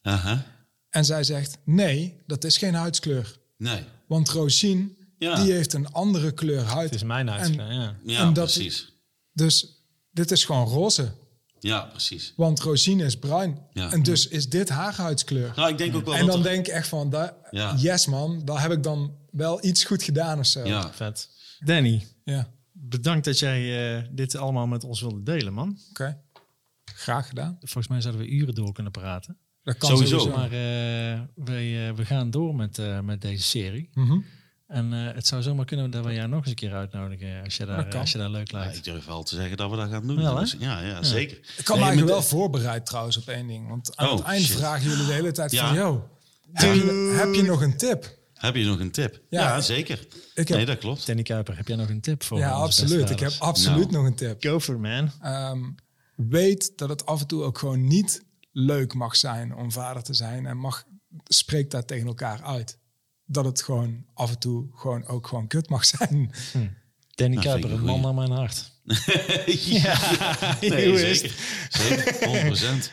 Aha. 0.02 0.46
En 0.92 1.06
zij 1.06 1.24
zegt, 1.24 1.58
nee, 1.66 2.22
dat 2.28 2.44
is 2.44 2.58
geen 2.58 2.74
huidskleur. 2.74 3.38
Nee. 3.58 3.84
Want 4.08 4.30
Rosine, 4.30 4.90
Ja. 5.18 5.36
die 5.44 5.52
heeft 5.54 5.74
een 5.74 5.92
andere 5.92 6.32
kleur 6.32 6.64
huid. 6.64 6.86
Het 6.90 6.94
is 6.96 7.04
mijn 7.04 7.28
En- 7.30 7.34
uitspraak, 7.40 7.72
ja. 7.72 7.96
Ja, 8.06 8.20
En 8.22 8.34
dat- 8.34 8.44
precies. 8.54 8.94
Dus 9.34 9.84
dit 10.12 10.32
is 10.32 10.46
gewoon 10.46 10.68
roze. 10.68 11.12
Ja, 11.60 11.82
precies. 11.82 12.34
Want 12.36 12.60
Rosine 12.60 13.04
is 13.04 13.18
bruin. 13.20 13.58
Ja. 13.74 13.92
En 13.92 14.04
dus 14.04 14.28
is 14.28 14.50
dit 14.50 14.70
haar 14.70 14.96
huidskleur. 14.96 15.54
Nou, 15.56 15.70
ik 15.72 15.78
denk 15.78 15.96
ook 15.96 16.06
wel 16.06 16.16
en 16.16 16.26
dan 16.26 16.38
er- 16.38 16.44
denk 16.44 16.68
ik 16.68 16.74
echt 16.74 16.88
van, 16.88 17.10
da- 17.10 17.38
Ja. 17.52 17.76
yes 17.78 18.06
man, 18.06 18.42
daar 18.46 18.62
heb 18.62 18.72
ik 18.72 18.84
dan 18.84 19.16
wel 19.32 19.66
iets 19.66 19.84
goed 19.84 20.04
gedaan 20.04 20.40
of 20.40 20.46
zo. 20.46 20.66
Ja. 20.68 20.94
Vet. 20.94 21.30
Danny, 21.60 22.08
Ja, 22.24 22.50
bedankt 22.72 23.26
dat 23.26 23.40
jij 23.40 23.96
eh, 23.98 24.04
dit 24.12 24.36
allemaal 24.36 24.68
met 24.68 24.84
ons 24.84 25.02
wilde 25.02 25.24
delen, 25.24 25.54
man. 25.54 25.78
oké. 25.90 26.22
Graag 26.86 27.28
gedaan. 27.28 27.58
Volgens 27.60 27.88
mij 27.88 28.02
zouden 28.02 28.22
we 28.22 28.30
uren 28.30 28.56
door 28.56 28.74
kunnen 28.74 28.92
praten. 28.92 29.38
Dat 29.64 29.78
kan 29.78 29.90
Sowieso. 29.90 30.18
sowieso. 30.20 30.38
Maar 30.38 30.52
eh, 30.52 31.20
wij, 31.36 31.88
eh, 31.90 31.94
we 31.96 32.06
gaan 32.06 32.32
door 32.32 32.56
met, 32.56 32.78
eh, 32.80 33.00
met 33.00 33.22
deze 33.22 33.44
serie. 33.44 33.90
Mhm. 33.94 34.20
En 34.68 34.94
eh, 34.94 35.16
het 35.16 35.28
zou 35.28 35.42
zomaar 35.42 35.66
kunnen 35.66 35.92
dat 35.92 36.06
we 36.06 36.14
jou 36.14 36.28
nog 36.30 36.40
eens 36.40 36.50
een 36.50 36.56
keer 36.56 36.74
uitnodigen 36.74 37.44
als 37.44 37.58
je 37.58 37.66
daar, 37.66 37.96
als 37.98 38.12
je 38.12 38.18
daar 38.18 38.30
leuk 38.30 38.52
Ja, 38.52 38.58
lijkt. 38.60 38.76
ik 38.78 38.84
durf 38.84 39.06
wel 39.06 39.24
te 39.24 39.36
zeggen 39.36 39.58
dat 39.58 39.70
we 39.70 39.76
dat 39.76 39.90
gaan 39.90 40.08
doen. 40.08 40.16
Wel, 40.18 40.46
ja, 40.60 40.82
ja, 40.82 41.04
zeker. 41.04 41.38
Ik 41.58 41.64
kan 41.64 41.76
Nee, 41.76 41.86
me 41.86 41.92
eigenlijk 41.92 42.08
wel 42.08 42.22
voorbereid 42.40 42.86
trouwens 42.86 43.18
op 43.18 43.28
één 43.28 43.48
ding. 43.48 43.68
Want 43.68 43.96
aan 43.98 44.08
Oh, 44.10 44.16
het 44.16 44.24
eind 44.26 44.46
shit. 44.46 44.58
vragen 44.58 44.90
jullie 44.90 45.06
de 45.06 45.12
hele 45.14 45.32
tijd 45.32 45.52
Ja. 45.52 45.68
van, 45.68 45.76
yo, 45.76 46.10
heb 46.54 46.74
je, 46.76 47.16
heb 47.18 47.34
je 47.34 47.44
nog 47.44 47.62
een 47.62 47.78
tip? 47.78 48.20
Heb 48.34 48.56
je 48.56 48.66
nog 48.66 48.80
een 48.80 48.92
tip? 48.92 49.22
Ja, 49.30 49.62
zeker. 49.62 50.08
ik 50.34 50.48
heb- 50.48 50.58
Nee, 50.58 50.66
dat 50.66 50.78
klopt. 50.78 51.08
Danny 51.08 51.24
Kuiper, 51.24 51.58
heb 51.58 51.68
jij 51.68 51.78
nog 51.78 51.90
een 51.90 52.02
tip 52.02 52.24
voor 52.24 52.38
Ja, 52.38 52.52
absoluut. 52.52 53.10
Ik 53.10 53.20
heb 53.20 53.32
absoluut 53.40 53.92
Nou. 53.92 53.92
nog 53.92 54.06
een 54.06 54.16
tip. 54.16 54.44
Go 54.44 54.60
for 54.60 54.76
it, 54.76 54.82
man. 54.82 55.12
Ehm, 55.22 55.60
weet 56.16 56.74
dat 56.76 56.90
het 56.90 57.06
af 57.06 57.22
en 57.22 57.28
toe 57.28 57.44
ook 57.44 57.58
gewoon 57.58 57.88
niet 57.88 58.24
leuk 58.52 58.94
mag 58.94 59.16
zijn 59.16 59.56
om 59.56 59.72
vader 59.72 60.04
te 60.04 60.14
zijn. 60.14 60.46
En 60.46 60.58
mag, 60.58 60.84
spreek 61.24 61.72
daar 61.72 61.86
tegen 61.86 62.08
elkaar 62.08 62.44
uit. 62.44 62.80
Dat 63.26 63.46
het 63.46 63.62
gewoon 63.62 64.06
af 64.14 64.30
en 64.32 64.40
toe 64.40 64.70
gewoon 64.76 65.06
ook 65.08 65.28
gewoon 65.28 65.48
kut 65.48 65.70
mag 65.70 65.86
zijn. 65.86 66.32
Danny 67.16 67.36
Nou, 67.36 67.48
Kuiper, 67.48 67.72
een 67.72 67.78
een 67.78 67.84
man 67.84 68.02
naar 68.02 68.14
mijn 68.14 68.32
hart. 68.32 68.72
Nee, 70.70 70.90
Hoe 70.90 71.10
is 71.10 71.20
zeker. 71.20 71.36
Zeker, 71.70 72.88
100%. 72.88 72.92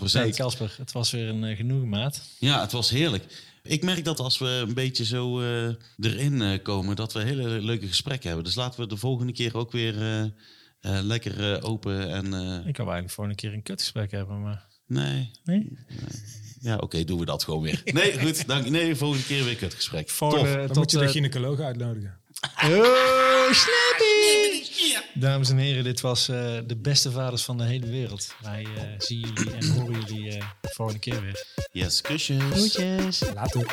100%. 0.00 0.12
Nee, 0.12 0.32
Casper, 0.32 0.74
het 0.78 0.92
was 0.92 1.10
weer 1.10 1.28
een 1.28 1.42
uh, 1.42 1.56
genoegen, 1.56 1.88
maat. 1.88 2.22
Ja, 2.38 2.60
het 2.60 2.72
was 2.72 2.90
heerlijk. 2.90 3.44
Ik 3.62 3.82
merk 3.82 4.04
dat 4.04 4.18
als 4.20 4.38
we 4.38 4.46
een 4.46 4.74
beetje 4.74 5.04
zo 5.04 5.40
eh, 5.40 5.74
erin 5.98 6.42
eh, 6.42 6.62
komen, 6.62 6.96
dat 6.96 7.12
we 7.12 7.22
hele 7.22 7.48
leuke 7.48 7.86
gesprekken 7.86 8.26
hebben. 8.26 8.44
Dus 8.46 8.54
laten 8.54 8.80
we 8.80 8.86
de 8.86 8.96
volgende 8.96 9.32
keer 9.32 9.56
ook 9.56 9.72
weer 9.72 10.00
eh, 10.02 10.22
eh, 10.22 10.30
lekker 10.80 11.54
eh, 11.54 11.64
open 11.70 12.10
en... 12.12 12.24
eh, 12.24 12.40
Ik 12.66 12.76
wou 12.76 12.88
eigenlijk 12.90 13.10
voor 13.10 13.28
een 13.28 13.34
keer 13.34 13.52
een 13.52 13.62
kutgesprek 13.62 14.10
hebben, 14.10 14.42
maar... 14.42 14.66
nee, 14.86 15.30
Nee? 15.44 15.68
ja, 16.60 16.76
oké, 16.76 17.04
doen 17.04 17.18
we 17.18 17.24
dat 17.24 17.44
gewoon 17.44 17.62
weer. 17.62 17.82
Nee, 17.92 18.20
goed, 18.20 18.46
dank. 18.46 18.68
Nee, 18.68 18.94
volgende 18.94 19.24
keer 19.26 19.44
weer 19.44 19.56
kutgesprek. 19.56 20.08
Voor 20.10 20.30
Tof. 20.30 20.48
de- 20.48 20.54
Dan 20.56 20.66
tot, 20.66 20.76
moet 20.76 20.90
je 20.90 20.98
de 20.98 21.04
eh, 21.04 21.10
gynaecoloog 21.10 21.60
uitnodigen. 21.60 22.18
Oh, 22.64 23.52
snappy! 23.52 24.64
Dames 25.14 25.50
en 25.50 25.56
heren, 25.58 25.84
dit 25.84 26.00
was 26.00 26.28
eh, 26.28 26.58
de 26.66 26.76
beste 26.76 27.10
vaders 27.10 27.42
van 27.42 27.58
de 27.58 27.64
hele 27.64 27.86
wereld. 27.86 28.34
Wij 28.42 28.62
eh, 28.76 28.82
zien 28.98 29.20
jullie 29.20 29.52
en 29.52 29.68
horen 29.68 30.00
jullie 30.06 30.30
eh, 30.32 30.44
de 30.60 30.68
volgende 30.72 31.00
keer 31.00 31.20
weer. 31.22 31.44
Yes, 31.72 32.00
kusjes. 32.00 32.42
Groetjes! 32.50 33.20
Later. 33.34 33.66